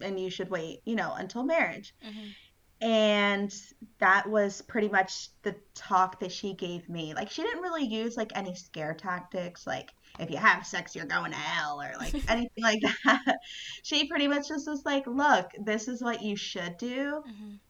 and 0.00 0.20
you 0.20 0.30
should 0.30 0.50
wait, 0.50 0.80
you 0.86 0.96
know, 0.96 1.14
until 1.14 1.44
marriage. 1.44 1.94
hmm 2.02 2.34
And 2.80 3.52
that 4.00 4.28
was 4.28 4.62
pretty 4.62 4.88
much 4.88 5.30
the 5.42 5.56
talk 5.74 6.20
that 6.20 6.32
she 6.32 6.54
gave 6.54 6.88
me. 6.88 7.14
Like, 7.14 7.30
she 7.30 7.42
didn't 7.42 7.62
really 7.62 7.86
use 7.86 8.16
like 8.16 8.32
any 8.34 8.54
scare 8.54 8.94
tactics, 8.94 9.66
like, 9.66 9.90
if 10.18 10.30
you 10.30 10.36
have 10.38 10.66
sex, 10.66 10.94
you're 10.94 11.06
going 11.06 11.32
to 11.32 11.38
hell, 11.38 11.80
or 11.82 11.92
like 11.98 12.16
anything 12.28 12.62
like 12.62 12.80
that. 13.04 13.38
She 13.82 14.08
pretty 14.08 14.28
much 14.28 14.48
just 14.48 14.68
was 14.68 14.84
like, 14.84 15.06
look, 15.06 15.50
this 15.64 15.88
is 15.88 16.02
what 16.02 16.22
you 16.22 16.36
should 16.36 16.76
do. 16.78 17.22
hmm 17.24 17.60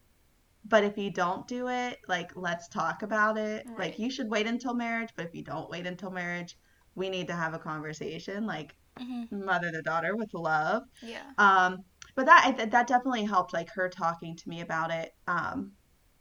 But 0.69 0.85
if 0.85 0.99
you 0.99 1.11
don't 1.11 1.47
do 1.47 1.69
it, 1.69 1.99
like, 2.09 2.33
let's 2.37 2.69
talk 2.69 3.03
about 3.03 3.39
it. 3.39 3.67
Like, 3.79 3.99
you 3.99 4.11
should 4.11 4.29
wait 4.29 4.47
until 4.47 4.75
marriage, 4.75 5.11
but 5.17 5.27
if 5.27 5.35
you 5.35 5.43
don't 5.43 5.71
wait 5.71 5.87
until 5.87 6.11
marriage, 6.11 6.57
we 6.95 7.09
need 7.11 7.29
to 7.29 7.35
have 7.35 7.55
a 7.55 7.59
conversation, 7.59 8.47
like, 8.47 8.75
hmm 8.99 9.25
mother 9.31 9.71
to 9.71 9.83
daughter 9.83 10.17
with 10.17 10.33
love. 10.35 10.83
Yeah. 11.03 11.31
Um, 11.39 11.85
but 12.15 12.27
that 12.27 12.45
I- 12.47 12.65
that 12.67 12.87
definitely 12.87 13.25
helped, 13.25 13.53
like 13.53 13.69
her 13.71 13.89
talking 13.89 14.35
to 14.37 14.49
me 14.49 14.61
about 14.63 14.91
it, 14.91 15.15
um, 15.27 15.73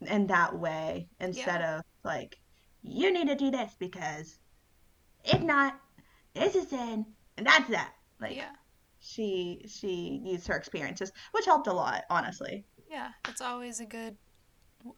in 0.02 0.28
that 0.28 0.58
way 0.60 1.08
Yeah. 1.20 1.26
instead 1.28 1.62
of 1.62 1.84
like, 2.04 2.38
you 2.82 3.12
need 3.12 3.28
to 3.30 3.36
do 3.36 3.50
this 3.52 3.76
because 3.80 4.40
if 5.24 5.42
not, 5.42 5.80
this 6.34 6.56
is 6.56 6.70
sin 6.70 7.06
and 7.38 7.48
that's 7.48 7.70
that. 7.70 7.94
Like 8.20 8.36
Yeah. 8.36 8.56
she 9.00 9.64
she 9.68 10.22
used 10.26 10.48
her 10.48 10.56
experiences, 10.56 11.12
which 11.32 11.46
helped 11.46 11.68
a 11.68 11.74
lot, 11.74 12.04
honestly. 12.10 12.66
Yeah. 12.90 13.12
It's 13.28 13.42
always 13.42 13.80
a 13.80 13.86
good 13.86 14.18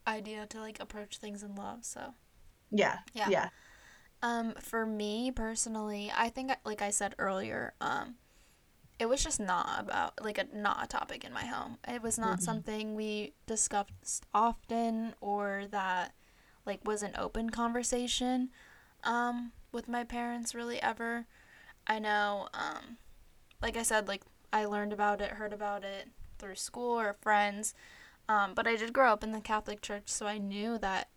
idea 0.07 0.45
to 0.47 0.59
like 0.59 0.79
approach 0.79 1.17
things 1.17 1.43
in 1.43 1.55
love. 1.55 1.85
So 1.85 2.13
Yeah, 2.71 2.99
yeah. 3.13 3.33
yeah. 3.33 3.49
Um, 4.21 4.53
for 4.61 4.85
me 4.85 5.31
personally, 5.31 6.11
I 6.15 6.29
think 6.29 6.51
like 6.65 6.81
I 6.81 6.91
said 6.91 7.15
earlier, 7.19 7.73
um, 7.81 8.15
it 8.99 9.07
was 9.07 9.23
just 9.23 9.39
not 9.39 9.79
about 9.79 10.13
like 10.23 10.37
a 10.37 10.47
not 10.55 10.83
a 10.83 10.87
topic 10.87 11.25
in 11.25 11.33
my 11.33 11.45
home. 11.45 11.77
It 11.87 12.01
was 12.03 12.17
not 12.19 12.41
hmm 12.41 12.43
something 12.43 12.95
we 12.95 13.33
discussed 13.47 14.25
often 14.33 15.15
or 15.21 15.65
that 15.71 16.13
like 16.65 16.81
was 16.85 17.03
an 17.03 17.15
open 17.17 17.49
conversation 17.51 18.49
um 19.03 19.51
with 19.71 19.87
my 19.87 20.03
parents 20.03 20.55
really 20.55 20.81
ever. 20.81 21.25
I 21.87 21.99
know 21.99 22.49
um 22.53 22.97
like 23.61 23.77
I 23.77 23.83
said 23.83 24.07
like 24.07 24.23
I 24.53 24.65
learned 24.65 24.93
about 24.93 25.21
it, 25.21 25.31
heard 25.31 25.53
about 25.53 25.83
it 25.83 26.09
through 26.39 26.55
school 26.55 26.99
or 26.99 27.15
friends. 27.21 27.73
Um, 28.29 28.53
but 28.53 28.67
I 28.67 28.75
did 28.75 28.93
grow 28.93 29.11
up 29.13 29.23
in 29.23 29.31
the 29.31 29.39
Catholic 29.39 29.81
Church, 29.81 30.03
so 30.07 30.27
I 30.27 30.37
knew 30.37 30.77
that 30.79 31.09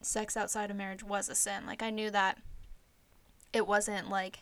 sex 0.00 0.36
outside 0.36 0.70
of 0.70 0.76
marriage 0.76 1.02
was 1.02 1.28
a 1.28 1.34
sin. 1.34 1.66
Like 1.66 1.82
I 1.82 1.90
knew 1.90 2.10
that 2.10 2.38
it 3.52 3.66
wasn't 3.66 4.08
like 4.08 4.40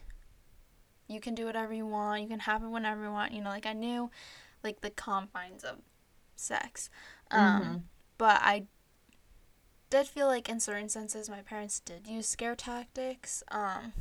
you 1.07 1.21
can 1.21 1.35
do 1.35 1.47
whatever 1.47 1.73
you 1.73 1.87
want, 1.87 2.23
you 2.23 2.29
can 2.29 2.40
have 2.40 2.62
it 2.62 2.69
whenever 2.69 3.05
you 3.05 3.11
want, 3.11 3.33
you 3.33 3.40
know, 3.43 3.51
like 3.51 3.67
I 3.67 3.73
knew 3.73 4.11
like 4.62 4.81
the 4.81 4.90
confines 4.90 5.64
of 5.64 5.79
sex. 6.37 6.90
Um, 7.31 7.62
hmm 7.62 7.77
but 8.17 8.40
I 8.43 8.67
did 9.90 10.07
feel 10.07 10.27
like 10.27 10.49
in 10.49 10.61
certain 10.61 10.88
senses 10.88 11.29
my 11.29 11.43
parents 11.43 11.81
did 11.81 12.07
use 12.07 12.27
scare 12.29 12.55
tactics. 12.55 13.43
Um, 13.51 13.93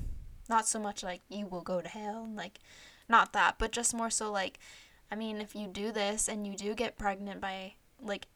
not 0.50 0.68
so 0.68 0.80
much 0.80 1.04
like 1.04 1.22
you 1.30 1.48
will 1.48 1.62
go 1.62 1.82
to 1.82 1.88
hell, 1.90 2.30
like 2.34 2.60
not 3.10 3.34
that, 3.34 3.56
but 3.58 3.72
just 3.72 3.94
more 3.94 4.10
so 4.10 4.32
like 4.32 4.60
I 5.12 5.16
mean, 5.16 5.42
if 5.42 5.56
you 5.56 5.68
do 5.68 5.92
this 5.92 6.28
and 6.28 6.48
you 6.48 6.56
do 6.56 6.74
get 6.74 6.98
pregnant 6.98 7.40
by 7.40 7.76
like 8.04 8.28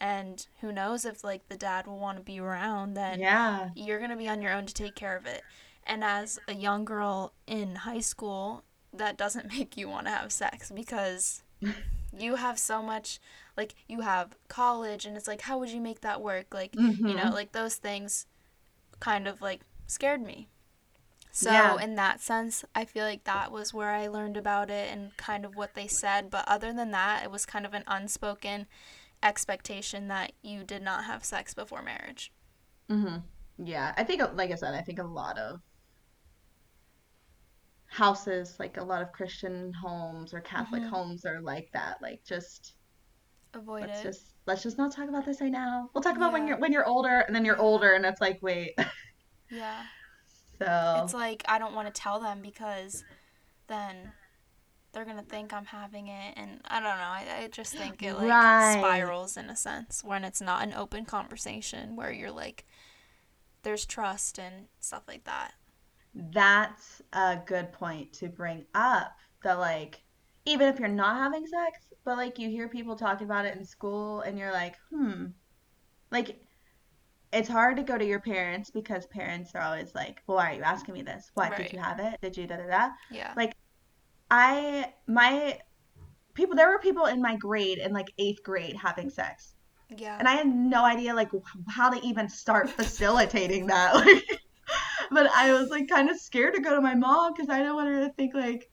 and 0.00 0.46
who 0.60 0.72
knows 0.72 1.04
if 1.04 1.22
like 1.22 1.48
the 1.48 1.56
dad 1.56 1.86
will 1.86 1.98
want 1.98 2.18
to 2.18 2.24
be 2.24 2.40
around, 2.40 2.94
then 2.94 3.20
Yeah. 3.20 3.70
you're 3.74 3.98
going 3.98 4.10
to 4.10 4.16
be 4.16 4.28
on 4.28 4.42
your 4.42 4.52
own 4.52 4.66
to 4.66 4.74
take 4.74 4.94
care 4.96 5.16
of 5.16 5.26
it. 5.26 5.42
And 5.84 6.02
as 6.02 6.40
a 6.48 6.54
young 6.54 6.84
girl 6.84 7.32
in 7.46 7.76
high 7.76 8.00
school, 8.00 8.64
that 8.92 9.16
doesn't 9.16 9.52
make 9.56 9.76
you 9.76 9.88
want 9.88 10.06
to 10.06 10.12
have 10.12 10.32
sex 10.32 10.70
because 10.74 11.42
you 12.18 12.34
have 12.36 12.58
so 12.58 12.82
much 12.82 13.20
like 13.56 13.74
you 13.88 14.00
have 14.00 14.36
college 14.48 15.06
and 15.06 15.16
it's 15.16 15.28
like 15.28 15.42
how 15.42 15.58
would 15.58 15.70
you 15.70 15.80
make 15.80 16.00
that 16.00 16.20
work? 16.20 16.52
Like, 16.52 16.74
you 16.74 16.82
know, 16.82 17.26
Mhm. 17.26 17.32
like 17.32 17.52
those 17.52 17.76
things 17.76 18.26
kind 19.00 19.28
of 19.28 19.40
like 19.40 19.60
scared 19.86 20.20
me. 20.22 20.48
So 21.32 21.76
Yeah. 21.76 21.78
in 21.78 21.96
that 21.96 22.20
sense, 22.20 22.64
I 22.76 22.84
feel 22.84 23.04
like 23.04 23.24
that 23.24 23.50
was 23.50 23.74
where 23.74 23.90
I 23.90 24.06
learned 24.06 24.36
about 24.36 24.70
it 24.70 24.92
and 24.92 25.16
kind 25.16 25.44
of 25.44 25.56
what 25.56 25.74
they 25.74 25.88
said, 25.88 26.30
but 26.30 26.46
other 26.48 26.72
than 26.72 26.90
that, 26.92 27.24
it 27.24 27.30
was 27.30 27.44
kind 27.46 27.66
of 27.66 27.74
an 27.74 27.84
unspoken 27.88 28.66
expectation 29.22 30.08
that 30.08 30.32
you 30.42 30.64
did 30.64 30.82
not 30.82 31.04
have 31.04 31.24
sex 31.24 31.54
before 31.54 31.82
marriage. 31.82 32.32
hmm 32.88 33.16
Yeah, 33.58 33.92
I 33.96 34.04
think, 34.04 34.22
like 34.34 34.50
I 34.50 34.54
said, 34.56 34.74
I 34.74 34.82
think 34.82 34.98
a 34.98 35.04
lot 35.04 35.38
of 35.38 35.60
houses, 37.86 38.56
like 38.58 38.76
a 38.76 38.82
lot 38.82 39.02
of 39.02 39.12
Christian 39.12 39.72
homes 39.72 40.34
or 40.34 40.40
Catholic 40.40 40.84
Mhm. 40.84 40.84
homes 40.84 41.24
are 41.24 41.40
like 41.40 41.68
that. 41.72 42.02
Like 42.02 42.20
just 42.26 42.74
Avoid 43.54 43.88
let's 43.88 44.00
it. 44.00 44.10
just 44.10 44.34
let's 44.46 44.62
just 44.62 44.78
not 44.78 44.92
talk 44.94 45.08
about 45.08 45.24
this 45.24 45.40
right 45.40 45.50
now. 45.52 45.90
We'll 45.94 46.02
talk 46.02 46.16
about 46.16 46.32
when 46.32 46.46
you're 46.46 46.58
when 46.58 46.72
you're 46.72 46.86
older, 46.86 47.20
and 47.20 47.34
then 47.34 47.44
you're 47.44 47.60
older, 47.60 47.92
and 47.92 48.04
it's 48.06 48.20
like, 48.20 48.38
wait. 48.42 48.74
Yeah. 49.48 49.84
So 50.64 50.74
It's 50.94 51.14
like 51.14 51.42
I 51.48 51.58
don't 51.58 51.74
want 51.74 51.92
to 51.92 52.00
tell 52.00 52.20
them 52.20 52.42
because 52.42 53.04
then 53.68 54.14
they're 54.92 55.04
gonna 55.06 55.22
think 55.22 55.52
I'm 55.52 55.66
having 55.66 56.08
it, 56.08 56.34
and 56.36 56.60
I 56.66 56.80
don't 56.80 56.98
know. 56.98 57.32
I, 57.34 57.44
I 57.44 57.48
just 57.48 57.76
think 57.76 58.02
it 58.02 58.16
like 58.16 58.48
Right. 58.48 58.58
spirals 58.58 59.36
in 59.36 59.50
a 59.50 59.56
sense 59.56 60.04
when 60.04 60.24
it's 60.24 60.40
not 60.42 60.64
an 60.64 60.74
open 60.74 61.04
conversation 61.06 61.96
where 61.96 62.12
you're 62.12 62.30
like, 62.32 62.66
there's 63.62 63.86
trust 63.86 64.38
and 64.38 64.68
stuff 64.80 65.02
like 65.08 65.24
that. 65.24 65.54
that's 66.32 67.02
a 67.12 67.38
good 67.46 67.72
point 67.72 68.12
to 68.14 68.28
bring 68.28 68.64
up. 68.74 69.16
That 69.42 69.58
like 69.58 70.02
even 70.44 70.68
if 70.68 70.78
you're 70.78 70.88
not 70.88 71.16
having 71.16 71.46
sex, 71.46 71.78
but 72.04 72.16
like 72.16 72.38
you 72.38 72.48
hear 72.48 72.68
people 72.68 72.96
talking 72.96 73.26
about 73.26 73.46
it 73.46 73.56
in 73.56 73.64
school, 73.64 74.20
and 74.20 74.38
you're 74.38 74.52
like, 74.52 74.76
hmm, 74.90 75.26
like 76.10 76.40
it's 77.32 77.48
hard 77.48 77.76
to 77.76 77.82
go 77.82 77.96
to 77.96 78.04
your 78.04 78.20
parents 78.20 78.70
because 78.70 79.06
parents 79.06 79.52
are 79.54 79.62
always 79.62 79.94
like, 79.94 80.22
well, 80.26 80.36
why 80.36 80.52
are 80.52 80.56
you 80.56 80.62
asking 80.62 80.94
me 80.94 81.02
this? 81.02 81.30
What 81.34 81.56
did 81.56 81.72
you 81.72 81.78
have 81.78 81.98
it? 81.98 82.20
Did 82.20 82.36
you 82.36 82.46
da 82.46 82.56
da 82.56 82.66
da? 82.66 82.88
Yeah. 83.10 83.32
Like 83.36 83.54
I 84.30 84.92
my 85.06 85.58
people 86.34 86.56
there 86.56 86.70
were 86.70 86.78
people 86.78 87.06
in 87.06 87.20
my 87.20 87.36
grade 87.36 87.78
in 87.78 87.92
like 87.92 88.12
eighth 88.18 88.42
grade 88.42 88.76
having 88.76 89.10
sex. 89.10 89.54
Yeah. 89.96 90.16
And 90.18 90.28
I 90.28 90.32
had 90.32 90.46
no 90.46 90.84
idea 90.84 91.14
like 91.14 91.30
how 91.68 91.90
to 91.90 92.06
even 92.06 92.28
start 92.28 92.70
facilitating 92.70 93.66
that. 93.66 93.94
Like 94.06 94.40
but 95.10 95.30
I 95.34 95.52
was 95.52 95.68
like 95.68 95.88
kind 95.88 96.08
of 96.10 96.18
scared 96.18 96.54
to 96.54 96.60
go 96.60 96.74
to 96.74 96.80
my 96.80 96.94
mom 96.94 97.32
because 97.32 97.48
I 97.48 97.58
didn't 97.58 97.74
want 97.74 97.88
her 97.88 98.06
to 98.06 98.12
think 98.14 98.34
like, 98.34 98.70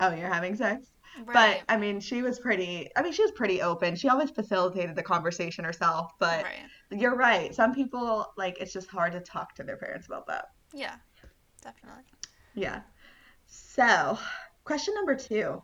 oh, 0.00 0.12
you're 0.14 0.32
having 0.32 0.56
sex. 0.56 0.86
But. 1.32 1.62
I 1.68 1.76
mean, 1.76 2.00
she 2.00 2.22
was 2.22 2.38
pretty. 2.38 2.90
I 2.96 3.02
mean, 3.02 3.12
she 3.12 3.22
was 3.22 3.32
pretty 3.32 3.62
open. 3.62 3.96
She 3.96 4.08
always 4.08 4.30
facilitated 4.30 4.96
the 4.96 5.02
conversation 5.02 5.64
herself. 5.64 6.12
But 6.18 6.44
right. 6.44 6.66
You're 6.90 7.16
right. 7.16 7.54
Some 7.54 7.74
people 7.74 8.32
like 8.36 8.58
it's 8.60 8.72
just 8.72 8.88
hard 8.88 9.12
to 9.12 9.20
talk 9.20 9.54
to 9.56 9.62
their 9.62 9.76
parents 9.76 10.06
about 10.06 10.26
that. 10.26 10.46
Yeah. 10.72 10.96
Definitely. 11.62 12.04
Yeah. 12.54 12.82
So, 13.46 14.18
question 14.64 14.94
number 14.94 15.14
two. 15.14 15.62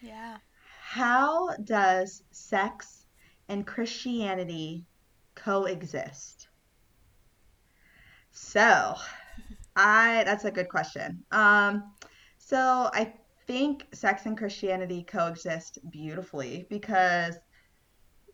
Yeah. 0.00 0.38
How 0.82 1.56
does 1.56 2.22
sex 2.30 3.06
and 3.48 3.66
Christianity 3.66 4.86
coexist? 5.34 6.48
So, 8.32 8.94
I 9.76 10.22
that's 10.24 10.44
a 10.44 10.50
good 10.50 10.68
question. 10.68 11.24
Um, 11.30 11.92
so 12.38 12.90
I 12.92 13.12
think 13.46 13.86
sex 13.92 14.26
and 14.26 14.36
Christianity 14.36 15.02
coexist 15.02 15.78
beautifully 15.90 16.66
because 16.70 17.36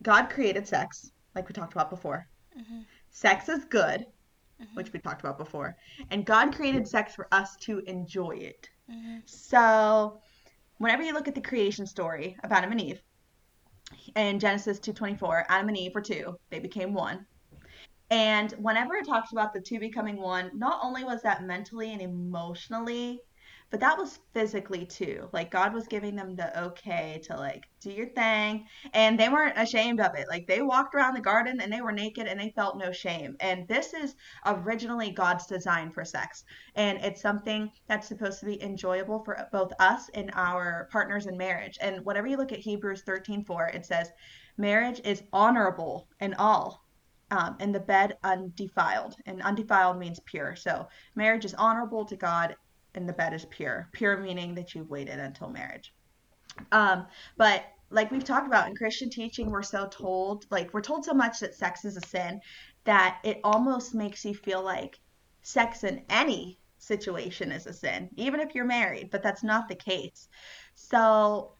God 0.03 0.29
created 0.29 0.67
sex, 0.67 1.11
like 1.35 1.47
we 1.47 1.53
talked 1.53 1.73
about 1.73 1.89
before. 1.89 2.27
Mhm. 2.57 2.85
Sex 3.09 3.49
is 3.49 3.65
good, 3.65 4.05
Mhm. 4.61 4.75
which 4.75 4.93
we 4.93 4.99
talked 4.99 5.21
about 5.21 5.37
before, 5.37 5.75
and 6.11 6.25
God 6.25 6.55
created 6.55 6.87
sex 6.87 7.15
for 7.15 7.27
us 7.31 7.55
to 7.57 7.79
enjoy 7.79 8.31
it. 8.31 8.69
Mhm. 8.89 9.27
So, 9.27 10.21
whenever 10.77 11.03
you 11.03 11.13
look 11.13 11.27
at 11.27 11.35
the 11.35 11.41
creation 11.41 11.85
story 11.85 12.37
of 12.43 12.51
Adam 12.51 12.71
and 12.71 12.81
Eve 12.81 13.01
in 14.15 14.39
Genesis 14.39 14.79
2:24, 14.79 15.45
Adam 15.49 15.69
and 15.69 15.77
Eve 15.77 15.95
were 15.95 16.01
two, 16.01 16.37
they 16.49 16.59
became 16.59 16.93
one. 16.93 17.25
And 18.09 18.51
whenever 18.53 18.95
it 18.95 19.05
talks 19.05 19.31
about 19.31 19.53
the 19.53 19.61
two 19.61 19.79
becoming 19.79 20.17
one, 20.17 20.51
not 20.53 20.79
only 20.83 21.03
was 21.03 21.21
that 21.23 21.43
mentally 21.43 21.91
and 21.93 22.01
emotionally, 22.01 23.21
but 23.73 23.79
that 23.79 23.97
was 23.97 24.19
physically 24.35 24.85
too. 24.85 25.27
Like 25.33 25.49
God 25.49 25.73
was 25.73 25.87
giving 25.87 26.15
them 26.15 26.35
the 26.35 26.61
okay 26.65 27.19
to 27.23 27.35
like 27.35 27.63
do 27.81 27.89
your 27.89 28.09
thing, 28.09 28.67
and 28.93 29.19
they 29.19 29.29
weren't 29.29 29.57
ashamed 29.57 29.99
of 29.99 30.13
it. 30.13 30.27
Like 30.29 30.45
they 30.45 30.61
walked 30.61 30.93
around 30.93 31.15
the 31.15 31.21
garden 31.21 31.59
and 31.59 31.73
they 31.73 31.81
were 31.81 31.91
naked 31.91 32.27
and 32.27 32.39
they 32.39 32.51
felt 32.51 32.77
no 32.77 32.91
shame. 32.91 33.35
And 33.39 33.67
this 33.67 33.95
is 33.95 34.13
originally 34.45 35.09
God's 35.09 35.47
design 35.47 35.89
for 35.89 36.05
sex 36.05 36.43
and 36.75 36.99
it's 36.99 37.19
something 37.19 37.71
that's 37.87 38.07
supposed 38.07 38.39
to 38.41 38.45
be 38.45 38.61
enjoyable 38.61 39.23
for 39.23 39.47
both 39.51 39.71
us 39.79 40.07
and 40.13 40.29
our 40.35 40.87
partners 40.91 41.25
in 41.25 41.35
marriage. 41.35 41.79
And 41.81 42.05
whenever 42.05 42.27
you 42.27 42.37
look 42.37 42.51
at 42.51 42.59
Hebrews 42.59 43.01
13:4, 43.01 43.69
it 43.73 43.87
says, 43.87 44.11
"Marriage 44.55 45.01
is 45.03 45.23
honorable 45.33 46.07
in 46.19 46.35
all, 46.35 46.85
um, 47.31 47.55
and 47.59 47.73
the 47.73 47.79
bed 47.79 48.19
undefiled." 48.23 49.15
And 49.25 49.41
undefiled 49.41 49.97
means 49.97 50.19
pure. 50.19 50.55
So 50.55 50.87
marriage 51.15 51.43
is 51.45 51.55
honorable 51.55 52.05
to 52.05 52.15
God, 52.15 52.55
and 52.95 53.07
the 53.07 53.13
bed 53.13 53.33
is 53.33 53.45
pure. 53.45 53.89
Pure 53.91 54.17
meaning 54.17 54.55
that 54.55 54.73
you've 54.73 54.89
waited 54.89 55.19
until 55.19 55.49
marriage. 55.49 55.93
Um, 56.71 57.07
but 57.37 57.65
like 57.89 58.11
we've 58.11 58.23
talked 58.23 58.47
about 58.47 58.67
in 58.67 58.75
Christian 58.75 59.09
teaching, 59.09 59.49
we're 59.49 59.61
so 59.63 59.87
told, 59.87 60.45
like 60.49 60.73
we're 60.73 60.81
told 60.81 61.05
so 61.05 61.13
much 61.13 61.39
that 61.39 61.55
sex 61.55 61.85
is 61.85 61.97
a 61.97 62.07
sin 62.07 62.41
that 62.83 63.19
it 63.23 63.39
almost 63.43 63.93
makes 63.93 64.25
you 64.25 64.33
feel 64.33 64.61
like 64.61 64.99
sex 65.41 65.83
in 65.83 66.03
any 66.09 66.59
situation 66.77 67.51
is 67.51 67.65
a 67.65 67.73
sin, 67.73 68.09
even 68.17 68.39
if 68.39 68.53
you're 68.53 68.65
married, 68.65 69.09
but 69.11 69.23
that's 69.23 69.43
not 69.43 69.67
the 69.69 69.75
case. 69.75 70.27
So 70.75 71.53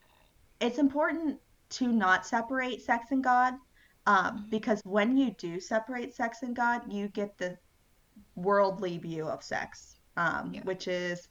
it's 0.60 0.78
important 0.78 1.38
to 1.70 1.88
not 1.88 2.26
separate 2.26 2.82
sex 2.82 3.06
and 3.10 3.24
God, 3.24 3.54
um, 4.06 4.46
because 4.50 4.80
when 4.84 5.16
you 5.16 5.30
do 5.38 5.60
separate 5.60 6.14
sex 6.14 6.42
and 6.42 6.54
God, 6.54 6.92
you 6.92 7.08
get 7.08 7.38
the 7.38 7.56
worldly 8.36 8.98
view 8.98 9.26
of 9.26 9.42
sex, 9.42 9.96
um, 10.16 10.54
Yeah. 10.54 10.62
which 10.62 10.88
is 10.88 11.28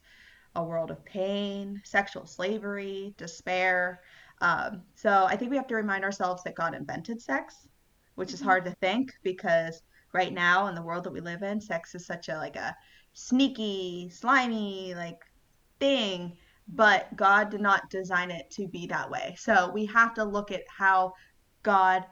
a 0.54 0.64
world 0.64 0.90
of 0.90 1.04
pain, 1.04 1.80
sexual 1.84 2.26
slavery, 2.26 3.14
despair. 3.16 4.00
Um, 4.40 4.82
so 4.94 5.24
I 5.24 5.36
think 5.36 5.50
we 5.50 5.56
have 5.56 5.66
to 5.68 5.76
remind 5.76 6.04
ourselves 6.04 6.42
that 6.44 6.54
God 6.54 6.74
invented 6.74 7.20
sex, 7.20 7.66
which 8.14 8.32
is 8.32 8.40
Mhm. 8.40 8.44
hard 8.44 8.64
to 8.66 8.72
think 8.72 9.12
because 9.22 9.82
right 10.12 10.32
now 10.32 10.68
in 10.68 10.74
the 10.74 10.82
world 10.82 11.04
that 11.04 11.12
we 11.12 11.20
live 11.20 11.42
in, 11.42 11.60
sex 11.60 11.94
is 11.94 12.06
such 12.06 12.28
a 12.28 12.36
like 12.36 12.56
a 12.56 12.76
sneaky, 13.14 14.10
slimy 14.10 14.94
like 14.94 15.18
thing, 15.80 16.36
but 16.68 17.14
God 17.16 17.50
did 17.50 17.60
not 17.60 17.90
design 17.90 18.30
it 18.30 18.50
to 18.52 18.68
be 18.68 18.86
that 18.86 19.10
way. 19.10 19.34
So 19.38 19.70
we 19.72 19.86
have 19.86 20.14
to 20.14 20.24
look 20.24 20.50
at 20.52 20.62
how 20.68 21.14
God 21.62 22.06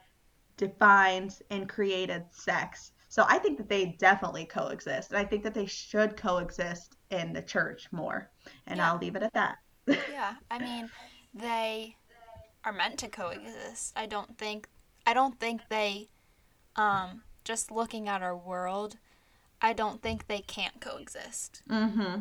defines 0.56 1.42
and 1.50 1.68
created 1.68 2.24
sex. 2.30 2.92
So 3.12 3.26
I 3.28 3.36
think 3.36 3.58
that 3.58 3.68
they 3.68 3.94
definitely 3.98 4.46
coexist, 4.46 5.10
and 5.10 5.18
I 5.18 5.24
think 5.26 5.42
that 5.42 5.52
they 5.52 5.66
should 5.66 6.16
coexist 6.16 6.96
in 7.10 7.34
the 7.34 7.42
church 7.42 7.86
more. 7.92 8.30
And 8.66 8.78
Yeah. 8.78 8.90
I'll 8.90 8.96
leave 8.96 9.16
it 9.16 9.22
at 9.22 9.34
that. 9.34 9.58
Yeah, 10.10 10.36
I 10.50 10.58
mean, 10.58 10.88
they 11.34 11.96
are 12.64 12.72
meant 12.72 12.98
to 13.00 13.08
coexist. 13.08 13.92
I 13.96 14.06
don't 14.06 14.38
think 14.38 14.66
I 15.06 15.12
don't 15.12 15.38
think 15.38 15.60
they 15.68 16.08
um 16.76 17.22
just 17.44 17.70
looking 17.70 18.08
at 18.08 18.22
our 18.22 18.34
world, 18.34 18.96
I 19.60 19.74
don't 19.74 20.00
think 20.00 20.26
they 20.26 20.40
can't 20.40 20.80
coexist. 20.80 21.62
Mm-hmm. 21.68 22.20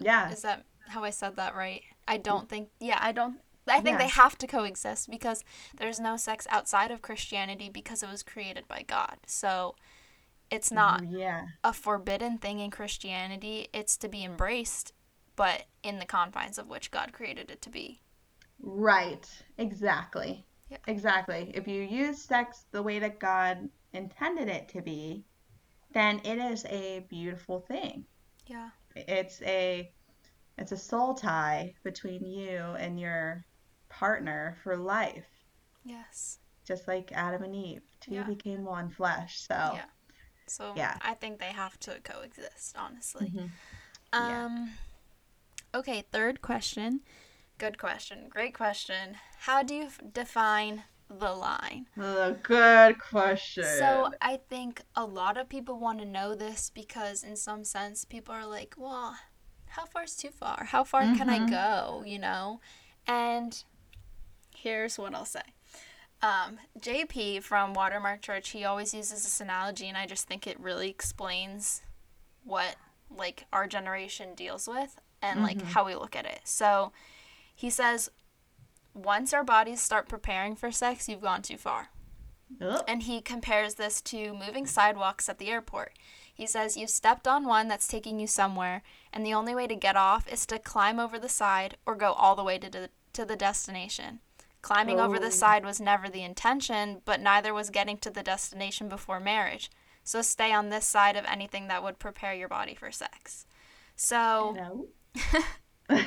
Yeah. 0.00 0.30
Is 0.30 0.40
that 0.40 0.64
how 0.88 1.04
I 1.04 1.10
said 1.10 1.36
that 1.36 1.54
right? 1.54 1.82
I 2.08 2.16
don't 2.16 2.48
think 2.48 2.70
yeah, 2.80 2.98
I 2.98 3.12
don't 3.12 3.38
I 3.70 3.80
think 3.80 3.94
Yeah. 3.94 4.04
they 4.04 4.08
have 4.08 4.36
to 4.38 4.46
coexist 4.46 5.10
because 5.10 5.44
there's 5.76 6.00
no 6.00 6.16
sex 6.16 6.46
outside 6.50 6.90
of 6.90 7.02
Christianity 7.02 7.68
because 7.70 8.02
it 8.02 8.08
was 8.10 8.22
created 8.22 8.66
by 8.68 8.82
God. 8.82 9.18
So 9.26 9.76
it's 10.50 10.70
mm, 10.70 10.74
not 10.76 11.04
Yeah. 11.10 11.46
a 11.64 11.72
forbidden 11.72 12.38
thing 12.38 12.58
in 12.60 12.70
Christianity. 12.70 13.68
It's 13.72 13.96
to 13.98 14.08
be 14.08 14.24
embraced, 14.24 14.92
but 15.36 15.66
in 15.82 15.98
the 15.98 16.06
confines 16.06 16.58
of 16.58 16.68
which 16.68 16.90
God 16.90 17.12
created 17.12 17.50
it 17.50 17.62
to 17.62 17.70
be. 17.70 18.00
Right. 18.60 19.26
Exactly. 19.58 20.44
Yeah. 20.68 20.78
Exactly. 20.86 21.50
If 21.54 21.66
you 21.66 21.82
use 21.82 22.22
sex 22.22 22.66
the 22.70 22.82
way 22.82 22.98
that 22.98 23.18
God 23.18 23.68
intended 23.92 24.48
it 24.48 24.68
to 24.70 24.82
be, 24.82 25.24
then 25.92 26.20
it 26.24 26.38
is 26.38 26.64
a 26.66 27.00
beautiful 27.08 27.60
thing. 27.60 28.04
Yeah. 28.46 28.70
it's 28.96 29.40
a 29.42 29.92
it's 30.58 30.72
a 30.72 30.76
soul 30.76 31.14
tie 31.14 31.74
between 31.84 32.24
you 32.26 32.58
and 32.58 32.98
your 33.00 33.44
partner 34.00 34.56
for 34.62 34.76
life. 34.76 35.28
Yes. 35.84 36.38
Just 36.64 36.88
like 36.88 37.12
Adam 37.12 37.42
and 37.42 37.54
Eve. 37.54 37.82
Two 38.00 38.14
Yeah. 38.14 38.24
became 38.34 38.64
one 38.64 38.88
flesh. 38.90 39.32
So 39.48 39.54
Yeah. 39.80 39.90
So 40.46 40.72
Yeah. 40.76 40.96
I 41.02 41.14
think 41.14 41.38
they 41.38 41.52
have 41.64 41.78
to 41.80 42.00
coexist, 42.00 42.76
honestly. 42.84 43.28
Mhm. 43.30 43.50
Yeah. 44.12 44.44
Um 44.44 44.72
okay, 45.74 46.02
third 46.10 46.40
question. 46.40 47.00
Good 47.58 47.76
question. 47.78 48.28
Great 48.30 48.54
question. 48.54 49.18
How 49.46 49.62
do 49.62 49.74
you 49.74 49.84
f- 49.84 50.00
define 50.22 50.84
the 51.10 51.34
line? 51.34 51.86
Uh, 51.98 52.30
good 52.42 52.98
question. 52.98 53.64
So 53.78 54.12
I 54.22 54.38
think 54.52 54.82
a 54.96 55.04
lot 55.04 55.36
of 55.36 55.48
people 55.48 55.78
want 55.78 55.98
to 55.98 56.06
know 56.18 56.34
this 56.34 56.70
because 56.70 57.22
in 57.22 57.36
some 57.36 57.64
sense 57.64 58.04
people 58.06 58.34
are 58.34 58.46
like, 58.46 58.74
well, 58.78 59.18
how 59.76 59.84
far 59.86 60.04
is 60.04 60.16
too 60.16 60.30
far? 60.30 60.64
How 60.74 60.84
far 60.84 61.02
can 61.18 61.28
I 61.28 61.38
Mhm. 61.40 61.50
go, 61.50 62.02
you 62.06 62.18
know? 62.18 62.60
And 63.06 63.62
here's 64.62 64.98
what 64.98 65.14
I'll 65.14 65.24
say. 65.24 65.42
Um, 66.22 66.58
JP 66.78 67.42
from 67.42 67.72
Watermark 67.72 68.20
Church, 68.20 68.50
he 68.50 68.64
always 68.64 68.92
uses 68.92 69.22
this 69.22 69.40
analogy 69.40 69.88
and 69.88 69.96
I 69.96 70.06
just 70.06 70.26
think 70.28 70.46
it 70.46 70.60
really 70.60 70.90
explains 70.90 71.82
what 72.44 72.76
like 73.10 73.46
our 73.52 73.66
generation 73.66 74.34
deals 74.34 74.68
with 74.68 75.00
and 75.22 75.42
like 75.42 75.58
Mhm. 75.58 75.72
how 75.72 75.84
we 75.84 75.94
look 75.94 76.14
at 76.14 76.26
it. 76.26 76.40
So 76.44 76.92
he 77.54 77.70
says 77.70 78.10
once 78.94 79.32
our 79.32 79.44
bodies 79.44 79.80
start 79.80 80.08
preparing 80.08 80.56
for 80.56 80.70
sex, 80.72 81.08
you've 81.08 81.20
gone 81.22 81.42
too 81.42 81.56
far. 81.56 81.88
Ugh. 82.60 82.82
And 82.88 83.04
he 83.04 83.20
compares 83.20 83.74
this 83.76 84.00
to 84.02 84.34
moving 84.34 84.66
sidewalks 84.66 85.28
at 85.28 85.38
the 85.38 85.48
airport. 85.48 85.92
He 86.34 86.46
says 86.46 86.76
you've 86.76 86.90
stepped 86.90 87.28
on 87.28 87.44
one 87.46 87.68
that's 87.68 87.86
taking 87.86 88.18
you 88.18 88.26
somewhere, 88.26 88.82
and 89.12 89.24
the 89.24 89.34
only 89.34 89.54
way 89.54 89.66
to 89.68 89.74
get 89.76 89.94
off 89.96 90.26
is 90.26 90.46
to 90.46 90.58
climb 90.58 90.98
over 90.98 91.18
the 91.18 91.28
side 91.28 91.76
or 91.86 91.94
go 91.94 92.12
all 92.12 92.34
the 92.34 92.42
way 92.42 92.58
to 92.58 92.68
the, 92.70 92.90
to 93.12 93.24
the 93.24 93.36
destination. 93.36 94.20
Climbing 94.62 95.00
over 95.00 95.16
Oh. 95.16 95.20
the 95.20 95.30
side 95.30 95.64
was 95.64 95.80
never 95.80 96.08
the 96.08 96.22
intention, 96.22 97.00
but 97.04 97.20
neither 97.20 97.54
was 97.54 97.70
getting 97.70 97.96
to 97.98 98.10
the 98.10 98.22
destination 98.22 98.88
before 98.88 99.18
marriage. 99.20 99.70
So 100.04 100.22
stay 100.22 100.52
on 100.52 100.68
this 100.68 100.86
side 100.86 101.16
of 101.16 101.24
anything 101.24 101.68
that 101.68 101.82
would 101.82 101.98
prepare 101.98 102.34
your 102.34 102.48
body 102.48 102.74
for 102.74 102.90
sex. 102.90 103.46
So, 103.96 104.52
No. 104.56 104.86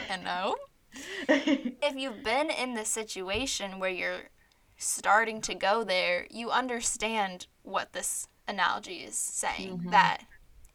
and 0.10 0.24
no, 0.24 0.56
if 1.28 1.96
you've 1.96 2.24
been 2.24 2.50
in 2.50 2.74
the 2.76 2.86
situation 2.86 3.80
where 3.80 3.90
you're 3.90 4.30
starting 4.78 5.42
to 5.42 5.56
go 5.56 5.84
there, 5.84 6.28
you 6.30 6.50
understand 6.52 7.48
what 7.62 7.94
this 7.94 8.28
analogy 8.48 9.04
is 9.04 9.18
saying 9.18 9.80
Mhm. 9.86 9.92
that 9.92 10.26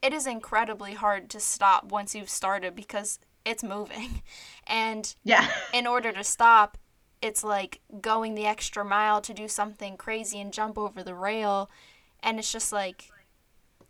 it 0.00 0.12
is 0.14 0.26
incredibly 0.26 0.94
hard 0.94 1.28
to 1.30 1.40
stop 1.40 1.84
once 1.86 2.14
you've 2.14 2.30
started 2.30 2.74
because 2.74 3.18
it's 3.44 3.62
moving. 3.62 4.22
And 4.66 5.14
yeah. 5.24 5.50
in 5.72 5.86
order 5.86 6.12
to 6.12 6.22
stop, 6.22 6.76
it's 7.20 7.42
like 7.42 7.81
going 8.00 8.35
the 8.35 8.46
extra 8.46 8.85
mile 8.85 9.20
to 9.22 9.35
do 9.35 9.48
something 9.48 9.96
crazy 9.96 10.40
and 10.40 10.52
jump 10.52 10.78
over 10.78 11.02
the 11.02 11.14
rail. 11.14 11.70
And 12.22 12.38
it's 12.38 12.52
just 12.52 12.72
like, 12.72 13.11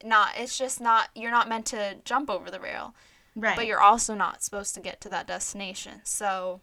not, 0.05 0.31
it's 0.37 0.57
just 0.57 0.81
not, 0.81 1.09
you're 1.15 1.31
not 1.31 1.49
meant 1.49 1.67
to 1.67 1.97
jump 2.05 2.31
over 2.31 2.51
the 2.51 2.61
rail 2.61 2.95
Right. 3.37 3.55
but 3.57 3.67
you're 3.67 3.81
also 3.81 4.15
not 4.15 4.43
supposed 4.43 4.75
to 4.75 4.81
get 4.81 5.01
to 5.03 5.09
that 5.11 5.27
destination. 5.27 6.01
So 6.05 6.61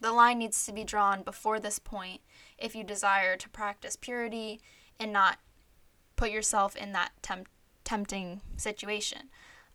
the 0.00 0.12
line 0.12 0.38
needs 0.38 0.64
to 0.66 0.72
be 0.72 0.84
drawn 0.84 1.22
before 1.22 1.58
this 1.60 1.78
point 1.78 2.20
if 2.58 2.74
you 2.74 2.84
desire 2.84 3.36
to 3.36 3.48
practice 3.48 3.96
purity 3.96 4.60
and 5.00 5.12
not 5.12 5.38
put 6.16 6.30
yourself 6.30 6.76
in 6.76 6.92
that 6.92 7.10
temp- 7.22 7.48
tempting 7.84 8.40
situation. 8.56 9.30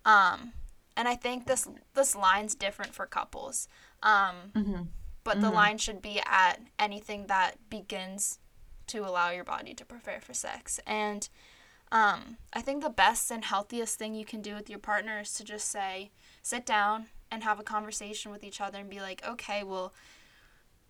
Um, 0.06 0.54
and 0.96 1.08
I 1.08 1.16
think 1.16 1.46
this 1.48 1.68
this 1.94 2.16
line's 2.16 2.56
different 2.56 2.94
for 2.94 3.06
couples. 3.06 3.68
Um, 4.02 4.52
Mhm. 4.56 4.88
But 5.30 5.42
the 5.42 5.52
Mhm. 5.52 5.54
line 5.54 5.78
should 5.78 6.02
be 6.02 6.20
at 6.26 6.60
anything 6.80 7.28
that 7.28 7.70
begins 7.70 8.40
to 8.88 9.06
allow 9.06 9.30
your 9.30 9.44
body 9.44 9.76
to 9.76 9.86
prepare 9.86 10.20
for 10.20 10.34
sex. 10.34 10.80
And 10.88 11.30
um, 11.92 12.38
I 12.52 12.64
think 12.64 12.82
the 12.82 12.90
best 12.90 13.30
and 13.30 13.46
healthiest 13.46 14.00
thing 14.00 14.16
you 14.16 14.26
can 14.26 14.42
do 14.42 14.56
with 14.56 14.72
your 14.72 14.80
partner 14.80 15.20
is 15.20 15.36
to 15.36 15.44
just 15.44 15.70
say, 15.70 16.10
sit 16.42 16.66
down 16.66 17.10
and 17.30 17.44
have 17.44 17.60
a 17.60 17.64
conversation 17.64 18.32
with 18.32 18.44
each 18.44 18.60
other 18.60 18.80
and 18.80 18.90
be 18.90 19.02
like, 19.02 19.24
okay, 19.24 19.64
well, 19.64 19.94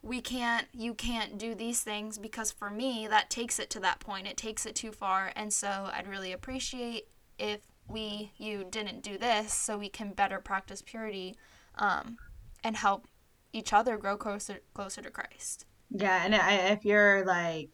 we 0.01 0.21
can't, 0.21 0.67
you 0.71 0.93
can't 0.93 1.37
do 1.37 1.53
these 1.53 1.81
things 1.81 2.17
because 2.17 2.49
for 2.49 2.69
me, 2.69 3.07
that 3.07 3.29
takes 3.29 3.59
it 3.59 3.69
to 3.71 3.81
that 3.81 3.99
point. 3.99 4.25
It 4.25 4.37
takes 4.37 4.65
it 4.65 4.73
too 4.73 4.93
far. 4.93 5.33
And 5.35 5.51
so 5.51 5.89
I'd 5.91 6.07
really 6.07 6.31
appreciate 6.31 7.09
if 7.37 7.59
we, 7.89 8.31
you 8.37 8.63
didn't 8.63 9.01
do 9.03 9.17
this 9.17 9.53
so 9.53 9.77
we 9.77 9.89
can 9.89 10.13
better 10.13 10.39
practice 10.39 10.81
purity 10.81 11.35
um, 11.75 12.17
and 12.63 12.77
help 12.77 13.05
each 13.53 13.73
other 13.73 13.97
grow 13.97 14.17
closer, 14.17 14.59
closer 14.73 15.01
to 15.01 15.09
Christ. 15.09 15.65
Yeah, 15.89 16.23
and 16.23 16.35
I, 16.35 16.53
if 16.71 16.85
you're 16.85 17.25
like 17.25 17.71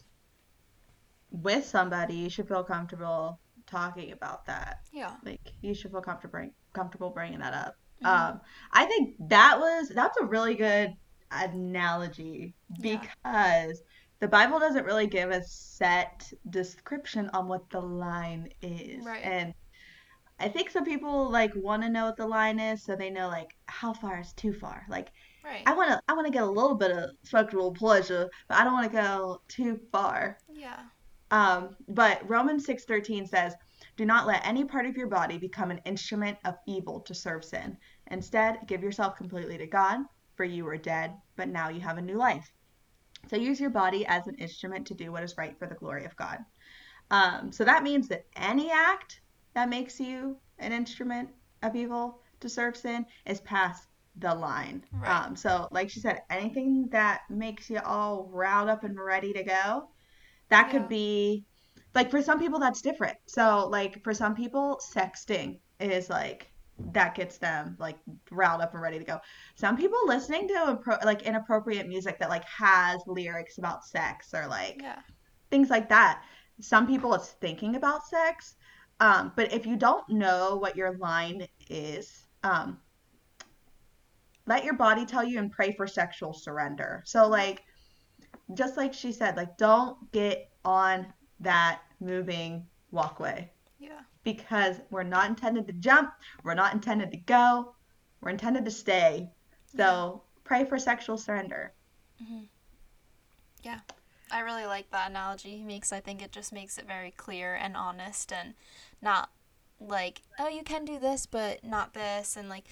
with 1.32 1.66
somebody, 1.66 2.16
you 2.16 2.30
should 2.30 2.48
feel 2.48 2.64
comfortable 2.64 3.40
talking 3.66 4.12
about 4.12 4.46
that. 4.46 4.78
Yeah. 4.92 5.16
Like 5.24 5.42
you 5.62 5.74
should 5.74 5.92
feel 5.92 6.02
comfortable 6.02 6.50
comfortable 6.74 7.10
bringing 7.10 7.40
that 7.40 7.54
up. 7.54 7.76
Mhm. 8.04 8.08
Um, 8.08 8.42
I 8.72 8.86
think 8.86 9.16
that 9.30 9.60
was 9.60 9.90
that's 9.90 10.18
a 10.18 10.26
really 10.26 10.56
good 10.56 10.94
analogy 11.32 12.54
Yeah. 12.78 13.00
because 13.02 13.82
the 14.20 14.28
Bible 14.28 14.60
doesn't 14.60 14.86
really 14.86 15.08
give 15.08 15.32
a 15.32 15.44
set 15.44 16.32
description 16.50 17.30
on 17.34 17.48
what 17.48 17.70
the 17.70 17.82
line 17.82 18.50
is. 18.62 19.06
Right. 19.06 19.24
And 19.24 19.54
I 20.40 20.50
think 20.50 20.70
some 20.70 20.86
people 20.86 21.30
like 21.30 21.54
want 21.56 21.84
to 21.84 21.90
know 21.90 22.06
what 22.06 22.18
the 22.18 22.28
line 22.28 22.60
is 22.60 22.84
so 22.84 22.96
they 22.96 23.10
know 23.10 23.28
like 23.28 23.56
how 23.68 23.94
far 23.94 24.20
is 24.20 24.34
too 24.34 24.54
far. 24.54 24.86
Like 24.90 25.12
Right. 25.45 25.62
I 25.67 25.73
want 25.73 25.91
to 25.91 26.01
I 26.08 26.13
want 26.13 26.25
to 26.25 26.34
get 26.34 26.41
a 26.41 26.49
little 26.49 26.75
bit 26.75 26.89
of 26.89 27.12
sexual 27.23 27.71
pleasure, 27.71 28.29
but 28.49 28.58
I 28.58 28.63
don't 28.63 28.73
want 28.73 28.91
to 28.91 28.97
go 28.97 29.41
too 29.47 29.79
far. 29.91 30.39
yeah. 30.51 30.79
Um, 31.31 31.75
but 31.88 32.27
Romans 32.27 32.65
6:13 32.65 33.27
says, 33.27 33.53
"Do 33.95 34.05
not 34.05 34.25
let 34.25 34.45
any 34.45 34.65
part 34.65 34.86
of 34.88 34.97
your 34.97 35.08
body 35.08 35.38
become 35.38 35.69
an 35.69 35.81
instrument 35.86 36.38
of 36.45 36.55
evil 36.67 36.99
to 37.01 37.13
serve 37.13 37.45
sin. 37.45 37.77
Instead, 38.12 38.60
give 38.67 38.81
yourself 38.81 39.15
completely 39.15 39.58
to 39.58 39.67
God, 39.67 39.99
for 40.36 40.45
you 40.45 40.65
were 40.65 40.77
dead, 40.77 41.15
but 41.36 41.47
now 41.47 41.69
you 41.69 41.81
have 41.81 41.97
a 41.99 42.01
new 42.01 42.17
life." 42.17 42.51
So 43.27 43.36
use 43.36 43.60
your 43.60 43.71
body 43.71 44.05
as 44.08 44.27
an 44.27 44.36
instrument 44.36 44.88
to 44.88 44.93
do 44.93 45.12
what 45.12 45.23
is 45.23 45.38
right 45.38 45.58
for 45.58 45.67
the 45.67 45.75
glory 45.75 46.05
of 46.05 46.15
God. 46.15 46.39
Um, 47.12 47.51
so 47.51 47.63
that 47.63 47.84
means 47.84 48.08
that 48.08 48.25
any 48.36 48.71
act 48.71 49.21
that 49.53 49.69
makes 49.69 49.99
you 49.99 50.39
an 50.60 50.71
instrument 50.71 51.29
of 51.62 51.75
evil 51.75 52.21
to 52.39 52.49
serve 52.49 52.77
sin 52.77 53.05
is 53.25 53.41
past 53.41 53.88
the 54.17 54.34
line. 54.34 54.84
Right. 54.91 55.10
Um, 55.10 55.36
so, 55.36 55.67
like 55.71 55.89
she 55.89 55.99
said, 55.99 56.21
anything 56.30 56.88
that 56.91 57.21
makes 57.30 57.69
you 57.69 57.80
all 57.86 58.30
riled 58.32 58.69
up 58.69 58.84
and 58.84 58.97
ready 58.99 59.34
to 59.34 59.43
go, 59.43 59.89
that 60.49 60.67
Yeah. 60.67 60.71
could 60.71 60.89
be 60.89 61.45
like 61.93 62.12
for 62.12 62.21
some 62.21 62.39
people 62.39 62.60
that's 62.60 62.82
different. 62.82 63.17
So, 63.28 63.67
like 63.67 64.04
for 64.04 64.13
some 64.13 64.36
people, 64.36 64.80
sexting 64.93 65.60
is 65.80 66.10
like 66.10 66.51
that 66.91 67.15
gets 67.15 67.38
them 67.38 67.78
like 67.80 67.97
riled 68.32 68.62
up 68.62 68.73
and 68.73 68.82
ready 68.82 68.99
to 68.99 69.06
go. 69.06 69.19
Some 69.56 69.78
people 69.78 69.99
listening 70.06 70.47
to 70.49 70.54
appro- 70.54 71.04
like 71.06 71.21
inappropriate 71.23 71.88
music 71.88 72.19
that 72.19 72.30
like 72.30 72.43
has 72.45 73.01
lyrics 73.08 73.58
about 73.58 73.86
sex 73.86 74.34
or 74.34 74.45
like 74.47 74.82
Yeah. 74.82 74.99
things 75.51 75.69
like 75.69 75.88
that. 75.89 76.23
Some 76.60 76.86
people 76.88 77.13
it's 77.13 77.32
thinking 77.32 77.75
about 77.75 78.06
sex. 78.08 78.56
Um, 78.99 79.32
but 79.36 79.54
if 79.54 79.65
you 79.65 79.75
don't 79.78 80.08
know 80.10 80.56
what 80.58 80.75
your 80.78 80.97
line 80.97 81.47
is, 81.69 82.25
um, 82.43 82.80
let 84.47 84.63
your 84.63 84.75
body 84.75 85.05
tell 85.05 85.23
you 85.23 85.39
and 85.39 85.51
pray 85.51 85.71
for 85.71 85.88
sexual 85.88 86.34
surrender. 86.34 87.03
So 87.05 87.27
like 87.27 87.63
just 88.53 88.77
like 88.77 88.93
she 88.93 89.12
said, 89.12 89.36
like 89.38 89.58
don't 89.58 90.12
get 90.12 90.49
on 90.63 91.08
that 91.39 91.81
moving 91.99 92.65
walkway 92.91 93.51
Yeah. 93.79 94.01
because 94.23 94.81
we're 94.89 95.03
not 95.03 95.29
intended 95.29 95.67
to 95.67 95.73
jump, 95.73 96.12
we're 96.43 96.53
not 96.53 96.73
intended 96.73 97.12
to 97.12 97.17
go, 97.17 97.73
we're 98.21 98.29
intended 98.29 98.65
to 98.65 98.71
stay. 98.71 99.29
So 99.75 100.21
pray 100.43 100.65
for 100.65 100.77
sexual 100.77 101.17
surrender. 101.17 101.73
Mm-hmm. 102.23 102.43
Yeah. 103.63 103.79
I 104.31 104.39
really 104.41 104.65
like 104.65 104.89
that 104.91 105.10
analogy 105.10 105.58
he 105.58 105.63
makes. 105.63 105.91
I 105.93 105.99
think 105.99 106.21
it 106.21 106.31
just 106.31 106.51
makes 106.53 106.77
it 106.77 106.88
very 106.88 107.12
clear 107.12 107.55
and 107.55 107.75
honest 107.75 108.31
and 108.31 108.53
not 109.01 109.29
like, 109.79 110.21
oh, 110.39 110.47
you 110.47 110.63
can 110.63 110.86
do 110.86 110.99
this, 110.99 111.25
but 111.25 111.63
not 111.63 111.93
this. 111.93 112.36
And 112.36 112.49
like, 112.49 112.65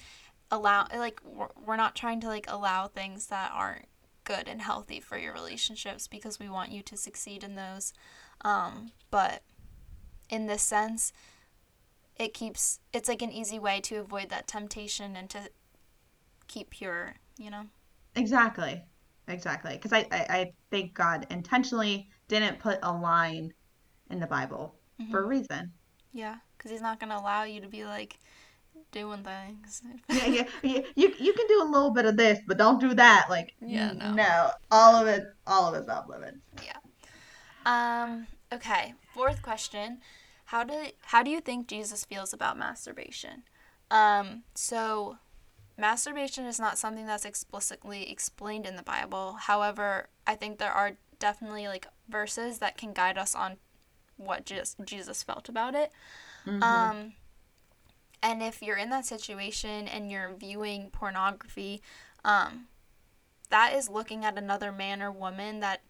allow, 0.50 0.86
like, 0.94 1.20
we're, 1.24 1.48
we're 1.64 1.76
not 1.76 1.94
trying 1.94 2.20
to 2.20 2.28
like 2.28 2.46
allow 2.48 2.88
things 2.88 3.26
that 3.26 3.50
aren't 3.52 3.86
good 4.24 4.48
and 4.48 4.62
healthy 4.62 5.00
for 5.00 5.18
your 5.18 5.32
relationships 5.32 6.08
because 6.08 6.38
we 6.38 6.48
want 6.48 6.72
you 6.72 6.82
to 6.82 6.96
succeed 6.96 7.44
in 7.44 7.54
those. 7.54 7.92
Um, 8.42 8.92
but 9.10 9.42
in 10.30 10.46
this 10.46 10.62
sense, 10.62 11.12
it 12.16 12.32
keeps, 12.32 12.80
it's 12.92 13.08
like 13.08 13.22
an 13.22 13.32
easy 13.32 13.58
way 13.58 13.80
to 13.82 13.96
avoid 13.96 14.30
that 14.30 14.46
temptation 14.46 15.16
and 15.16 15.28
to 15.30 15.50
keep 16.48 16.70
pure, 16.70 17.14
you 17.36 17.50
know? 17.50 17.66
Exactly. 18.16 18.84
Exactly. 19.26 19.72
Because 19.72 19.92
I, 19.92 20.06
I, 20.12 20.26
I 20.28 20.52
think 20.70 20.94
God 20.94 21.26
intentionally 21.30 22.08
didn't 22.28 22.58
put 22.58 22.78
a 22.82 22.92
line 22.92 23.52
in 24.10 24.20
the 24.20 24.26
Bible 24.26 24.74
for 25.10 25.24
a 25.24 25.26
reason. 25.26 25.72
Yeah, 26.12 26.36
because 26.56 26.70
he's 26.70 26.82
not 26.82 27.00
going 27.00 27.10
to 27.10 27.18
allow 27.18 27.44
you 27.44 27.60
to 27.60 27.68
be 27.68 27.84
like 27.84 28.18
doing 28.94 29.22
things. 29.22 29.82
yeah, 30.08 30.26
yeah, 30.26 30.44
yeah. 30.62 30.80
You 30.94 31.12
you 31.18 31.32
can 31.34 31.46
do 31.48 31.62
a 31.62 31.68
little 31.70 31.90
bit 31.90 32.06
of 32.06 32.16
this, 32.16 32.38
but 32.46 32.56
don't 32.56 32.80
do 32.80 32.94
that. 32.94 33.26
Like, 33.28 33.52
Yeah, 33.60 33.92
no. 33.92 34.12
no, 34.14 34.50
all 34.70 34.94
of 34.94 35.06
it, 35.06 35.24
all 35.46 35.68
of 35.68 35.74
it's 35.74 35.88
off 35.88 36.08
limits. 36.08 36.38
Yeah. 36.64 36.78
Um, 37.66 38.26
okay. 38.52 38.94
Fourth 39.12 39.42
question. 39.42 39.98
How 40.46 40.64
do 40.64 40.74
how 41.02 41.22
do 41.22 41.30
you 41.30 41.40
think 41.40 41.66
Jesus 41.66 42.04
feels 42.04 42.32
about 42.32 42.56
masturbation? 42.58 43.42
Um, 43.90 44.44
so 44.54 45.18
masturbation 45.76 46.44
is 46.46 46.58
not 46.60 46.78
something 46.78 47.06
that's 47.06 47.24
explicitly 47.24 48.10
explained 48.10 48.66
in 48.66 48.76
the 48.76 48.82
Bible. 48.82 49.36
However, 49.40 50.08
I 50.26 50.34
think 50.36 50.58
there 50.58 50.72
are 50.72 50.92
definitely 51.18 51.66
like 51.68 51.86
verses 52.08 52.58
that 52.58 52.76
can 52.76 52.92
guide 52.92 53.18
us 53.18 53.34
on 53.34 53.56
what 54.16 54.46
Jesus 54.46 54.76
Jesus 54.84 55.22
felt 55.22 55.48
about 55.48 55.74
it. 55.74 55.90
Mhm. 56.46 56.62
Um, 56.62 57.12
and 58.24 58.42
if 58.42 58.62
you're 58.62 58.78
in 58.78 58.88
that 58.88 59.04
situation 59.04 59.86
and 59.86 60.10
you're 60.10 60.32
viewing 60.34 60.88
pornography, 60.88 61.82
um, 62.24 62.68
that 63.50 63.74
is 63.74 63.90
looking 63.90 64.24
at 64.24 64.38
another 64.38 64.72
man 64.72 65.02
or 65.02 65.12
woman 65.12 65.60
that 65.60 65.82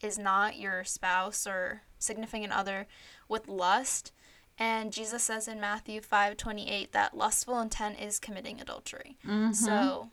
is 0.00 0.16
not 0.16 0.56
your 0.56 0.84
spouse 0.84 1.44
or 1.44 1.82
significant 1.98 2.52
other 2.52 2.86
with 3.28 3.48
lust. 3.48 4.12
And 4.56 4.92
Jesus 4.92 5.24
says 5.24 5.48
in 5.48 5.60
Matthew 5.60 6.00
5:28 6.00 6.92
that 6.92 7.16
lustful 7.16 7.60
intent 7.60 7.98
is 7.98 8.20
committing 8.20 8.60
adultery. 8.60 9.18
Mhm. 9.24 9.54
So, 9.54 10.10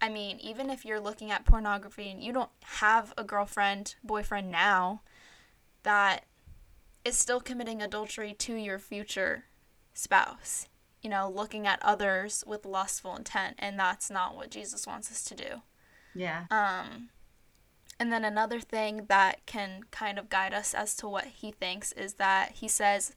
I 0.00 0.08
mean, 0.08 0.38
even 0.38 0.70
if 0.70 0.84
you're 0.84 1.00
looking 1.00 1.32
at 1.32 1.44
pornography 1.44 2.08
and 2.10 2.22
you 2.22 2.32
don't 2.32 2.52
have 2.62 3.12
a 3.18 3.24
girlfriend, 3.24 3.96
boyfriend 4.04 4.52
now, 4.52 5.02
that 5.82 6.26
is 7.04 7.18
still 7.18 7.40
committing 7.40 7.82
adultery 7.82 8.34
to 8.34 8.54
your 8.54 8.78
future 8.78 9.46
spouse. 9.94 10.68
You 11.02 11.10
know, 11.10 11.30
looking 11.30 11.66
at 11.66 11.78
others 11.82 12.42
with 12.46 12.66
lustful 12.66 13.16
intent, 13.16 13.56
and 13.58 13.78
that's 13.78 14.10
not 14.10 14.34
what 14.34 14.50
Jesus 14.50 14.86
wants 14.86 15.10
us 15.10 15.22
to 15.24 15.34
do. 15.34 15.62
yeah, 16.14 16.44
Um, 16.50 17.10
and 18.00 18.12
then 18.12 18.24
another 18.24 18.60
thing 18.60 19.06
that 19.08 19.44
can 19.46 19.84
kind 19.90 20.18
of 20.18 20.28
guide 20.28 20.54
us 20.54 20.74
as 20.74 20.94
to 20.96 21.08
what 21.08 21.24
he 21.26 21.50
thinks 21.50 21.92
is 21.92 22.14
that 22.14 22.52
he 22.52 22.68
says, 22.68 23.14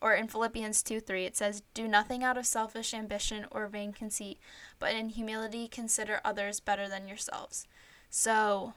or 0.00 0.14
in 0.14 0.28
Philippians 0.28 0.82
2 0.82 1.00
3, 1.00 1.24
it 1.24 1.36
says, 1.36 1.62
Do 1.74 1.88
nothing 1.88 2.22
out 2.22 2.36
of 2.36 2.46
selfish 2.46 2.92
ambition 2.92 3.46
or 3.50 3.66
vain 3.66 3.92
conceit, 3.92 4.38
but 4.78 4.94
in 4.94 5.08
humility 5.10 5.68
consider 5.68 6.20
others 6.24 6.60
better 6.60 6.88
than 6.88 7.08
yourselves. 7.08 7.66
So 8.10 8.74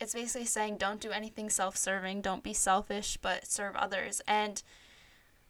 it's 0.00 0.14
basically 0.14 0.46
saying, 0.46 0.78
Don't 0.78 1.00
do 1.00 1.10
anything 1.10 1.50
self 1.50 1.76
serving, 1.76 2.22
don't 2.22 2.42
be 2.42 2.54
selfish, 2.54 3.16
but 3.20 3.46
serve 3.46 3.76
others. 3.76 4.22
And 4.26 4.62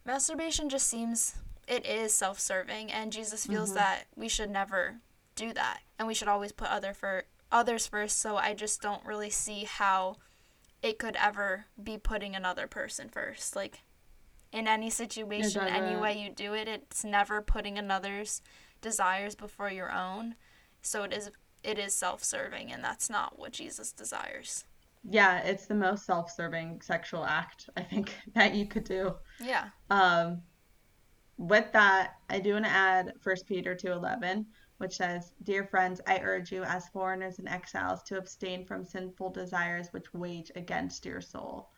masturbation 0.04 0.68
just 0.68 0.88
seems, 0.88 1.36
it 1.68 1.86
is 1.86 2.14
self 2.14 2.38
serving, 2.40 2.92
and 2.92 3.12
Jesus 3.12 3.46
feels 3.46 3.70
Mhm. 3.72 3.74
that 3.74 4.04
we 4.16 4.28
should 4.28 4.50
never 4.50 5.00
do 5.34 5.52
that 5.52 5.80
and 5.98 6.06
we 6.06 6.14
should 6.14 6.28
always 6.28 6.52
put 6.52 6.68
other 6.68 6.94
for 6.94 7.24
others 7.50 7.88
first 7.88 8.18
so 8.20 8.36
i 8.36 8.54
just 8.54 8.80
don't 8.80 9.04
really 9.04 9.30
see 9.30 9.64
how 9.64 10.16
it 10.80 10.96
could 10.96 11.16
ever 11.16 11.64
be 11.82 11.98
putting 11.98 12.36
another 12.36 12.68
person 12.68 13.08
first 13.08 13.56
like 13.56 13.82
in 14.52 14.68
any 14.68 14.88
situation 14.88 15.62
any 15.62 15.96
way 15.96 16.16
you 16.16 16.30
do 16.30 16.52
it 16.54 16.68
it's 16.68 17.02
never 17.02 17.42
putting 17.42 17.76
another's 17.76 18.42
desires 18.80 19.34
before 19.34 19.70
your 19.70 19.90
own 19.90 20.36
so 20.82 21.02
it 21.02 21.12
is 21.12 21.32
it 21.64 21.80
is 21.80 21.92
self-serving 21.96 22.70
and 22.72 22.84
that's 22.84 23.10
not 23.10 23.36
what 23.36 23.50
jesus 23.52 23.90
desires 23.92 24.64
yeah. 25.06 25.40
It's 25.40 25.66
the 25.66 25.74
most 25.74 26.06
self-serving 26.06 26.80
sexual 26.80 27.26
act 27.26 27.68
I 27.76 27.82
think 27.82 28.14
that 28.34 28.54
you 28.54 28.66
could 28.66 28.84
do. 28.84 29.16
yeah 29.38 29.68
Um, 29.90 30.42
with 31.36 31.72
that, 31.72 32.14
I 32.30 32.40
do 32.40 32.54
want 32.54 32.64
to 32.66 32.70
add 32.70 33.12
1 33.22 33.36
Peter 33.46 33.74
2:11, 33.74 34.46
which 34.78 34.96
says, 34.96 35.32
"Dear 35.42 35.64
friends, 35.64 36.00
I 36.06 36.20
urge 36.20 36.52
you 36.52 36.64
as 36.64 36.88
foreigners 36.88 37.38
and 37.38 37.48
exiles 37.48 38.02
to 38.04 38.18
abstain 38.18 38.64
from 38.66 38.84
sinful 38.84 39.30
desires 39.30 39.92
which 39.92 40.12
wage 40.14 40.50
against 40.56 41.04
your 41.04 41.20
soul." 41.20 41.70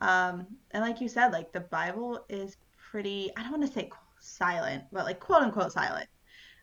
Um, 0.00 0.58
and 0.72 0.82
like 0.82 1.00
you 1.00 1.08
said, 1.08 1.32
like 1.32 1.52
the 1.52 1.60
Bible 1.60 2.24
is 2.28 2.56
pretty, 2.90 3.30
I 3.36 3.42
don't 3.42 3.52
want 3.52 3.66
to 3.66 3.72
say 3.72 3.90
silent, 4.20 4.84
but 4.92 5.04
like 5.04 5.20
quote 5.20 5.42
unquote 5.42 5.72
silent. 5.72 6.08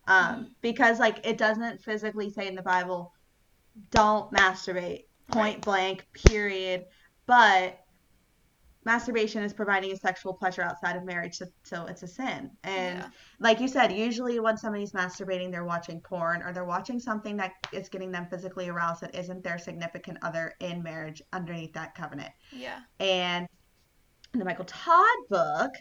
Um, 0.08 0.56
because 0.62 1.00
like 1.00 1.26
it 1.26 1.38
doesn't 1.38 1.82
physically 1.82 2.30
say 2.30 2.48
in 2.48 2.56
the 2.56 2.62
Bible, 2.62 3.14
don't 3.92 4.32
masturbate, 4.34 5.06
point 5.32 5.56
Right. 5.56 5.62
blank, 5.62 6.08
period. 6.14 6.86
But 7.26 7.83
masturbation 8.86 9.44
is 9.44 9.54
providing 9.54 9.92
a 9.92 9.98
sexual 9.98 10.34
pleasure 10.34 10.62
outside 10.62 10.96
of 10.96 11.04
marriage, 11.04 11.36
so, 11.36 11.46
so 11.64 11.86
it's 11.86 12.04
a 12.04 12.08
sin. 12.08 12.52
And 12.64 13.00
yeah 13.00 13.08
like 13.44 13.60
you 13.60 13.68
said, 13.68 13.92
usually 13.92 14.40
when 14.40 14.58
somebody's 14.58 14.94
masturbating, 14.94 15.52
they're 15.52 15.66
watching 15.66 16.00
porn 16.00 16.42
or 16.42 16.54
they're 16.54 16.64
watching 16.64 17.00
something 17.00 17.36
that 17.38 17.52
is 17.74 17.90
getting 17.90 18.10
them 18.10 18.26
physically 18.30 18.70
aroused 18.70 19.02
that 19.02 19.14
isn't 19.14 19.44
their 19.44 19.58
significant 19.58 20.18
other 20.22 20.54
in 20.62 20.82
marriage 20.82 21.22
underneath 21.34 21.74
that 21.74 21.94
covenant. 21.94 22.32
yeah 22.52 22.80
And 23.02 23.48
in 24.34 24.40
the 24.40 24.46
Michael 24.46 24.66
Todd 24.66 25.18
book, 25.30 25.72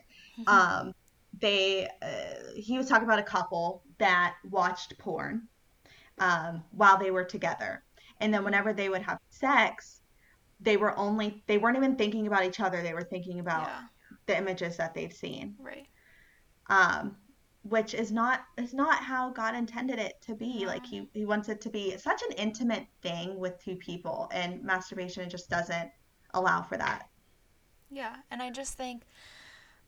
um, 0.49 0.93
they 1.41 1.89
uh, 2.03 2.53
he 2.57 2.77
was 2.77 2.89
talking 2.89 3.05
about 3.05 3.21
a 3.21 3.23
couple 3.23 3.85
that 3.99 4.35
watched 4.51 4.99
porn 4.99 5.49
um, 6.19 6.63
while 6.73 6.99
they 6.99 7.11
were 7.11 7.25
together, 7.25 7.85
and 8.21 8.35
then 8.35 8.45
whenever 8.45 8.73
they 8.73 8.89
would 8.89 9.03
have 9.03 9.19
sex, 9.31 10.02
they 10.63 10.77
were 10.77 10.97
only 10.99 11.43
they 11.47 11.59
weren't 11.59 11.77
even 11.77 11.97
thinking 11.97 12.27
about 12.27 12.45
each 12.45 12.61
other. 12.61 12.83
They 12.83 12.95
were 12.95 13.05
thinking 13.05 13.41
about 13.41 13.67
yeah 13.67 13.83
the 14.27 14.39
images 14.39 14.77
that 14.77 14.95
they've 14.95 15.13
seen 15.13 15.53
right 15.59 15.89
um, 16.69 17.17
which 17.65 17.95
is 17.95 18.11
not 18.11 18.45
is 18.57 18.75
not 18.75 19.03
how 19.03 19.31
God 19.31 19.55
intended 19.55 19.99
it 19.99 20.21
to 20.23 20.35
be. 20.35 20.61
No. 20.61 20.69
Like 20.69 20.87
he 20.87 21.09
he 21.13 21.25
wants 21.25 21.49
it 21.49 21.61
to 21.63 21.71
be 21.71 21.97
such 21.97 22.23
an 22.23 22.33
intimate 22.37 22.87
thing 23.03 23.39
with 23.39 23.63
two 23.63 23.77
people, 23.77 24.29
and 24.33 24.63
masturbation 24.63 25.29
just 25.29 25.49
doesn't 25.49 25.91
allow 26.35 26.63
for 26.63 26.77
that. 26.77 27.09
Yeah, 27.91 28.17
and 28.31 28.43
I 28.43 28.51
just 28.51 28.79
think, 28.79 29.03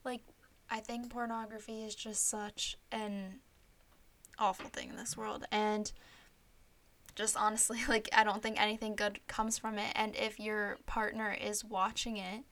like, 0.03 0.21
I 0.69 0.79
think 0.79 1.09
pornography 1.09 1.83
is 1.83 1.95
just 1.95 2.29
such 2.29 2.77
an 2.91 3.39
awful 4.37 4.69
thing 4.69 4.89
in 4.89 4.95
this 4.95 5.17
world. 5.17 5.45
And 5.51 5.91
just 7.15 7.37
honestly, 7.37 7.79
like, 7.87 8.09
I 8.13 8.23
don't 8.23 8.41
think 8.43 8.61
anything 8.61 8.95
good 8.95 9.19
comes 9.27 9.57
from 9.57 9.77
it. 9.79 9.91
And 9.95 10.15
if 10.15 10.39
your 10.39 10.77
partner 10.85 11.33
is 11.33 11.63
watching 11.63 12.17
it, 12.17 12.43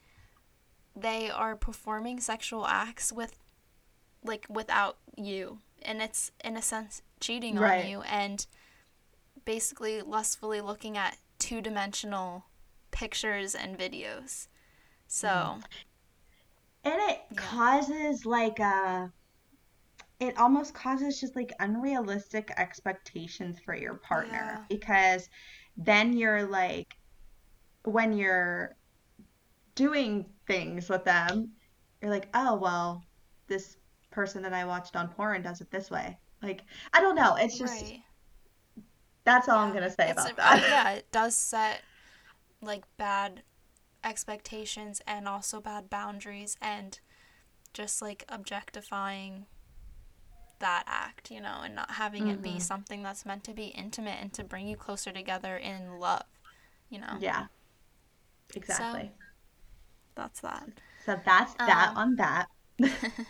they 0.95 1.29
are 1.29 1.55
performing 1.55 2.19
sexual 2.19 2.65
acts 2.67 3.11
with, 3.11 3.39
like, 4.23 4.45
without 4.49 4.97
you. 5.17 5.59
And 5.81 6.01
it's, 6.01 6.31
in 6.43 6.55
a 6.55 6.61
sense, 6.61 7.01
cheating 7.19 7.55
Right. 7.55 7.83
on 7.83 7.89
you 7.89 8.01
and 8.03 8.45
basically 9.45 10.01
lustfully 10.01 10.61
looking 10.61 10.97
at 10.97 11.17
two 11.39 11.59
dimensional 11.61 12.45
pictures 12.91 13.55
and 13.55 13.77
videos. 13.77 14.47
So. 15.07 15.27
Mm-hmm. 15.27 15.59
And 16.85 16.95
it 17.11 17.21
Yeah. 17.31 17.37
causes 17.37 18.25
like 18.25 18.59
a 18.59 19.11
it 20.19 20.37
almost 20.37 20.73
causes 20.73 21.19
just 21.19 21.35
like 21.35 21.51
unrealistic 21.59 22.51
expectations 22.57 23.59
for 23.63 23.75
your 23.75 23.95
partner 23.95 24.31
Yeah. 24.59 24.63
because 24.69 25.29
then 25.77 26.13
you're 26.17 26.43
like 26.45 26.93
when 27.83 28.13
you're 28.13 28.75
doing 29.75 30.25
things 30.47 30.87
with 30.89 31.03
them, 31.03 31.51
you're 32.01 32.11
like, 32.11 32.29
"Oh, 32.33 32.55
well, 32.55 33.03
this 33.47 33.77
person 34.11 34.41
that 34.43 34.53
I 34.53 34.65
watched 34.65 34.95
on 34.95 35.09
porn 35.09 35.41
does 35.41 35.61
it 35.61 35.71
this 35.71 35.89
way." 35.91 36.17
Like, 36.41 36.61
I 36.93 37.01
don't 37.01 37.15
know. 37.15 37.35
It's 37.35 37.57
just 37.57 37.81
right. 37.81 38.01
that's 39.25 39.49
all 39.49 39.59
I'm 39.59 39.71
going 39.71 39.83
to 39.83 39.89
say 39.91 40.09
It's- 40.09 40.31
about 40.31 40.39
uh, 40.39 40.55
that. 40.57 40.69
yeah, 40.69 40.91
it 40.99 41.11
does 41.11 41.35
set 41.35 41.81
like 42.61 42.83
bad 42.97 43.43
expectations 44.03 45.01
and 45.07 45.27
also 45.27 45.59
bad 45.61 45.89
boundaries 45.89 46.57
and 46.61 46.99
just 47.73 48.01
like 48.01 48.23
objectifying 48.29 49.45
that 50.63 50.83
act, 50.87 51.29
you 51.31 51.41
know, 51.41 51.61
and 51.63 51.75
not 51.75 51.91
having 51.91 52.27
it 52.27 52.41
be 52.41 52.55
Mhm. 52.55 52.61
something 52.61 53.03
that's 53.03 53.25
meant 53.25 53.43
to 53.45 53.53
be 53.53 53.67
intimate 53.67 54.17
and 54.21 54.33
to 54.33 54.43
bring 54.43 54.67
you 54.67 54.75
closer 54.77 55.11
together 55.11 55.57
in 55.57 55.99
love, 55.99 56.25
you 56.89 56.99
know. 56.99 57.17
Yeah. 57.19 57.47
Exactly. 58.55 59.11
That's 60.15 60.39
that. 60.41 60.69
So, 61.05 61.19
that's 61.25 61.53
that 61.65 61.91
Um, 61.91 61.97
on 61.97 62.15
that. 62.15 62.47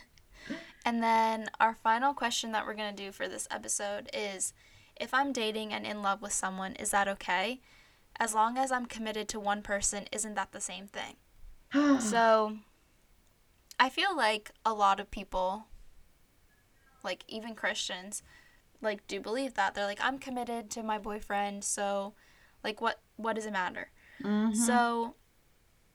And 0.85 1.01
then 1.01 1.49
our 1.59 1.73
final 1.75 2.13
question 2.13 2.51
that 2.51 2.65
we're 2.65 2.73
going 2.75 2.93
to 2.95 3.03
do 3.03 3.11
for 3.11 3.27
this 3.27 3.47
episode 3.49 4.09
is 4.13 4.53
if 4.99 5.13
I'm 5.13 5.31
dating 5.31 5.73
and 5.73 5.85
in 5.85 6.01
love 6.01 6.21
with 6.21 6.33
someone, 6.33 6.73
is 6.75 6.91
that 6.91 7.07
okay? 7.07 7.61
As 8.19 8.33
long 8.33 8.57
as 8.57 8.71
I'm 8.71 8.85
committed 8.85 9.27
to 9.29 9.39
one 9.39 9.61
person, 9.61 10.07
isn't 10.11 10.35
that 10.35 10.51
the 10.51 10.61
same 10.61 10.87
thing? 10.87 11.15
So 11.99 12.57
I 13.79 13.89
feel 13.89 14.15
like 14.15 14.51
a 14.65 14.73
lot 14.73 14.99
of 14.99 15.09
people, 15.11 15.67
like 17.03 17.23
even 17.27 17.55
Christians, 17.55 18.23
like 18.81 19.05
do 19.07 19.19
believe 19.19 19.53
that. 19.55 19.75
They're 19.75 19.85
like, 19.85 20.03
I'm 20.03 20.17
committed 20.19 20.69
to 20.71 20.83
my 20.83 20.97
boyfriend, 20.97 21.63
so 21.63 22.13
like 22.63 22.81
what 22.81 22.99
what 23.17 23.35
does 23.35 23.45
it 23.45 23.53
matter? 23.53 23.91
Mhm. 24.21 24.55
So 24.55 25.15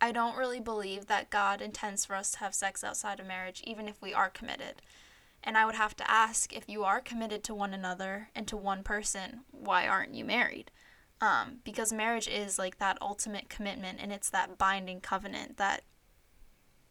I 0.00 0.12
don't 0.12 0.36
really 0.36 0.60
believe 0.60 1.06
that 1.06 1.30
God 1.30 1.60
intends 1.60 2.04
for 2.04 2.14
us 2.14 2.30
to 2.32 2.38
have 2.38 2.54
sex 2.54 2.84
outside 2.84 3.18
of 3.18 3.26
marriage, 3.26 3.62
even 3.64 3.88
if 3.88 4.00
we 4.00 4.14
are 4.14 4.30
committed. 4.30 4.80
And 5.42 5.56
I 5.56 5.64
would 5.64 5.74
have 5.74 5.96
to 5.96 6.10
ask 6.10 6.52
if 6.52 6.68
you 6.68 6.84
are 6.84 7.00
committed 7.00 7.42
to 7.44 7.54
one 7.54 7.74
another 7.74 8.30
and 8.34 8.46
to 8.48 8.56
one 8.56 8.82
person, 8.82 9.40
why 9.50 9.86
aren't 9.88 10.14
you 10.14 10.24
married? 10.24 10.70
Um, 11.20 11.58
because 11.64 11.92
marriage 11.92 12.28
is 12.28 12.58
like 12.58 12.78
that 12.78 12.98
ultimate 13.00 13.48
commitment 13.48 13.98
and 14.00 14.12
it's 14.12 14.30
that 14.30 14.56
binding 14.56 15.00
covenant 15.00 15.56
that 15.56 15.82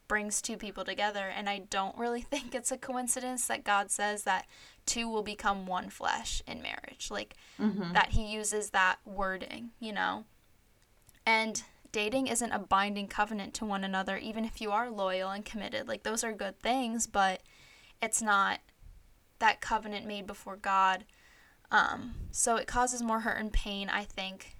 brings 0.08 0.41
two 0.41 0.58
people 0.58 0.84
together. 0.84 1.28
And 1.36 1.49
I 1.49 1.60
don't 1.70 1.97
really 1.97 2.22
think 2.32 2.53
it's 2.55 2.72
a 2.72 2.78
coincidence 2.78 3.47
that 3.47 3.64
God 3.64 3.91
says 3.91 4.24
that 4.24 4.45
two 4.86 5.08
will 5.10 5.24
become 5.24 5.66
one 5.66 5.89
flesh 5.89 6.41
in 6.47 6.62
marriage. 6.62 7.10
Like 7.12 7.36
Mm-hmm. 7.60 7.93
that 7.93 8.10
He 8.12 8.32
uses 8.32 8.70
that 8.70 8.97
wording, 9.05 9.72
you 9.80 9.91
know? 9.91 10.26
And 11.26 11.64
dating 11.91 12.28
isn't 12.28 12.51
a 12.51 12.60
binding 12.60 13.08
covenant 13.08 13.53
to 13.55 13.66
one 13.66 13.84
another, 13.84 14.18
even 14.18 14.45
if 14.45 14.62
you 14.62 14.72
are 14.72 14.89
loyal 14.91 15.32
and 15.32 15.43
committed. 15.43 15.88
Like 15.88 16.03
those 16.03 16.24
are 16.24 16.32
good 16.34 16.60
things, 16.60 17.08
but 17.08 17.41
it's 18.01 18.22
not 18.22 18.60
that 19.39 19.60
covenant 19.62 20.05
made 20.05 20.28
before 20.28 20.55
God. 20.55 21.05
Um, 21.72 22.14
so 22.32 22.55
it 22.55 22.68
causes 22.68 23.01
more 23.01 23.22
hurt 23.22 23.39
and 23.39 23.51
pain, 23.51 23.89
I 23.89 24.03
think, 24.03 24.57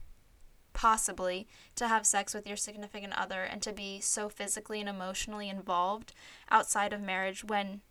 possibly, 0.78 1.48
to 1.76 1.88
have 1.88 2.06
sex 2.06 2.36
with 2.36 2.46
your 2.46 2.56
significant 2.56 3.12
other 3.18 3.42
and 3.42 3.64
to 3.64 3.74
be 3.74 4.00
so 4.00 4.30
physically 4.30 4.80
and 4.80 4.88
emotionally 4.88 5.50
involved 5.50 6.14
outside 6.52 6.94
of 6.94 7.02
marriage 7.02 7.44
when 7.44 7.82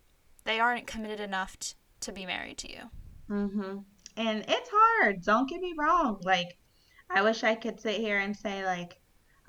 they 0.44 0.60
aren't 0.60 0.86
committed 0.86 1.18
enough 1.18 1.58
t- 1.58 1.74
to 2.00 2.12
be 2.12 2.24
married 2.24 2.56
to 2.56 2.70
you. 2.70 2.82
Mm-hmm. 3.28 3.78
And 4.16 4.44
it's 4.46 4.70
hard. 4.72 5.24
Don't 5.24 5.50
get 5.50 5.60
me 5.60 5.74
wrong. 5.76 6.20
Like, 6.22 6.56
I 7.10 7.22
wish 7.22 7.42
I 7.42 7.56
could 7.56 7.80
sit 7.80 7.96
here 7.96 8.18
and 8.18 8.36
say, 8.36 8.64
like, 8.64 9.00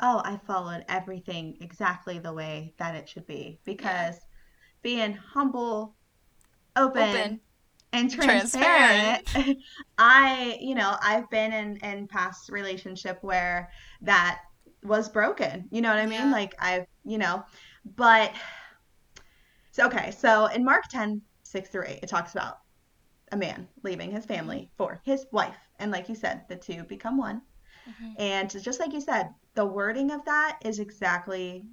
oh, 0.02 0.20
I 0.26 0.40
followed 0.48 0.84
everything 0.90 1.58
exactly 1.62 2.18
the 2.18 2.34
way 2.34 2.74
that 2.80 2.96
it 2.96 3.08
should 3.08 3.28
be. 3.28 3.60
Because 3.66 4.20
being 4.82 5.14
humble, 5.14 5.96
open, 6.76 7.10
Open. 7.10 7.40
And 7.94 8.12
Transparent. 8.12 9.26
transparent, 9.26 9.58
I, 9.98 10.58
you 10.62 10.76
know, 10.76 10.98
I've 11.02 11.30
been 11.30 11.54
in 11.54 11.78
in 11.78 12.08
past 12.08 12.50
relationship 12.50 13.20
where 13.22 13.70
that 14.02 14.42
was 14.84 15.10
broken. 15.10 15.68
You 15.72 15.82
know 15.82 15.90
what 15.90 16.00
I 16.00 16.06
mean? 16.06 16.20
Yeah. 16.20 16.32
Like 16.32 16.56
I've, 16.60 16.86
you 17.04 17.18
know, 17.18 17.44
but 17.96 18.32
so 19.72 19.86
okay, 19.88 20.12
so 20.12 20.48
in 20.48 20.64
Mark 20.64 20.84
10, 20.90 21.22
6 21.44 21.70
through 21.70 21.86
8, 21.88 22.00
it 22.04 22.10
talks 22.10 22.34
about 22.34 22.60
a 23.32 23.38
man 23.38 23.68
leaving 23.84 24.12
his 24.12 24.26
family 24.26 24.70
for 24.78 25.02
his 25.04 25.26
wife. 25.32 25.56
And 25.80 25.92
like 25.92 26.10
you 26.10 26.16
said, 26.16 26.42
the 26.50 26.56
two 26.56 26.84
become 26.84 27.18
one. 27.18 27.42
Mhm. 27.88 28.16
And 28.18 28.64
just 28.64 28.80
like 28.80 28.94
you 28.94 29.02
said, 29.02 29.34
the 29.54 29.66
wording 29.66 30.12
of 30.12 30.24
that 30.26 30.60
is 30.64 30.80
exactly 30.80 31.66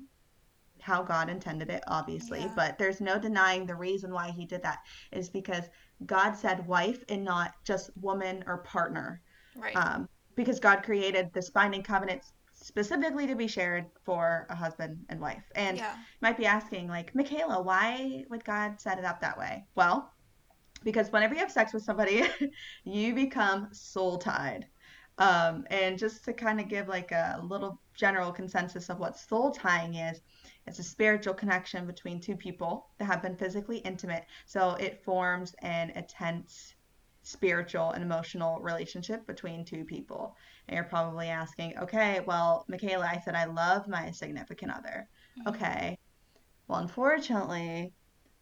how 0.85 1.03
God 1.03 1.31
intended 1.31 1.71
it, 1.71 1.83
obviously. 1.87 2.41
Yeah. 2.41 2.53
But 2.55 2.77
there's 2.77 3.01
no 3.01 3.19
denying 3.19 3.65
the 3.65 3.75
reason 3.75 4.13
why 4.13 4.31
he 4.31 4.45
did 4.45 4.63
that 4.65 4.81
is 5.13 5.31
because 5.31 5.65
God 6.05 6.35
said 6.35 6.67
wife 6.67 7.03
and 7.09 7.25
not 7.25 7.55
just 7.65 7.91
woman 8.03 8.45
or 8.47 8.59
partner. 8.59 9.23
Right. 9.57 9.75
Um, 9.75 10.11
because 10.35 10.61
God 10.61 10.83
created 10.83 11.31
this 11.33 11.49
binding 11.49 11.83
covenant 11.83 12.25
specifically 12.53 13.27
to 13.27 13.35
be 13.35 13.47
shared 13.47 13.87
for 14.05 14.47
a 14.51 14.55
husband 14.55 14.99
and 15.09 15.19
wife. 15.19 15.45
And 15.55 15.79
yeah. 15.79 15.95
you 15.95 16.19
might 16.21 16.37
be 16.37 16.45
asking, 16.45 16.89
like, 16.89 17.15
Michaela, 17.15 17.63
why 17.63 18.27
would 18.29 18.45
God 18.45 18.79
set 18.79 18.99
it 18.99 19.07
up 19.07 19.23
that 19.23 19.39
way? 19.39 19.65
Well, 19.77 20.13
because 20.83 21.11
whenever 21.11 21.33
you 21.33 21.41
have 21.41 21.51
sex 21.51 21.73
with 21.73 21.83
somebody, 21.83 22.25
you 22.85 23.15
become 23.15 23.69
soul 23.73 24.19
tied. 24.19 24.67
Um, 25.17 25.65
and 25.71 25.99
just 25.99 26.27
to 26.27 26.35
kind 26.35 26.61
of 26.61 26.69
give 26.69 26.89
like 26.89 27.11
a 27.13 27.41
little 27.43 27.81
general 27.95 28.33
consensus 28.33 28.91
of 28.91 28.99
what 28.99 29.17
soul 29.17 29.51
tying 29.51 29.95
is, 29.95 30.21
it's 30.67 30.79
a 30.79 30.83
spiritual 30.83 31.35
connection 31.35 31.87
between 31.87 32.21
two 32.21 32.37
people 32.37 32.87
that 32.99 33.05
have 33.05 33.23
been 33.23 33.37
physically 33.37 33.79
intimate. 33.79 34.25
So 34.47 34.71
it 34.75 35.05
forms 35.05 35.55
an 35.61 35.91
intense 35.91 36.75
spiritual 37.23 37.91
and 37.93 38.03
emotional 38.03 38.61
relationship 38.61 39.27
between 39.27 39.65
two 39.65 39.85
people. 39.85 40.37
And 40.69 40.75
you're 40.75 40.85
probably 40.85 41.29
asking, 41.29 41.79
okay, 41.79 42.21
well, 42.27 42.65
Michaela, 42.69 43.07
I 43.07 43.21
said 43.21 43.35
I 43.35 43.45
love 43.45 43.89
my 43.89 44.11
significant 44.11 44.73
other. 44.73 45.09
Mhm. 45.39 45.49
Okay. 45.49 45.99
Well, 46.69 46.81
unfortunately, 46.81 47.93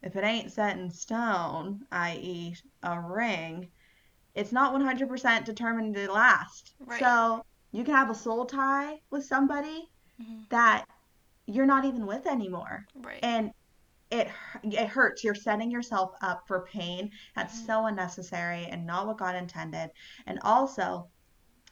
if 0.03 0.17
it 0.17 0.25
ain't 0.25 0.53
set 0.53 0.77
in 0.77 0.91
stone, 0.91 1.87
i.e., 1.91 2.57
a 2.83 3.01
ring, 3.01 3.71
it's 4.35 4.53
not 4.53 4.73
100% 4.73 5.45
determined 5.45 5.95
to 5.95 6.13
last. 6.13 6.75
Right. 6.81 7.01
So 7.01 7.45
you 7.73 7.85
can 7.85 7.95
have 7.95 8.11
a 8.11 8.15
soul 8.15 8.47
tie 8.47 9.01
with 9.11 9.25
somebody 9.25 9.89
Mhm. 10.21 10.49
that 10.51 10.87
you're 11.47 11.67
not 11.67 11.85
even 11.85 12.07
with 12.07 12.27
anymore. 12.27 12.85
Right. 12.95 13.21
And 13.23 13.53
it 14.11 14.29
it 14.63 14.89
hurts. 14.89 15.25
You're 15.25 15.35
setting 15.35 15.71
yourself 15.71 16.13
up 16.23 16.43
for 16.47 16.67
pain. 16.67 17.11
That's 17.35 17.63
Mhm. 17.63 17.67
so 17.67 17.87
unnecessary 17.87 18.67
and 18.67 18.87
not 18.87 19.07
what 19.07 19.19
God 19.19 19.35
intended. 19.37 19.91
And 20.27 20.39
also, 20.43 21.11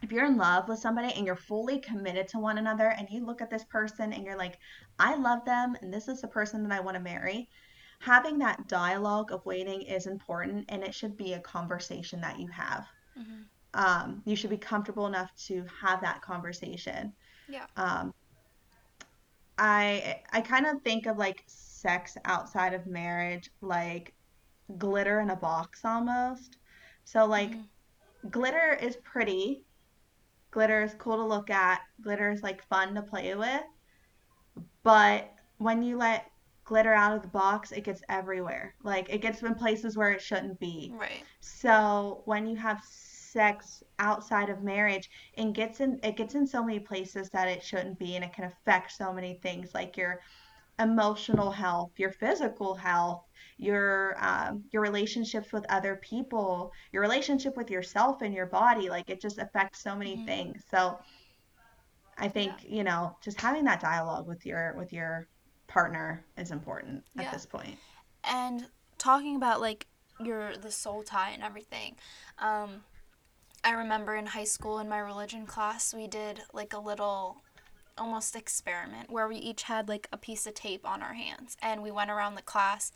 if 0.03 0.11
you're 0.13 0.27
in 0.27 0.37
love 0.39 0.69
with 0.69 0.79
somebody 0.79 1.13
and 1.15 1.27
you're 1.27 1.37
fully 1.37 1.79
committed 1.81 2.29
to 2.29 2.39
one 2.39 2.59
another 2.59 2.89
and 2.89 3.09
you 3.11 3.25
look 3.25 3.43
at 3.43 3.51
this 3.51 3.65
person 3.65 4.13
and 4.13 4.25
you're 4.25 4.37
like, 4.39 4.59
I 4.99 5.17
love 5.17 5.45
them 5.45 5.77
and 5.83 5.93
this 5.93 6.09
is 6.09 6.21
the 6.23 6.29
person 6.29 6.63
that 6.63 6.73
I 6.73 6.81
want 6.81 6.97
to 6.97 7.03
marry, 7.03 7.49
having 8.01 8.39
that 8.39 8.67
dialogue 8.69 9.31
of 9.33 9.45
waiting 9.45 9.83
is 9.83 10.07
important 10.07 10.65
and 10.71 10.83
it 10.83 10.95
should 10.95 11.17
be 11.17 11.35
a 11.35 11.41
conversation 11.41 12.21
that 12.23 12.39
you 12.39 12.49
have. 12.49 12.87
Mhm. 13.17 13.49
Um, 13.75 14.23
you 14.25 14.37
should 14.37 14.51
be 14.51 14.59
comfortable 14.59 15.07
enough 15.07 15.35
to 15.47 15.65
have 15.83 16.01
that 16.01 16.23
conversation. 16.23 17.15
Yeah. 17.47 17.67
Um, 17.77 18.15
I 19.61 20.23
I 20.33 20.41
kind 20.41 20.67
of 20.67 20.83
think 20.83 21.07
of 21.07 21.19
like 21.19 21.45
sex 21.47 22.17
outside 22.25 22.73
of 22.75 22.87
marriage 22.87 23.51
like 23.61 24.15
glitter 24.79 25.21
in 25.21 25.31
a 25.31 25.37
box 25.37 25.85
almost. 25.85 26.57
So 27.05 27.27
like 27.27 27.51
Mhm. 27.51 27.69
glitter 28.31 28.73
is 28.81 28.97
pretty. 28.97 29.65
Glitter 30.51 30.83
is 30.83 30.95
cool 30.95 31.17
to 31.17 31.25
look 31.25 31.51
at. 31.51 31.83
Glitter 32.01 32.31
is 32.31 32.43
like 32.43 32.63
fun 32.65 32.95
to 32.95 33.03
play 33.03 33.35
with. 33.35 33.63
But 34.83 35.33
when 35.59 35.83
you 35.83 35.97
let 35.99 36.31
glitter 36.65 36.95
out 36.95 37.17
of 37.17 37.23
the 37.23 37.29
box, 37.29 37.73
it 37.73 37.85
gets 37.85 38.03
everywhere. 38.09 38.75
Like 38.83 39.11
it 39.11 39.19
gets 39.21 39.43
in 39.43 39.55
places 39.55 39.97
where 39.97 40.11
it 40.13 40.23
shouldn't 40.23 40.59
be. 40.59 40.93
Right. 40.95 41.25
So 41.41 42.23
when 42.25 42.47
you 42.47 42.57
have 42.57 42.83
sex 43.33 43.83
outside 43.99 44.51
of 44.51 44.63
marriage, 44.63 45.09
and 45.37 45.55
gets 45.55 45.81
in 45.81 45.99
it 46.03 46.17
gets 46.17 46.35
in 46.35 46.47
so 46.47 46.63
many 46.65 46.81
places 46.81 47.29
that 47.31 47.49
it 47.49 47.63
shouldn't 47.63 47.99
be, 47.99 48.17
and 48.17 48.25
it 48.25 48.33
can 48.33 48.45
affect 48.45 48.93
so 48.93 49.13
many 49.13 49.39
things 49.43 49.75
like 49.75 49.97
your 49.97 50.21
emotional 50.79 51.51
health, 51.51 51.91
your 51.99 52.11
physical 52.13 52.75
health, 52.75 53.23
your 53.59 54.17
um, 54.19 54.65
your 54.73 54.83
relationships 54.83 55.53
with 55.53 55.65
other 55.69 55.97
people, 55.97 56.73
your 56.93 57.03
relationship 57.03 57.57
with 57.57 57.71
yourself 57.71 58.23
and 58.23 58.35
your 58.35 58.47
body. 58.47 58.89
Like 58.89 59.11
it 59.11 59.21
just 59.21 59.39
affects 59.39 59.83
so 59.83 59.95
many 59.97 60.17
Mhm. 60.17 60.25
things. 60.27 60.65
So 60.71 60.99
I 62.19 62.29
think 62.29 62.53
Yeah. 62.65 62.77
you 62.77 62.85
know 62.85 63.17
just 63.23 63.41
having 63.41 63.65
that 63.65 63.81
dialogue 63.81 64.27
with 64.27 64.45
your 64.47 64.75
with 64.77 64.93
your 64.93 65.29
partner 65.69 66.25
is 66.37 66.51
important 66.51 67.05
at 67.19 67.31
this 67.33 67.47
point. 67.47 67.79
and 68.25 68.69
talking 68.99 69.37
about 69.37 69.61
like 69.61 69.87
your 70.19 70.57
the 70.57 70.71
soul 70.71 71.03
tie 71.03 71.31
and 71.31 71.43
everything 71.43 71.97
um 72.39 72.85
i 73.65 73.73
remember 73.73 74.17
in 74.17 74.27
high 74.27 74.45
school 74.45 74.79
in 74.79 74.89
my 74.89 74.99
religion 74.99 75.47
class 75.47 75.95
we 75.95 76.07
did 76.07 76.43
like 76.53 76.73
a 76.73 76.79
little 76.79 77.43
almost 77.99 78.35
experiment 78.35 79.11
where 79.11 79.29
we 79.29 79.37
each 79.37 79.65
had 79.65 79.89
like 79.89 80.09
a 80.13 80.17
piece 80.17 80.47
of 80.47 80.55
tape 80.55 80.87
on 80.89 81.03
our 81.03 81.15
hands 81.15 81.57
and 81.63 81.83
we 81.83 81.91
went 81.91 82.11
around 82.11 82.35
the 82.35 82.43
class 82.43 82.93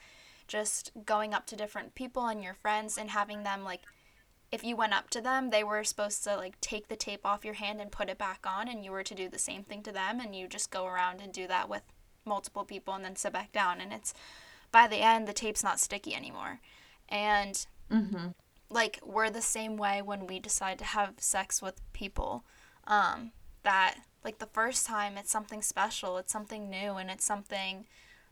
just 0.46 0.90
going 1.04 1.34
up 1.34 1.46
to 1.46 1.56
different 1.56 1.94
people 1.94 2.26
and 2.26 2.42
your 2.42 2.54
friends 2.54 2.96
and 2.96 3.10
having 3.10 3.42
them 3.42 3.64
like 3.64 3.82
if 4.50 4.62
you 4.64 4.76
went 4.76 4.94
up 4.94 5.10
to 5.10 5.20
them 5.20 5.50
they 5.50 5.64
were 5.64 5.84
supposed 5.84 6.24
to 6.24 6.36
like 6.36 6.58
take 6.60 6.88
the 6.88 6.96
tape 6.96 7.24
off 7.24 7.44
your 7.44 7.54
hand 7.54 7.80
and 7.80 7.90
put 7.92 8.08
it 8.08 8.18
back 8.18 8.46
on 8.46 8.68
and 8.68 8.84
you 8.84 8.90
were 8.90 9.02
to 9.02 9.14
do 9.14 9.28
the 9.28 9.38
same 9.38 9.62
thing 9.62 9.82
to 9.82 9.92
them 9.92 10.20
and 10.20 10.34
you 10.34 10.46
just 10.46 10.70
go 10.70 10.86
around 10.86 11.20
and 11.20 11.32
do 11.32 11.46
that 11.46 11.68
with 11.68 11.82
multiple 12.24 12.64
people 12.64 12.94
and 12.94 13.04
then 13.04 13.16
sit 13.16 13.32
back 13.32 13.52
down 13.52 13.80
and 13.80 13.92
it's 13.92 14.14
by 14.72 14.86
the 14.86 14.96
end 14.96 15.28
the 15.28 15.32
tape's 15.32 15.64
not 15.64 15.80
sticky 15.80 16.14
anymore 16.14 16.60
and 17.08 17.66
Mm-hmm. 17.90 18.28
Like 18.74 18.98
we're 19.04 19.30
the 19.30 19.40
same 19.40 19.76
way 19.76 20.02
when 20.02 20.26
we 20.26 20.38
decide 20.40 20.78
to 20.80 20.84
have 20.84 21.14
sex 21.18 21.62
with 21.62 21.80
people. 21.94 22.44
Um 22.86 23.30
that 23.62 23.94
like 24.24 24.38
the 24.38 24.46
first 24.52 24.84
time 24.84 25.16
it's 25.16 25.30
something 25.30 25.62
special 25.62 26.18
it's 26.18 26.32
something 26.32 26.68
new 26.68 26.96
and 26.96 27.10
it's 27.10 27.24
something 27.24 27.86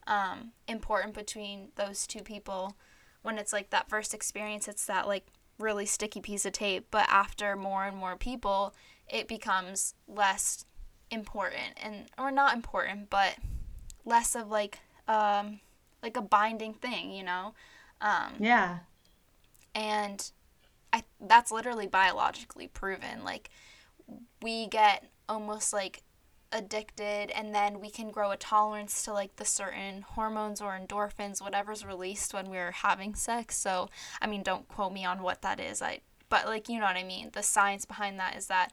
um 0.07 0.53
important 0.69 1.15
between 1.15 1.69
those 1.77 2.07
two 2.07 2.23
people. 2.23 2.77
When 3.23 3.39
it's 3.39 3.53
like 3.53 3.71
that 3.71 3.89
first 3.89 4.13
experience 4.13 4.69
it's 4.69 4.85
that 4.87 5.07
like 5.07 5.27
really 5.59 5.87
sticky 5.87 6.21
piece 6.21 6.45
of 6.45 6.53
tape. 6.53 6.89
But 6.91 7.07
after 7.09 7.57
more 7.57 7.85
and 7.85 7.97
more 7.97 8.17
people 8.17 8.75
it 9.09 9.29
becomes 9.29 9.95
less 10.09 10.65
important 11.11 11.75
and 11.83 12.07
or 12.19 12.31
not 12.31 12.55
important 12.55 13.11
but 13.11 13.37
less 14.05 14.35
of 14.35 14.51
like 14.51 14.81
um 15.07 15.61
like 16.03 16.17
a 16.17 16.23
binding 16.23 16.75
thing 16.75 17.13
you 17.13 17.23
know? 17.23 17.55
Um 18.01 18.35
Yeah. 18.41 18.79
And 19.75 20.31
I 20.93 21.05
that's 21.21 21.51
literally 21.51 21.87
biologically 21.87 22.69
proven. 22.69 23.25
Like 23.25 23.51
we 24.43 24.67
get 24.67 25.11
almost 25.29 25.73
like 25.73 26.03
addicted 26.55 27.31
and 27.31 27.55
then 27.55 27.81
we 27.81 27.89
can 27.89 28.11
grow 28.11 28.31
a 28.31 28.37
tolerance 28.37 29.03
to 29.05 29.13
like 29.13 29.37
the 29.37 29.45
certain 29.45 30.03
hormones 30.03 30.61
or 30.61 30.79
endorphins 30.79 31.41
whatever's 31.41 31.83
released 31.87 32.35
when 32.35 32.51
we're 32.51 32.73
having 32.73 33.15
sex 33.15 33.57
so 33.57 33.89
i 34.21 34.27
mean 34.27 34.43
don't 34.43 34.69
quote 34.69 34.93
me 34.93 35.03
on 35.03 35.23
what 35.23 35.41
that 35.41 35.59
is 35.59 35.81
i 35.81 35.99
but 36.29 36.45
like 36.45 36.69
you 36.69 36.79
know 36.79 36.85
what 36.85 36.97
i 36.97 37.03
mean 37.03 37.31
the 37.33 37.43
science 37.43 37.87
behind 37.87 38.19
that 38.21 38.37
is 38.37 38.49
that 38.49 38.71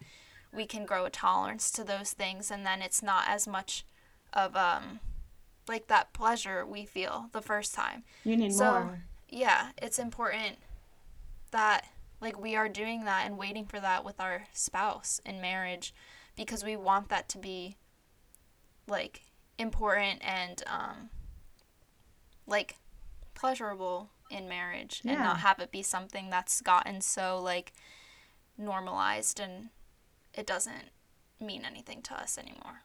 we 0.52 0.66
can 0.66 0.86
grow 0.86 1.06
a 1.06 1.10
tolerance 1.10 1.72
to 1.72 1.86
those 1.86 2.12
things 2.12 2.52
and 2.52 2.66
then 2.66 2.82
it's 2.82 3.02
not 3.02 3.24
as 3.30 3.48
much 3.48 3.86
of 4.34 4.58
um 4.58 5.00
like 5.70 5.88
that 5.88 6.12
pleasure 6.12 6.66
we 6.66 6.84
feel 6.84 7.28
the 7.32 7.42
first 7.42 7.74
time 7.74 8.04
You 8.26 8.36
need 8.36 8.54
so 8.54 8.66
more. 8.74 9.04
yeah 9.30 9.70
it's 9.82 10.00
important 10.00 10.58
that 11.52 11.86
like 12.22 12.40
we 12.40 12.56
are 12.56 12.70
doing 12.70 13.06
that 13.06 13.26
and 13.26 13.38
waiting 13.38 13.66
for 13.66 13.80
that 13.80 14.04
with 14.04 14.20
our 14.20 14.44
spouse 14.54 15.20
in 15.26 15.42
marriage 15.42 15.94
because 16.36 16.64
we 16.64 16.76
want 16.76 17.10
that 17.10 17.30
to 17.30 17.38
be 17.38 17.76
like 18.88 19.22
important 19.58 20.20
and 20.24 20.64
um 20.68 21.10
like 22.48 22.78
pleasurable 23.36 24.10
in 24.30 24.48
marriage 24.48 25.02
and 25.06 25.20
not 25.20 25.40
have 25.40 25.60
it 25.60 25.72
be 25.72 25.82
something 25.82 26.30
that's 26.30 26.62
gotten 26.62 27.02
so 27.02 27.40
like 27.42 27.74
normalized 28.58 29.40
and 29.40 29.70
it 30.34 30.46
doesn't 30.46 30.90
mean 31.40 31.64
anything 31.66 32.02
to 32.02 32.14
us 32.14 32.38
anymore. 32.38 32.82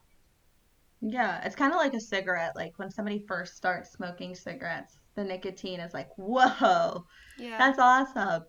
Yeah, 1.01 1.45
it's 1.45 1.57
kind 1.57 1.73
of 1.73 1.79
like 1.79 1.93
a 1.95 2.01
cigarette. 2.01 2.57
Like 2.57 2.73
when 2.79 2.91
somebody 2.91 3.25
first 3.29 3.57
starts 3.57 3.91
smoking 3.93 4.35
cigarettes, 4.35 4.97
the 5.15 5.25
nicotine 5.25 5.81
is 5.81 5.93
like, 5.93 6.09
whoa, 6.17 7.05
Yeah. 7.39 7.59
that's 7.59 7.79
awesome. 7.79 8.45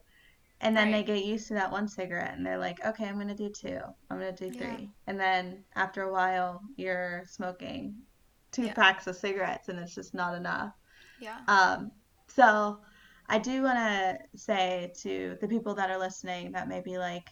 And 0.62 0.76
then 0.76 0.91
they 0.91 1.03
get 1.03 1.24
used 1.26 1.47
to 1.49 1.53
that 1.56 1.72
one 1.72 1.88
cigarette 1.88 2.36
and 2.36 2.45
they're 2.45 2.58
like, 2.58 2.84
okay, 2.86 3.06
I'm 3.08 3.18
gonna 3.18 3.36
do 3.36 3.49
two. 3.49 3.80
I'm 4.10 4.18
gonna 4.18 4.32
do 4.32 4.45
Yeah. 4.51 4.51
three. 4.51 4.89
And 5.08 5.20
then 5.20 5.64
after 5.76 6.03
a 6.03 6.12
while, 6.12 6.62
you're 6.76 7.24
smoking 7.28 7.95
two 8.51 8.64
Yeah. 8.66 8.74
packs 8.74 9.08
of 9.08 9.16
cigarettes 9.16 9.70
and 9.70 9.80
it's 9.80 9.93
just 9.95 10.14
not 10.14 10.34
enough. 10.36 10.74
yeah. 11.20 11.39
Um, 11.47 11.91
so 12.28 12.82
I 13.28 13.39
do 13.39 13.64
want 13.64 13.78
to 13.78 14.18
say 14.38 14.91
to 15.01 15.38
the 15.41 15.47
people 15.47 15.76
that 15.76 15.89
are 15.89 15.97
listening 15.97 16.51
that 16.53 16.68
may 16.68 16.82
be 16.82 16.97
like, 16.97 17.30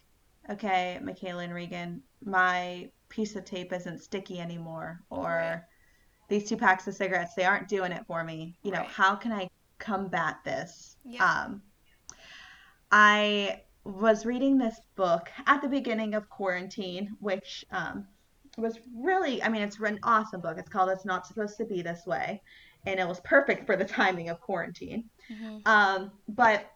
okay, 0.49 0.99
Michaela 1.01 1.43
and 1.43 1.53
Regan, 1.53 2.03
my 2.23 2.91
piece 3.09 3.35
of 3.35 3.45
tape 3.45 3.71
isn't 3.73 3.99
sticky 3.99 4.39
anymore, 4.39 4.99
or 5.09 5.25
Right. 5.25 5.61
these 6.29 6.47
two 6.49 6.57
packs 6.57 6.87
of 6.87 6.95
cigarettes, 6.95 7.33
they 7.35 7.45
aren't 7.45 7.67
doing 7.67 7.91
it 7.91 8.05
for 8.07 8.23
me. 8.23 8.57
You 8.63 8.71
know, 8.71 8.79
Right. 8.79 8.87
how 8.87 9.15
can 9.15 9.31
I 9.31 9.47
combat 9.79 10.37
this? 10.43 10.97
Yeah. 11.03 11.23
Um, 11.45 11.61
I 12.95 13.63
was 13.85 14.23
reading 14.23 14.59
this 14.59 14.79
book 14.95 15.31
at 15.47 15.63
the 15.63 15.67
beginning 15.67 16.13
of 16.13 16.29
quarantine, 16.29 17.17
which 17.19 17.65
um, 17.71 18.05
was 18.55 18.77
really, 18.95 19.41
I 19.41 19.49
mean, 19.49 19.63
it's 19.63 19.79
an 19.79 19.99
awesome 20.03 20.41
book. 20.41 20.59
It's 20.59 20.69
called 20.69 20.91
It's 20.91 21.03
Not 21.03 21.25
Supposed 21.25 21.57
to 21.57 21.65
Be 21.65 21.81
This 21.81 22.05
Way, 22.05 22.39
and 22.85 22.99
it 22.99 23.07
was 23.07 23.19
perfect 23.21 23.65
for 23.65 23.75
the 23.75 23.83
timing 23.99 24.29
of 24.29 24.39
quarantine. 24.41 25.09
Mhm. 25.27 25.67
Um, 25.67 26.11
but 26.27 26.69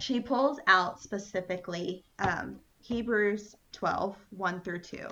she 0.00 0.18
pulls 0.18 0.58
out 0.66 1.00
specifically 1.00 2.04
um, 2.18 2.58
Hebrews 2.82 3.54
12, 3.70 4.16
1 4.30 4.60
through 4.62 4.80
2. 4.80 5.06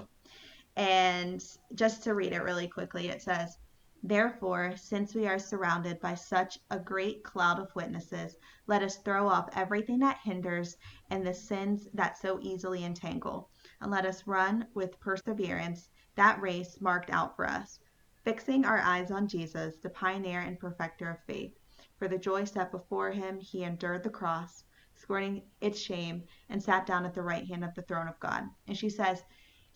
And 0.75 1.45
just 1.77 2.03
to 2.03 2.15
read 2.15 2.33
it 2.33 2.43
really 2.43 2.67
quickly, 2.67 3.09
it 3.09 3.23
says, 3.23 3.57
Therefore, 4.03 4.77
since 4.77 5.15
we 5.15 5.27
are 5.27 5.39
surrounded 5.39 6.01
by 6.01 6.15
such 6.15 6.59
a 6.71 6.79
great 6.79 7.23
cloud 7.23 7.59
of 7.59 7.75
witnesses, 7.75 8.37
let 8.67 8.83
us 8.83 8.97
throw 8.97 9.29
off 9.29 9.51
everything 9.55 9.99
that 9.99 10.21
hinders 10.25 10.79
and 11.11 11.27
the 11.27 11.35
sins 11.35 11.87
that 11.93 12.17
so 12.17 12.39
easily 12.41 12.85
entangle, 12.85 13.51
and 13.81 13.91
let 13.91 14.07
us 14.07 14.27
run 14.27 14.67
with 14.73 14.99
perseverance 15.01 15.91
that 16.15 16.41
race 16.41 16.81
marked 16.81 17.11
out 17.11 17.37
for 17.37 17.47
us, 17.47 17.79
fixing 18.25 18.65
our 18.65 18.79
eyes 18.79 19.11
on 19.11 19.29
Jesus, 19.29 19.77
the 19.77 19.91
pioneer 19.91 20.41
and 20.41 20.59
perfecter 20.59 21.11
of 21.11 21.23
faith. 21.25 21.59
For 21.99 22.09
the 22.09 22.19
joy 22.19 22.45
set 22.45 22.71
before 22.71 23.11
him, 23.11 23.39
he 23.39 23.65
endured 23.65 24.03
the 24.03 24.09
cross, 24.09 24.65
scorning 24.95 25.43
its 25.61 25.79
shame, 25.79 26.25
and 26.49 26.63
sat 26.63 26.87
down 26.87 27.05
at 27.05 27.13
the 27.13 27.23
right 27.23 27.47
hand 27.47 27.65
of 27.65 27.75
the 27.75 27.83
throne 27.83 28.09
of 28.09 28.19
God. 28.19 28.45
And 28.67 28.77
she 28.77 28.89
says, 28.89 29.23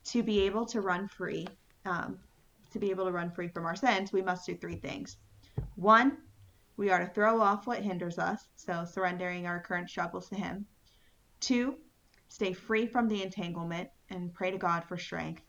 to 0.05 0.23
be 0.23 0.41
able 0.41 0.65
to 0.67 0.81
run 0.81 1.09
free, 1.09 1.47
um, 1.85 2.19
to 2.75 2.81
be 2.81 2.91
able 2.91 3.07
to 3.07 3.13
run 3.13 3.31
free 3.31 3.47
from 3.47 3.65
our 3.65 3.77
sins, 3.77 4.13
we 4.13 4.21
must 4.21 4.45
do 4.45 4.57
three 4.57 4.75
things. 4.75 5.17
One, 5.77 6.19
we 6.77 6.91
are 6.91 6.99
to 6.99 7.07
throw 7.07 7.41
off 7.41 7.69
what 7.69 7.83
hinders 7.83 8.19
us, 8.19 8.49
so 8.57 8.85
surrendering 8.85 9.47
our 9.47 9.61
current 9.61 9.89
struggles 9.89 10.29
to 10.29 10.35
Him. 10.35 10.67
Two, 11.39 11.77
stay 12.29 12.53
free 12.53 12.87
from 12.87 13.07
the 13.07 13.23
entanglement 13.23 13.89
and 14.11 14.35
pray 14.35 14.51
to 14.51 14.59
God 14.59 14.85
for 14.85 14.99
strength. 14.99 15.43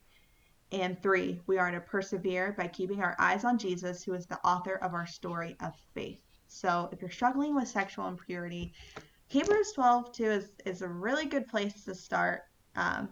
And 0.71 1.01
three, 1.01 1.41
we 1.47 1.57
are 1.57 1.71
to 1.71 1.79
persevere 1.79 2.53
by 2.55 2.67
keeping 2.67 3.01
our 3.01 3.15
eyes 3.17 3.43
on 3.43 3.57
Jesus, 3.57 4.03
who 4.03 4.13
is 4.13 4.27
the 4.27 4.39
author 4.45 4.75
of 4.75 4.93
our 4.93 5.07
story 5.07 5.55
of 5.61 5.73
faith. 5.95 6.19
So 6.47 6.89
if 6.91 7.01
you're 7.01 7.09
struggling 7.09 7.55
with 7.55 7.67
sexual 7.67 8.07
impurity, 8.07 8.73
Hebrews 9.29 9.71
12 9.71 10.11
2 10.11 10.23
is, 10.25 10.49
is 10.63 10.81
a 10.83 10.87
really 10.87 11.25
good 11.25 11.47
place 11.47 11.85
to 11.85 11.95
start. 11.95 12.43
Um, 12.75 13.09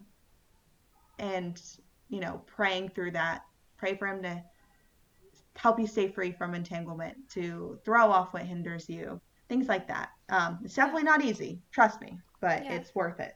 and, 1.18 1.60
you 2.10 2.20
know, 2.20 2.44
praying 2.46 2.90
through 2.90 3.12
that. 3.12 3.42
Pray 3.84 3.98
for 3.98 4.08
Him 4.08 4.24
to 4.24 4.42
help 5.56 5.80
you 5.80 5.88
stay 5.88 6.12
free 6.12 6.32
from 6.32 6.54
entanglement, 6.54 7.18
to 7.30 7.80
throw 7.86 8.12
off 8.12 8.34
what 8.34 8.44
hinders 8.44 8.88
you, 8.90 9.20
things 9.50 9.68
like 9.68 9.88
that. 9.88 10.10
Um, 10.30 10.60
it's 10.64 10.76
definitely 10.76 11.04
not 11.04 11.24
easy, 11.24 11.62
trust 11.72 12.02
me, 12.02 12.20
but 12.42 12.66
Yeah. 12.66 12.70
it's 12.70 12.94
worth 12.96 13.20
it. 13.20 13.34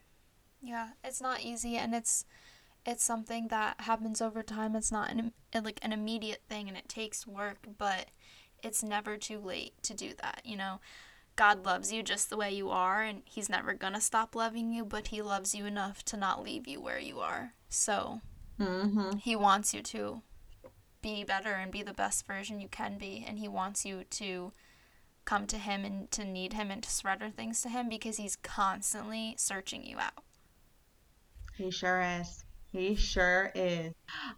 Yeah, 0.62 0.90
it's 1.04 1.22
not 1.22 1.42
easy 1.42 1.78
and 1.78 1.94
it's 1.96 2.26
it's 2.86 3.04
something 3.04 3.50
that 3.50 3.82
happens 3.82 4.22
over 4.22 4.44
time. 4.44 4.76
It's 4.76 4.92
not 4.92 5.12
an 5.12 5.34
like 5.54 5.80
an 5.84 5.94
immediate 5.94 6.44
thing 6.50 6.68
and 6.70 6.78
it 6.78 6.90
takes 6.90 7.28
work, 7.28 7.60
but 7.78 8.08
it's 8.64 8.84
never 8.84 9.18
too 9.18 9.40
late 9.40 9.74
to 9.84 9.94
do 9.96 10.14
that, 10.22 10.42
you 10.46 10.58
know. 10.58 10.80
God 11.38 11.66
loves 11.66 11.92
you 11.94 12.04
just 12.04 12.30
the 12.30 12.38
way 12.38 12.52
you 12.54 12.70
are 12.72 13.04
and 13.04 13.24
he's 13.26 13.50
never 13.50 13.74
going 13.74 13.94
to 13.94 14.02
stop 14.02 14.36
loving 14.36 14.72
you, 14.74 14.86
but 14.86 15.08
he 15.10 15.22
loves 15.22 15.56
you 15.56 15.66
enough 15.66 16.04
to 16.06 16.18
not 16.18 16.44
leave 16.44 16.68
you 16.68 16.82
where 16.82 17.00
you 17.00 17.20
are. 17.20 17.54
So, 17.70 18.22
Mm-hmm. 18.60 19.18
he 19.18 19.36
wants 19.36 19.74
you 19.74 19.82
to 19.84 20.22
be 21.16 21.24
better 21.24 21.54
and 21.54 21.72
be 21.72 21.84
the 21.84 21.94
best 21.94 22.28
version 22.28 22.60
you 22.60 22.68
can 22.68 22.98
be 22.98 23.24
and 23.26 23.40
he 23.40 23.48
wants 23.48 23.86
you 23.86 24.04
to 24.10 24.52
come 25.24 25.48
to 25.48 25.58
him 25.58 25.86
and 25.86 26.12
to 26.12 26.26
need 26.26 26.54
him 26.54 26.70
and 26.70 26.84
to 26.84 26.90
surrender 26.90 27.30
things 27.30 27.62
to 27.62 27.70
him 27.70 27.88
because 27.88 28.18
he's 28.18 28.36
constantly 28.36 29.34
searching 29.38 29.86
you 29.86 29.98
out. 30.00 30.24
He 31.56 31.72
sure 31.72 32.02
is. 32.02 32.44
He 32.72 32.96
sure 32.96 33.52
is. 33.56 33.94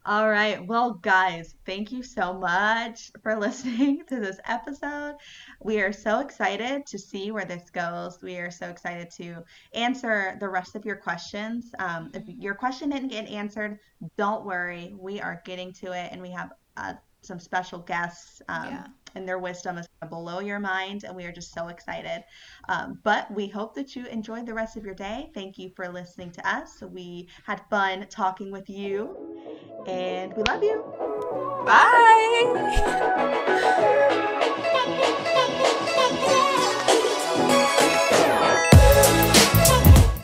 All 0.06 0.30
right. 0.30 0.66
Well, 0.66 0.94
guys, 0.94 1.56
thank 1.66 1.92
you 1.92 2.04
so 2.04 2.34
much 2.34 3.12
for 3.24 3.36
listening 3.40 4.04
to 4.08 4.20
this 4.20 4.40
episode. 4.46 5.16
We 5.62 5.82
are 5.82 5.92
so 5.92 6.20
excited 6.20 6.86
to 6.88 7.00
see 7.00 7.32
where 7.32 7.46
this 7.46 7.70
goes. 7.72 8.20
We 8.22 8.38
are 8.38 8.52
so 8.52 8.70
excited 8.70 9.10
to 9.18 9.44
answer 9.74 10.38
the 10.40 10.48
rest 10.48 10.76
of 10.76 10.86
your 10.86 10.96
questions. 10.98 11.72
Um, 11.80 12.12
if 12.14 12.24
your 12.28 12.56
question 12.56 12.92
didn't 12.92 13.10
get 13.10 13.28
answered, 13.28 13.80
don't 14.18 14.46
worry. 14.46 14.94
We 14.98 15.20
are 15.20 15.42
getting 15.44 15.74
to 15.74 15.92
it, 15.92 16.10
and 16.12 16.22
we 16.22 16.32
have 16.32 16.52
uh, 16.78 16.94
some 17.22 17.40
special 17.40 17.80
guests. 17.80 18.42
Um, 18.48 18.66
Yeah. 18.68 18.88
And 19.16 19.28
their 19.28 19.40
wisdom 19.40 19.78
is 19.78 19.88
blow 20.10 20.40
your 20.40 20.60
mind, 20.60 21.04
and 21.04 21.16
we 21.16 21.26
are 21.26 21.32
just 21.32 21.54
so 21.54 21.68
excited. 21.68 22.24
Um, 22.68 23.00
but 23.04 23.30
we 23.32 23.48
hope 23.48 23.76
that 23.76 23.96
you 23.96 24.06
enjoyed 24.08 24.46
the 24.46 24.54
rest 24.54 24.78
of 24.78 24.86
your 24.86 24.96
day. 24.96 25.30
Thank 25.34 25.58
you 25.58 25.72
for 25.76 25.88
listening 25.90 26.32
to 26.32 26.48
us. 26.48 26.82
We 26.82 27.30
had 27.44 27.62
fun 27.70 28.06
talking 28.10 28.52
with 28.52 28.70
you, 28.70 29.16
and 29.88 30.34
we 30.34 30.44
love 30.44 30.64
you. 30.64 30.84
Bye. 31.66 32.90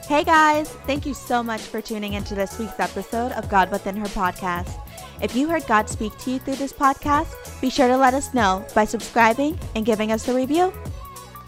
Hey 0.07 0.23
guys, 0.23 0.69
thank 0.87 1.05
you 1.05 1.13
so 1.13 1.43
much 1.43 1.61
for 1.61 1.81
tuning 1.81 2.13
into 2.13 2.35
this 2.35 2.57
week's 2.57 2.79
episode 2.79 3.33
of 3.33 3.49
God 3.49 3.69
Within 3.71 3.97
Her 3.97 4.05
podcast. 4.07 4.84
If 5.21 5.35
you 5.35 5.47
heard 5.47 5.65
God 5.67 5.89
speak 5.89 6.17
to 6.19 6.31
you 6.31 6.39
through 6.39 6.55
this 6.55 6.73
podcast, 6.73 7.61
be 7.61 7.69
sure 7.69 7.87
to 7.87 7.97
let 7.97 8.13
us 8.13 8.33
know 8.33 8.65
by 8.75 8.85
subscribing 8.85 9.57
and 9.75 9.85
giving 9.85 10.11
us 10.11 10.27
a 10.27 10.33
review. 10.33 10.73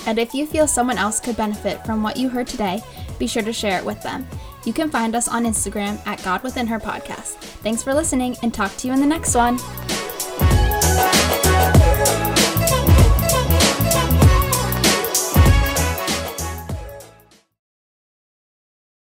And 0.05 0.17
if 0.17 0.33
you 0.33 0.45
feel 0.45 0.67
someone 0.67 0.97
else 0.97 1.19
could 1.19 1.35
benefit 1.35 1.85
from 1.85 2.01
what 2.01 2.17
you 2.17 2.29
heard 2.29 2.47
today, 2.47 2.81
be 3.19 3.27
sure 3.27 3.43
to 3.43 3.53
share 3.53 3.77
it 3.77 3.85
with 3.85 4.01
them. 4.03 4.27
You 4.65 4.73
can 4.73 4.89
find 4.89 5.15
us 5.15 5.27
on 5.27 5.45
Instagram 5.45 6.05
at 6.07 6.23
God 6.23 6.43
Within 6.43 6.67
Her 6.67 6.79
Podcast. 6.79 7.35
Thanks 7.63 7.83
for 7.83 7.93
listening 7.93 8.35
and 8.43 8.53
talk 8.53 8.75
to 8.77 8.87
you 8.87 8.93
in 8.93 8.99
the 8.99 9.05
next 9.05 9.35
one. 9.35 9.57